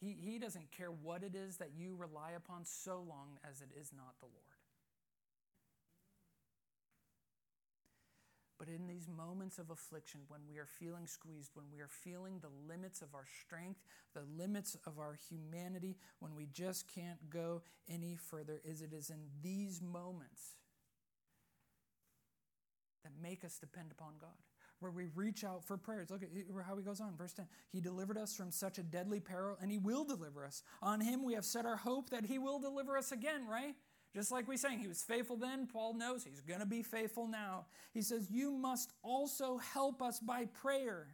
He, 0.00 0.16
he 0.18 0.38
doesn't 0.38 0.70
care 0.70 0.90
what 0.90 1.22
it 1.22 1.34
is 1.34 1.56
that 1.56 1.72
you 1.76 1.96
rely 1.96 2.32
upon 2.36 2.64
so 2.64 3.04
long 3.06 3.38
as 3.48 3.60
it 3.60 3.70
is 3.78 3.90
not 3.94 4.14
the 4.20 4.26
Lord. 4.26 4.57
But 8.58 8.68
in 8.68 8.88
these 8.88 9.06
moments 9.08 9.58
of 9.58 9.70
affliction, 9.70 10.20
when 10.26 10.40
we 10.48 10.58
are 10.58 10.66
feeling 10.66 11.06
squeezed, 11.06 11.52
when 11.54 11.66
we 11.72 11.78
are 11.78 11.88
feeling 11.88 12.40
the 12.40 12.50
limits 12.68 13.02
of 13.02 13.14
our 13.14 13.26
strength, 13.44 13.80
the 14.14 14.24
limits 14.36 14.76
of 14.84 14.98
our 14.98 15.16
humanity, 15.30 15.96
when 16.18 16.34
we 16.34 16.46
just 16.46 16.92
can't 16.92 17.30
go 17.30 17.62
any 17.88 18.16
further, 18.16 18.60
is 18.64 18.82
it 18.82 18.92
is 18.92 19.10
in 19.10 19.20
these 19.42 19.80
moments 19.80 20.56
that 23.04 23.12
make 23.22 23.44
us 23.44 23.58
depend 23.58 23.92
upon 23.92 24.14
God, 24.20 24.30
where 24.80 24.90
we 24.90 25.06
reach 25.14 25.44
out 25.44 25.64
for 25.64 25.76
prayers. 25.76 26.10
Look 26.10 26.24
at 26.24 26.30
how 26.66 26.76
he 26.76 26.82
goes 26.82 27.00
on, 27.00 27.16
verse 27.16 27.32
10. 27.32 27.46
He 27.70 27.80
delivered 27.80 28.18
us 28.18 28.34
from 28.34 28.50
such 28.50 28.78
a 28.78 28.82
deadly 28.82 29.20
peril, 29.20 29.56
and 29.62 29.70
he 29.70 29.78
will 29.78 30.04
deliver 30.04 30.44
us. 30.44 30.64
On 30.82 31.00
him 31.00 31.22
we 31.22 31.34
have 31.34 31.44
set 31.44 31.64
our 31.64 31.76
hope 31.76 32.10
that 32.10 32.26
he 32.26 32.38
will 32.38 32.58
deliver 32.58 32.98
us 32.98 33.12
again, 33.12 33.46
right? 33.48 33.76
Just 34.14 34.32
like 34.32 34.48
we 34.48 34.56
sang, 34.56 34.78
he 34.78 34.88
was 34.88 35.02
faithful 35.02 35.36
then. 35.36 35.66
Paul 35.66 35.94
knows 35.94 36.24
he's 36.24 36.40
going 36.40 36.60
to 36.60 36.66
be 36.66 36.82
faithful 36.82 37.26
now. 37.26 37.66
He 37.92 38.02
says, 38.02 38.30
You 38.30 38.52
must 38.52 38.92
also 39.02 39.58
help 39.58 40.02
us 40.02 40.18
by 40.18 40.46
prayer 40.46 41.08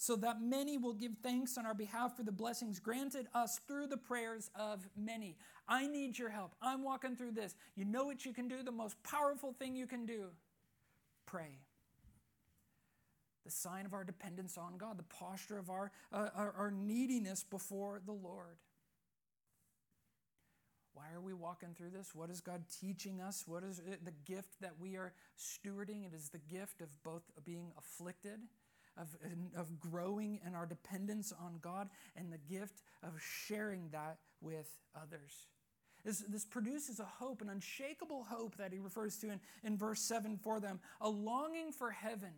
so 0.00 0.16
that 0.16 0.40
many 0.40 0.78
will 0.78 0.94
give 0.94 1.12
thanks 1.22 1.58
on 1.58 1.66
our 1.66 1.74
behalf 1.74 2.16
for 2.16 2.22
the 2.22 2.32
blessings 2.32 2.78
granted 2.78 3.26
us 3.34 3.60
through 3.68 3.86
the 3.86 3.98
prayers 3.98 4.50
of 4.54 4.88
many. 4.96 5.36
I 5.68 5.86
need 5.86 6.18
your 6.18 6.30
help. 6.30 6.54
I'm 6.62 6.82
walking 6.82 7.16
through 7.16 7.32
this. 7.32 7.54
You 7.76 7.84
know 7.84 8.04
what 8.04 8.24
you 8.24 8.32
can 8.32 8.48
do? 8.48 8.62
The 8.62 8.72
most 8.72 8.96
powerful 9.02 9.52
thing 9.52 9.76
you 9.76 9.86
can 9.86 10.06
do 10.06 10.28
pray. 11.26 11.58
The 13.44 13.50
sign 13.50 13.84
of 13.84 13.92
our 13.92 14.04
dependence 14.04 14.56
on 14.56 14.78
God, 14.78 14.98
the 14.98 15.02
posture 15.02 15.58
of 15.58 15.68
our, 15.68 15.92
uh, 16.12 16.28
our, 16.34 16.54
our 16.56 16.70
neediness 16.70 17.44
before 17.44 18.00
the 18.04 18.12
Lord. 18.12 18.56
Why 21.00 21.16
are 21.16 21.20
we 21.20 21.32
walking 21.32 21.70
through 21.74 21.90
this? 21.90 22.14
What 22.14 22.28
is 22.28 22.42
God 22.42 22.62
teaching 22.78 23.22
us? 23.22 23.44
What 23.46 23.62
is 23.64 23.80
uh, 23.80 23.96
the 24.04 24.12
gift 24.30 24.60
that 24.60 24.72
we 24.78 24.96
are 24.96 25.14
stewarding? 25.38 26.06
It 26.06 26.12
is 26.14 26.28
the 26.28 26.38
gift 26.38 26.82
of 26.82 26.88
both 27.02 27.22
being 27.42 27.72
afflicted 27.78 28.40
of, 28.98 29.16
of 29.56 29.80
growing 29.80 30.40
in 30.46 30.54
our 30.54 30.66
dependence 30.66 31.32
on 31.32 31.58
God 31.62 31.88
and 32.16 32.30
the 32.30 32.54
gift 32.54 32.82
of 33.02 33.14
sharing 33.18 33.88
that 33.92 34.18
with 34.42 34.68
others. 34.94 35.48
This, 36.04 36.22
this 36.28 36.44
produces 36.44 37.00
a 37.00 37.04
hope, 37.04 37.40
an 37.40 37.48
unshakable 37.48 38.24
hope 38.28 38.56
that 38.58 38.70
he 38.70 38.78
refers 38.78 39.16
to 39.18 39.30
in, 39.30 39.40
in 39.64 39.78
verse 39.78 40.02
7 40.02 40.36
for 40.36 40.60
them, 40.60 40.80
a 41.00 41.08
longing 41.08 41.72
for 41.72 41.90
heaven. 41.90 42.32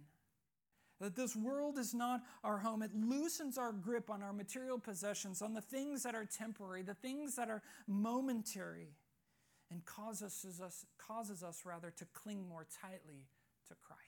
That 1.02 1.16
this 1.16 1.34
world 1.34 1.78
is 1.78 1.92
not 1.92 2.22
our 2.44 2.58
home. 2.58 2.80
It 2.80 2.92
loosens 2.94 3.58
our 3.58 3.72
grip 3.72 4.08
on 4.08 4.22
our 4.22 4.32
material 4.32 4.78
possessions, 4.78 5.42
on 5.42 5.52
the 5.52 5.60
things 5.60 6.04
that 6.04 6.14
are 6.14 6.24
temporary, 6.24 6.82
the 6.82 6.94
things 6.94 7.34
that 7.34 7.50
are 7.50 7.60
momentary, 7.88 8.94
and 9.70 9.84
causes 9.84 10.60
us, 10.62 10.86
causes 10.98 11.42
us 11.42 11.62
rather 11.64 11.90
to 11.90 12.04
cling 12.14 12.48
more 12.48 12.66
tightly 12.80 13.26
to 13.66 13.74
Christ 13.74 14.02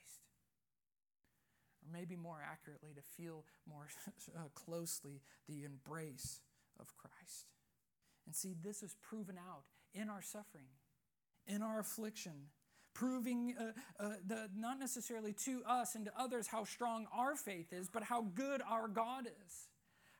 or 1.85 1.91
maybe 1.91 2.15
more 2.15 2.41
accurately, 2.41 2.91
to 2.95 3.01
feel 3.01 3.43
more 3.69 3.87
uh, 4.35 4.39
closely 4.53 5.21
the 5.47 5.63
embrace 5.63 6.39
of 6.79 6.95
Christ. 6.97 7.47
And 8.25 8.35
see, 8.35 8.55
this 8.63 8.83
is 8.83 8.95
proven 9.01 9.37
out 9.37 9.63
in 9.93 10.09
our 10.09 10.21
suffering, 10.21 10.67
in 11.45 11.61
our 11.61 11.79
affliction, 11.79 12.49
proving 12.95 13.53
uh, 13.59 14.03
uh, 14.03 14.09
the, 14.25 14.49
not 14.57 14.79
necessarily 14.79 15.33
to 15.33 15.61
us 15.67 15.93
and 15.93 16.05
to 16.05 16.11
others 16.17 16.47
how 16.47 16.63
strong 16.63 17.05
our 17.15 17.35
faith 17.35 17.71
is, 17.71 17.87
but 17.87 18.01
how 18.01 18.23
good 18.33 18.63
our 18.67 18.87
God 18.87 19.27
is 19.27 19.67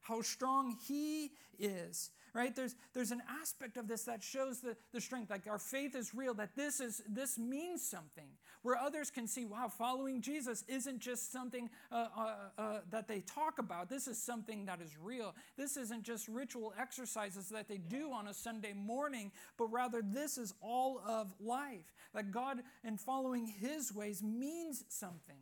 how 0.05 0.21
strong 0.21 0.77
he 0.87 1.31
is 1.57 2.11
right? 2.35 2.53
There's 2.53 2.75
there's 2.93 3.11
an 3.11 3.21
aspect 3.41 3.77
of 3.77 3.87
this 3.87 4.03
that 4.03 4.21
shows 4.21 4.59
the, 4.59 4.75
the 4.91 4.99
strength. 4.99 5.29
Like 5.29 5.47
our 5.47 5.57
faith 5.57 5.95
is 5.95 6.13
real 6.13 6.33
that 6.35 6.55
this 6.55 6.81
is 6.81 7.01
this 7.07 7.39
means 7.39 7.81
something 7.81 8.27
where 8.61 8.75
others 8.75 9.09
can 9.09 9.25
see 9.25 9.45
wow 9.45 9.69
following 9.69 10.21
jesus 10.21 10.63
isn't 10.67 10.99
just 10.99 11.31
something 11.31 11.69
uh, 11.91 12.07
uh, 12.17 12.33
uh, 12.57 12.79
that 12.91 13.07
they 13.07 13.21
talk 13.21 13.57
about. 13.57 13.89
This 13.89 14.07
is 14.07 14.21
something 14.21 14.65
that 14.65 14.81
is 14.81 14.97
real. 15.01 15.33
This 15.57 15.77
isn't 15.77 16.03
just 16.03 16.27
ritual 16.27 16.73
exercises 16.77 17.47
that 17.49 17.69
they 17.69 17.77
do 17.77 18.11
on 18.11 18.27
a 18.27 18.33
sunday 18.33 18.73
morning 18.73 19.31
but 19.57 19.71
rather 19.71 20.01
this 20.01 20.37
is 20.37 20.53
all 20.61 21.01
of 21.07 21.33
life 21.39 21.93
that 22.13 22.31
god 22.31 22.61
and 22.83 22.99
following 22.99 23.47
his 23.47 23.93
ways 23.93 24.21
means 24.21 24.83
something. 24.89 25.35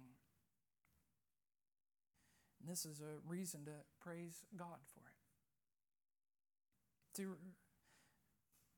And 2.59 2.69
this 2.69 2.85
is 2.85 3.01
a 3.01 3.27
reason 3.27 3.65
to 3.65 3.71
praise 3.99 4.43
God 4.55 4.77
See, 7.15 7.25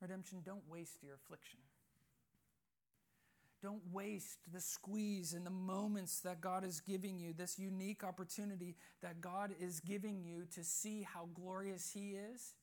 redemption, 0.02 0.42
don't 0.46 0.68
waste 0.70 1.02
your 1.02 1.16
affliction. 1.16 1.60
Don't 3.62 3.82
waste 3.92 4.40
the 4.54 4.62
squeeze 4.62 5.34
and 5.34 5.46
the 5.46 5.50
moments 5.50 6.20
that 6.20 6.42
God 6.42 6.64
is 6.64 6.82
giving 6.82 7.18
you, 7.18 7.34
this 7.34 7.58
unique 7.58 8.04
opportunity 8.04 8.76
that 9.02 9.22
God 9.22 9.56
is 9.60 9.80
giving 9.80 10.24
you 10.24 10.46
to 10.54 10.64
see 10.64 11.02
how 11.02 11.30
glorious 11.34 11.92
He 11.92 12.12
is 12.12 12.54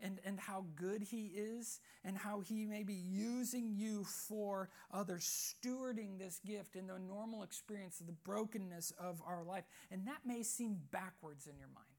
and, 0.00 0.18
and 0.24 0.40
how 0.40 0.64
good 0.74 1.02
He 1.02 1.26
is 1.26 1.78
and 2.02 2.16
how 2.16 2.40
He 2.40 2.64
may 2.64 2.82
be 2.82 2.94
using 2.94 3.72
you 3.76 4.04
for 4.04 4.70
others, 4.92 5.54
stewarding 5.62 6.18
this 6.18 6.40
gift 6.44 6.74
in 6.74 6.88
the 6.88 6.98
normal 6.98 7.44
experience 7.44 8.00
of 8.00 8.06
the 8.06 8.12
brokenness 8.12 8.92
of 8.98 9.22
our 9.24 9.44
life. 9.44 9.64
And 9.92 10.06
that 10.08 10.26
may 10.26 10.42
seem 10.42 10.78
backwards 10.90 11.46
in 11.46 11.56
your 11.56 11.68
mind. 11.68 11.91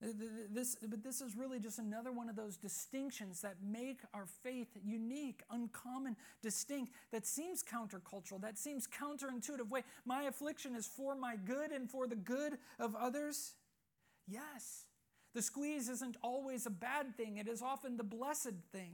This, 0.00 0.76
but 0.76 1.02
this 1.02 1.20
is 1.20 1.36
really 1.36 1.58
just 1.58 1.80
another 1.80 2.12
one 2.12 2.28
of 2.28 2.36
those 2.36 2.56
distinctions 2.56 3.40
that 3.40 3.56
make 3.60 4.00
our 4.14 4.26
faith 4.44 4.68
unique, 4.84 5.42
uncommon, 5.50 6.16
distinct, 6.40 6.92
that 7.10 7.26
seems 7.26 7.64
countercultural, 7.64 8.40
that 8.42 8.58
seems 8.58 8.86
counterintuitive. 8.86 9.68
Wait, 9.68 9.84
my 10.04 10.24
affliction 10.24 10.76
is 10.76 10.86
for 10.86 11.16
my 11.16 11.34
good 11.34 11.72
and 11.72 11.90
for 11.90 12.06
the 12.06 12.14
good 12.14 12.58
of 12.78 12.94
others? 12.94 13.54
Yes. 14.28 14.84
The 15.34 15.42
squeeze 15.42 15.88
isn't 15.88 16.16
always 16.22 16.64
a 16.66 16.70
bad 16.70 17.16
thing, 17.16 17.38
it 17.38 17.48
is 17.48 17.60
often 17.60 17.96
the 17.96 18.04
blessed 18.04 18.54
thing. 18.72 18.92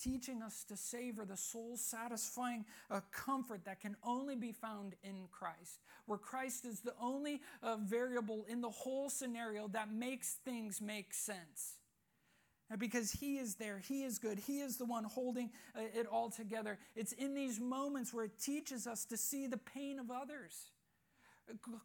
Teaching 0.00 0.42
us 0.42 0.64
to 0.68 0.76
savor 0.76 1.24
the 1.24 1.36
soul 1.36 1.76
satisfying 1.76 2.64
uh, 2.90 3.00
comfort 3.10 3.64
that 3.64 3.80
can 3.80 3.96
only 4.04 4.36
be 4.36 4.52
found 4.52 4.94
in 5.02 5.26
Christ, 5.32 5.80
where 6.06 6.18
Christ 6.18 6.64
is 6.64 6.80
the 6.80 6.94
only 7.00 7.40
uh, 7.62 7.76
variable 7.76 8.44
in 8.48 8.60
the 8.60 8.70
whole 8.70 9.10
scenario 9.10 9.66
that 9.68 9.92
makes 9.92 10.34
things 10.44 10.80
make 10.80 11.12
sense. 11.12 11.78
Because 12.78 13.10
He 13.10 13.38
is 13.38 13.56
there, 13.56 13.78
He 13.78 14.04
is 14.04 14.18
good, 14.18 14.38
He 14.38 14.60
is 14.60 14.76
the 14.76 14.84
one 14.84 15.04
holding 15.04 15.50
uh, 15.74 15.80
it 15.94 16.06
all 16.06 16.30
together. 16.30 16.78
It's 16.94 17.12
in 17.12 17.34
these 17.34 17.58
moments 17.58 18.14
where 18.14 18.26
it 18.26 18.38
teaches 18.38 18.86
us 18.86 19.04
to 19.06 19.16
see 19.16 19.46
the 19.46 19.56
pain 19.56 19.98
of 19.98 20.10
others 20.10 20.70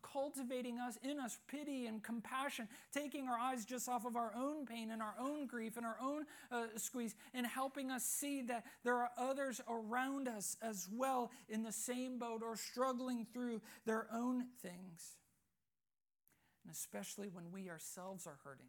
cultivating 0.01 0.79
us 0.79 0.97
in 1.03 1.19
us 1.19 1.39
pity 1.47 1.85
and 1.85 2.03
compassion, 2.03 2.67
taking 2.93 3.27
our 3.27 3.37
eyes 3.37 3.65
just 3.65 3.87
off 3.89 4.05
of 4.05 4.15
our 4.15 4.33
own 4.35 4.65
pain 4.65 4.91
and 4.91 5.01
our 5.01 5.15
own 5.19 5.47
grief 5.47 5.77
and 5.77 5.85
our 5.85 5.97
own 6.01 6.25
uh, 6.51 6.65
squeeze, 6.77 7.15
and 7.33 7.45
helping 7.45 7.91
us 7.91 8.03
see 8.03 8.41
that 8.43 8.65
there 8.83 8.95
are 8.95 9.09
others 9.17 9.61
around 9.69 10.27
us 10.27 10.57
as 10.61 10.87
well 10.91 11.31
in 11.49 11.63
the 11.63 11.71
same 11.71 12.17
boat 12.17 12.41
or 12.43 12.55
struggling 12.55 13.25
through 13.33 13.61
their 13.85 14.07
own 14.13 14.45
things. 14.61 15.17
And 16.63 16.71
especially 16.71 17.29
when 17.29 17.51
we 17.51 17.69
ourselves 17.69 18.25
are 18.25 18.37
hurting 18.43 18.67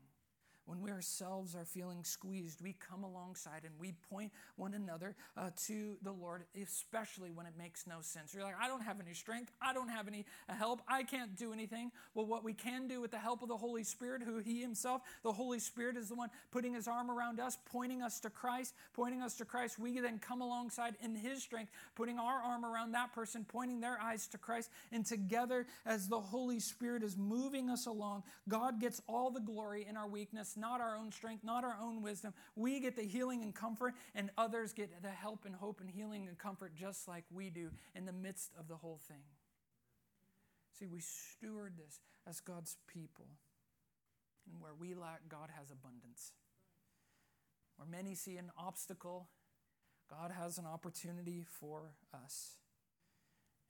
when 0.66 0.80
we 0.80 0.90
ourselves 0.90 1.54
are 1.54 1.64
feeling 1.64 2.04
squeezed, 2.04 2.62
we 2.62 2.74
come 2.88 3.04
alongside 3.04 3.62
and 3.64 3.74
we 3.78 3.92
point 4.10 4.32
one 4.56 4.72
another 4.72 5.14
uh, 5.36 5.50
to 5.66 5.96
the 6.02 6.12
Lord, 6.12 6.44
especially 6.60 7.30
when 7.30 7.44
it 7.44 7.52
makes 7.58 7.86
no 7.86 7.96
sense. 8.00 8.32
You're 8.32 8.44
like, 8.44 8.54
I 8.60 8.66
don't 8.66 8.82
have 8.82 8.98
any 8.98 9.12
strength. 9.12 9.52
I 9.60 9.74
don't 9.74 9.88
have 9.88 10.08
any 10.08 10.24
help. 10.48 10.80
I 10.88 11.02
can't 11.02 11.36
do 11.36 11.52
anything. 11.52 11.90
Well, 12.14 12.24
what 12.24 12.44
we 12.44 12.54
can 12.54 12.88
do 12.88 13.00
with 13.00 13.10
the 13.10 13.18
help 13.18 13.42
of 13.42 13.48
the 13.48 13.56
Holy 13.56 13.84
Spirit, 13.84 14.22
who 14.22 14.38
He 14.38 14.62
Himself, 14.62 15.02
the 15.22 15.32
Holy 15.32 15.58
Spirit 15.58 15.96
is 15.98 16.08
the 16.08 16.14
one 16.14 16.30
putting 16.50 16.72
His 16.72 16.88
arm 16.88 17.10
around 17.10 17.40
us, 17.40 17.58
pointing 17.66 18.00
us 18.00 18.20
to 18.20 18.30
Christ, 18.30 18.74
pointing 18.94 19.20
us 19.20 19.36
to 19.36 19.44
Christ. 19.44 19.78
We 19.78 20.00
then 20.00 20.18
come 20.18 20.40
alongside 20.40 20.94
in 21.02 21.14
His 21.14 21.42
strength, 21.42 21.72
putting 21.94 22.18
our 22.18 22.40
arm 22.42 22.64
around 22.64 22.92
that 22.92 23.12
person, 23.12 23.44
pointing 23.46 23.80
their 23.80 24.00
eyes 24.00 24.26
to 24.28 24.38
Christ. 24.38 24.70
And 24.92 25.04
together, 25.04 25.66
as 25.84 26.08
the 26.08 26.20
Holy 26.20 26.58
Spirit 26.58 27.02
is 27.02 27.18
moving 27.18 27.68
us 27.68 27.84
along, 27.86 28.22
God 28.48 28.80
gets 28.80 29.02
all 29.06 29.30
the 29.30 29.40
glory 29.40 29.86
in 29.86 29.98
our 29.98 30.08
weakness 30.08 30.53
not 30.57 30.80
our 30.80 30.96
own 30.96 31.12
strength, 31.12 31.44
not 31.44 31.64
our 31.64 31.76
own 31.80 32.02
wisdom. 32.02 32.34
We 32.57 32.80
get 32.80 32.96
the 32.96 33.02
healing 33.02 33.42
and 33.42 33.55
comfort, 33.55 33.94
and 34.14 34.30
others 34.36 34.72
get 34.72 35.02
the 35.02 35.11
help 35.11 35.44
and 35.44 35.55
hope 35.55 35.80
and 35.80 35.90
healing 35.90 36.28
and 36.28 36.38
comfort 36.38 36.74
just 36.74 37.09
like 37.09 37.24
we 37.32 37.50
do 37.50 37.70
in 37.94 38.05
the 38.05 38.12
midst 38.12 38.52
of 38.59 38.68
the 38.68 38.76
whole 38.76 39.00
thing. 39.09 39.22
See, 40.78 40.86
we 40.86 41.00
steward 41.00 41.74
this 41.76 42.00
as 42.26 42.40
God's 42.40 42.76
people. 42.86 43.26
And 44.50 44.61
where 44.61 44.74
we 44.74 44.94
lack, 44.94 45.28
God 45.28 45.50
has 45.57 45.70
abundance. 45.70 46.32
Where 47.76 47.88
many 47.88 48.14
see 48.14 48.36
an 48.36 48.50
obstacle, 48.59 49.28
God 50.11 50.30
has 50.30 50.59
an 50.59 50.66
opportunity 50.66 51.44
for 51.61 51.94
us. 52.12 52.59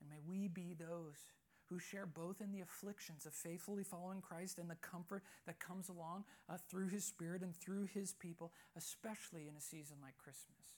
And 0.01 0.09
may 0.11 0.21
we 0.27 0.49
be 0.49 0.75
those 0.79 1.27
who 1.69 1.79
share 1.79 2.07
both 2.07 2.41
in 2.41 2.53
the 2.53 2.61
afflictions 2.61 3.27
of 3.27 3.33
faithfully 3.33 3.85
following 3.85 4.21
Christ 4.21 4.59
and 4.59 4.71
the 4.71 4.77
comfort 4.77 5.23
that 5.47 5.61
comes 5.61 5.89
along 5.89 6.25
uh, 6.49 6.57
through 6.71 6.89
His 6.89 7.05
Spirit 7.05 7.43
and 7.43 7.55
through 7.55 7.89
His 7.93 8.13
people, 8.13 8.53
especially 8.77 9.49
in 9.49 9.57
a 9.57 9.61
season 9.61 9.97
like 10.03 10.17
Christmas. 10.19 10.77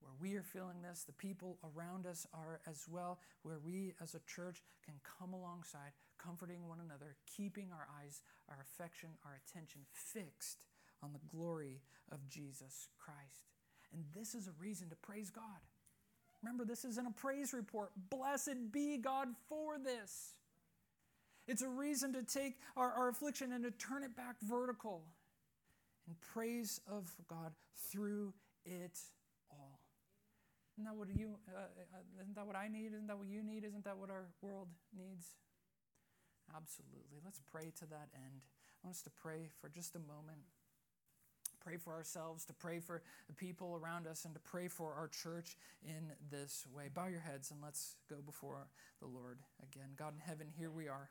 Where 0.00 0.12
we 0.20 0.36
are 0.36 0.42
feeling 0.42 0.82
this, 0.82 1.04
the 1.04 1.14
people 1.14 1.58
around 1.64 2.06
us 2.06 2.26
are 2.34 2.60
as 2.68 2.84
well, 2.90 3.18
where 3.42 3.58
we 3.64 3.94
as 4.02 4.14
a 4.14 4.20
church 4.26 4.62
can 4.84 4.94
come 5.02 5.32
alongside, 5.32 5.92
comforting 6.18 6.68
one 6.68 6.80
another, 6.84 7.16
keeping 7.24 7.70
our 7.72 7.88
eyes, 8.02 8.20
our 8.50 8.58
affection, 8.60 9.08
our 9.24 9.40
attention 9.46 9.80
fixed 9.92 10.58
on 11.02 11.12
the 11.14 11.36
glory 11.36 11.80
of 12.12 12.28
Jesus 12.28 12.88
Christ. 12.98 13.48
And 13.94 14.04
this 14.14 14.34
is 14.34 14.46
a 14.46 14.60
reason 14.60 14.90
to 14.90 14.96
praise 14.96 15.30
God. 15.30 15.62
Remember, 16.44 16.66
this 16.66 16.84
isn't 16.84 17.06
a 17.06 17.10
praise 17.10 17.54
report. 17.54 17.90
Blessed 18.10 18.70
be 18.70 18.98
God 18.98 19.28
for 19.48 19.78
this. 19.78 20.34
It's 21.48 21.62
a 21.62 21.68
reason 21.68 22.12
to 22.12 22.22
take 22.22 22.56
our, 22.76 22.92
our 22.92 23.08
affliction 23.08 23.52
and 23.52 23.64
to 23.64 23.70
turn 23.70 24.02
it 24.02 24.14
back 24.14 24.36
vertical 24.42 25.04
in 26.06 26.14
praise 26.34 26.80
of 26.86 27.10
God 27.28 27.52
through 27.90 28.34
it 28.66 28.98
all. 29.50 29.80
Isn't 30.76 30.84
that 30.84 30.96
what 30.96 31.08
you? 31.08 31.36
Uh, 31.48 31.60
uh, 31.60 32.20
isn't 32.20 32.34
that 32.34 32.46
what 32.46 32.56
I 32.56 32.68
need? 32.68 32.92
Isn't 32.92 33.06
that 33.06 33.16
what 33.16 33.28
you 33.28 33.42
need? 33.42 33.64
Isn't 33.64 33.84
that 33.84 33.96
what 33.96 34.10
our 34.10 34.26
world 34.42 34.68
needs? 34.94 35.28
Absolutely. 36.54 37.20
Let's 37.24 37.40
pray 37.50 37.72
to 37.78 37.86
that 37.86 38.08
end. 38.14 38.42
I 38.82 38.88
want 38.88 38.96
us 38.96 39.02
to 39.02 39.10
pray 39.10 39.48
for 39.60 39.70
just 39.70 39.96
a 39.96 40.00
moment. 40.00 40.44
Pray 41.64 41.76
for 41.76 41.94
ourselves, 41.94 42.44
to 42.44 42.52
pray 42.52 42.78
for 42.78 43.02
the 43.26 43.32
people 43.32 43.80
around 43.82 44.06
us, 44.06 44.24
and 44.24 44.34
to 44.34 44.40
pray 44.40 44.68
for 44.68 44.92
our 44.92 45.08
church 45.08 45.56
in 45.82 46.12
this 46.30 46.66
way. 46.74 46.90
Bow 46.92 47.06
your 47.06 47.20
heads 47.20 47.50
and 47.50 47.60
let's 47.62 47.96
go 48.10 48.16
before 48.24 48.66
the 49.00 49.06
Lord 49.06 49.38
again. 49.62 49.88
God 49.96 50.12
in 50.14 50.20
heaven, 50.20 50.48
here 50.56 50.70
we 50.70 50.88
are 50.88 51.10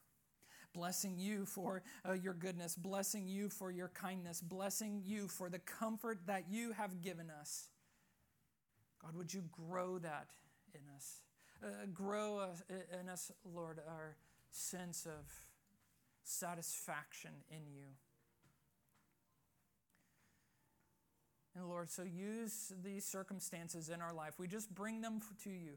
blessing 0.74 1.18
you 1.18 1.46
for 1.46 1.84
uh, 2.08 2.14
your 2.14 2.34
goodness, 2.34 2.76
blessing 2.76 3.28
you 3.28 3.48
for 3.48 3.72
your 3.72 3.90
kindness, 3.90 4.42
blessing 4.42 5.02
you 5.06 5.28
for 5.28 5.50
the 5.50 5.60
comfort 5.60 6.20
that 6.26 6.46
you 6.50 6.72
have 6.72 7.02
given 7.02 7.30
us. 7.30 7.68
God, 9.02 9.16
would 9.16 9.34
you 9.34 9.44
grow 9.52 10.00
that 10.00 10.30
in 10.74 10.82
us? 10.96 11.22
Uh, 11.64 11.86
grow 11.94 12.40
uh, 12.40 13.00
in 13.00 13.08
us, 13.08 13.32
Lord, 13.54 13.80
our 13.88 14.16
sense 14.52 15.06
of 15.06 15.32
satisfaction 16.24 17.32
in 17.50 17.68
you. 17.68 17.86
And 21.56 21.70
Lord, 21.70 21.90
so 21.90 22.04
use 22.04 22.74
these 22.84 23.06
circumstances 23.06 23.90
in 23.90 24.02
our 24.02 24.14
life. 24.14 24.34
We 24.40 24.48
just 24.48 24.74
bring 24.74 25.02
them 25.02 25.22
to 25.44 25.50
you. 25.50 25.74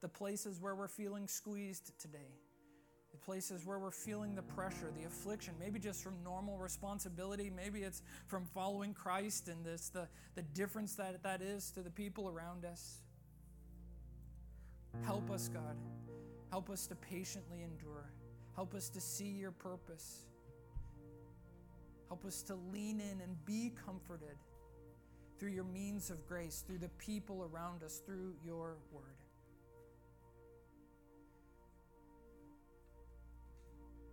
The 0.00 0.08
places 0.08 0.60
where 0.60 0.74
we're 0.74 0.88
feeling 0.88 1.28
squeezed 1.28 1.98
today 1.98 2.34
the 3.16 3.24
places 3.24 3.64
where 3.64 3.78
we're 3.78 3.90
feeling 3.90 4.34
the 4.34 4.42
pressure, 4.42 4.92
the 4.98 5.06
affliction, 5.06 5.54
maybe 5.58 5.78
just 5.78 6.02
from 6.02 6.14
normal 6.22 6.58
responsibility, 6.58 7.50
maybe 7.54 7.82
it's 7.82 8.02
from 8.26 8.44
following 8.44 8.92
Christ 8.92 9.48
and 9.48 9.64
this 9.64 9.88
the, 9.88 10.06
the 10.34 10.42
difference 10.42 10.94
that 10.96 11.22
that 11.22 11.40
is 11.40 11.70
to 11.72 11.80
the 11.80 11.90
people 11.90 12.28
around 12.28 12.64
us. 12.64 13.00
Help 15.02 15.30
us, 15.30 15.48
God. 15.48 15.76
Help 16.50 16.68
us 16.68 16.86
to 16.88 16.94
patiently 16.94 17.62
endure. 17.62 18.10
Help 18.54 18.74
us 18.74 18.88
to 18.90 19.00
see 19.00 19.28
your 19.28 19.50
purpose. 19.50 20.26
Help 22.08 22.24
us 22.24 22.42
to 22.42 22.54
lean 22.72 23.00
in 23.00 23.20
and 23.20 23.44
be 23.44 23.72
comforted 23.84 24.36
through 25.38 25.50
your 25.50 25.64
means 25.64 26.10
of 26.10 26.26
grace, 26.26 26.64
through 26.66 26.78
the 26.78 26.88
people 26.90 27.48
around 27.52 27.82
us, 27.82 28.00
through 28.06 28.34
your 28.44 28.76
word. 28.92 29.04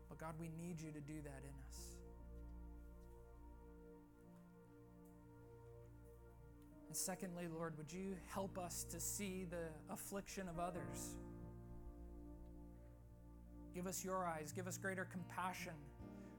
But 0.10 0.18
God, 0.18 0.34
we 0.40 0.50
need 0.62 0.82
you 0.82 0.92
to 0.92 1.00
do 1.00 1.22
that 1.24 1.42
in 1.44 1.56
us. 1.70 1.80
And 6.88 6.98
secondly, 6.98 7.48
Lord, 7.52 7.76
would 7.78 7.92
you 7.92 8.16
help 8.28 8.60
us 8.60 8.86
to 8.92 9.00
see 9.00 9.48
the 9.50 9.94
affliction 9.94 10.48
of 10.48 10.60
others? 10.60 11.16
Give 13.74 13.88
us 13.88 14.06
your 14.06 14.28
eyes, 14.28 14.52
give 14.52 14.68
us 14.68 14.78
greater 14.78 15.06
compassion 15.06 15.74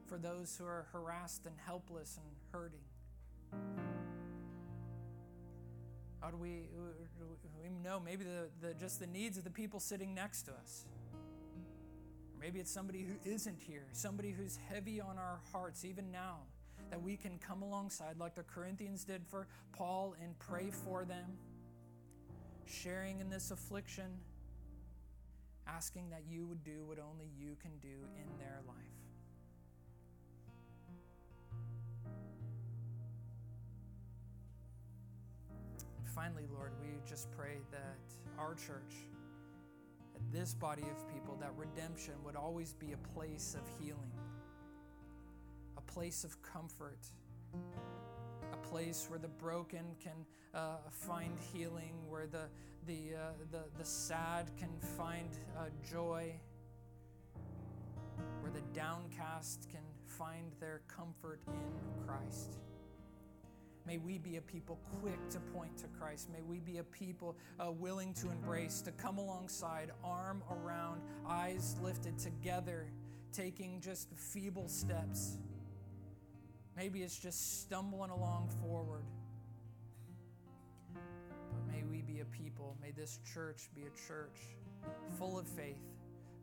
for 0.07 0.19
those 0.19 0.57
who 0.57 0.65
are 0.65 0.87
harassed 0.93 1.47
and 1.47 1.57
helpless 1.67 2.19
and 2.23 2.37
hurting. 2.53 4.14
Do 6.31 6.37
we, 6.39 6.63
we 7.63 7.69
know 7.83 8.01
maybe 8.01 8.25
the, 8.25 8.49
the, 8.67 8.75
just 8.75 9.01
the 9.01 9.07
needs 9.07 9.37
of 9.37 9.45
the 9.45 9.51
people 9.51 9.81
sitting 9.81 10.15
next 10.15 10.43
to 10.43 10.53
us? 10.53 10.87
Or 11.13 12.41
Maybe 12.41 12.61
it's 12.61 12.71
somebody 12.71 13.03
who 13.03 13.31
isn't 13.31 13.59
here, 13.59 13.87
somebody 13.93 14.31
who's 14.31 14.59
heavy 14.69 15.01
on 15.01 15.19
our 15.19 15.41
hearts 15.53 15.85
even 15.85 16.11
now, 16.11 16.39
that 16.91 17.03
we 17.03 17.17
can 17.17 17.39
come 17.39 17.63
alongside 17.63 18.19
like 18.19 18.35
the 18.35 18.43
Corinthians 18.43 19.05
did 19.05 19.27
for 19.27 19.47
Paul 19.73 20.15
and 20.23 20.39
pray 20.39 20.71
for 20.71 21.05
them, 21.05 21.39
sharing 22.67 23.21
in 23.21 23.31
this 23.31 23.51
affliction, 23.51 24.19
asking 25.67 26.11
that 26.11 26.23
you 26.29 26.47
would 26.47 26.63
do 26.63 26.85
what 26.85 26.99
only 26.99 27.27
you 27.37 27.57
can 27.61 27.73
do 27.81 28.07
in 28.17 28.39
their 28.39 28.61
life. 28.67 28.94
Finally, 36.15 36.45
Lord, 36.55 36.73
we 36.81 36.89
just 37.09 37.31
pray 37.33 37.59
that 37.73 37.99
our 38.39 38.55
church 38.55 38.95
that 40.13 40.33
this 40.33 40.55
body 40.55 40.83
of 40.83 41.13
people 41.13 41.37
that 41.41 41.51
redemption 41.57 42.15
would 42.25 42.37
always 42.37 42.73
be 42.73 42.93
a 42.93 42.97
place 43.19 43.57
of 43.59 43.69
healing, 43.81 44.13
a 45.77 45.81
place 45.81 46.23
of 46.23 46.41
comfort, 46.43 47.01
a 48.53 48.57
place 48.69 49.07
where 49.09 49.19
the 49.19 49.29
broken 49.29 49.85
can 50.03 50.25
uh, 50.55 50.77
find 50.91 51.37
healing, 51.53 51.95
where 52.09 52.27
the, 52.27 52.45
the, 52.87 53.17
uh, 53.17 53.33
the, 53.51 53.65
the 53.77 53.85
sad 53.85 54.51
can 54.57 54.71
find 54.97 55.31
uh, 55.59 55.65
joy, 55.91 56.33
where 58.41 58.53
the 58.53 58.63
downcast 58.73 59.67
can 59.69 59.83
find 60.07 60.53
their 60.61 60.83
comfort 60.87 61.41
in 61.49 62.07
Christ. 62.07 62.59
May 63.87 63.99
we 63.99 64.17
be 64.17 64.37
a 64.37 64.41
people 64.41 64.79
quick 65.01 65.29
to 65.31 65.41
point 65.41 65.77
to 65.79 65.89
Christ. 65.89 66.31
May 66.33 66.41
we 66.43 66.59
be 66.59 66.79
a 66.79 66.85
people 66.85 67.37
uh, 67.61 67.71
willing 67.71 68.15
to 68.15 68.31
embrace, 68.31 68.81
to 68.83 68.93
come 68.93 69.19
alongside, 69.19 69.91
arm 70.03 70.43
around, 70.51 71.03
eyes 71.29 71.77
lifted 71.83 72.19
together, 72.19 72.87
taking 73.33 73.81
just 73.81 74.09
feeble 74.17 74.69
steps. 74.69 75.37
Maybe 76.77 77.03
it's 77.03 77.19
just 77.19 77.63
stumbling 77.63 78.11
along 78.11 78.49
forward. 78.63 79.05
But 80.95 81.71
may 81.71 81.83
we 81.83 82.01
be 82.01 82.21
a 82.21 82.25
people, 82.25 82.77
may 82.81 82.91
this 82.91 83.21
church 83.35 83.69
be 83.75 83.83
a 83.83 84.09
church 84.09 84.41
full 85.19 85.39
of 85.39 85.47
faith, 85.47 85.83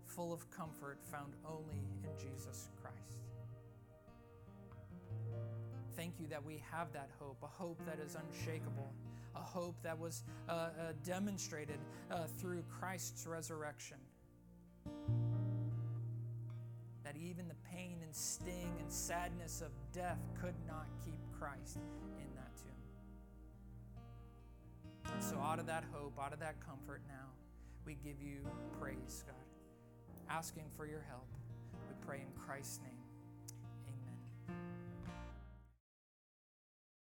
full 0.06 0.32
of 0.32 0.50
comfort 0.52 1.00
found 1.12 1.34
only 1.46 1.82
in 2.04 2.10
Jesus 2.20 2.70
Christ 2.76 2.81
thank 5.96 6.20
you 6.20 6.28
that 6.28 6.44
we 6.44 6.62
have 6.72 6.92
that 6.94 7.10
hope, 7.20 7.38
a 7.44 7.48
hope 7.48 7.80
that 7.86 8.00
is 8.00 8.16
unshakable, 8.16 8.92
a 9.36 9.40
hope 9.40 9.76
that 9.84 9.98
was 9.98 10.24
uh, 10.50 10.52
uh, 10.52 10.70
demonstrated 11.04 11.80
uh, 12.12 12.26
through 12.38 12.64
Christ's 12.80 13.28
resurrection. 13.28 13.98
That 17.04 17.16
even 17.18 17.48
the 17.48 17.56
pain 17.72 17.98
and 18.04 18.16
sting 18.16 18.74
and 18.80 18.92
sadness 18.92 19.62
of 19.62 19.72
death 19.94 20.20
could 20.40 20.56
not 20.68 20.88
keep 21.04 21.20
Christ 21.38 21.80
in 22.18 22.36
that 22.36 22.56
tomb. 22.58 22.72
And 25.14 25.24
so, 25.24 25.38
out 25.38 25.60
of 25.60 25.66
that 25.68 25.84
hope, 25.92 26.18
out 26.22 26.34
of 26.34 26.40
that 26.40 26.56
comfort 26.66 27.02
now, 27.08 27.28
we 27.86 27.96
give 27.96 28.22
you 28.22 28.40
praise, 28.80 29.24
God. 29.26 29.36
Asking 30.30 30.66
for 30.78 30.86
your 30.86 31.04
help. 31.10 31.28
We 31.90 31.96
pray 32.06 32.22
in 32.22 32.32
Christ's 32.40 32.80
name. 32.84 33.01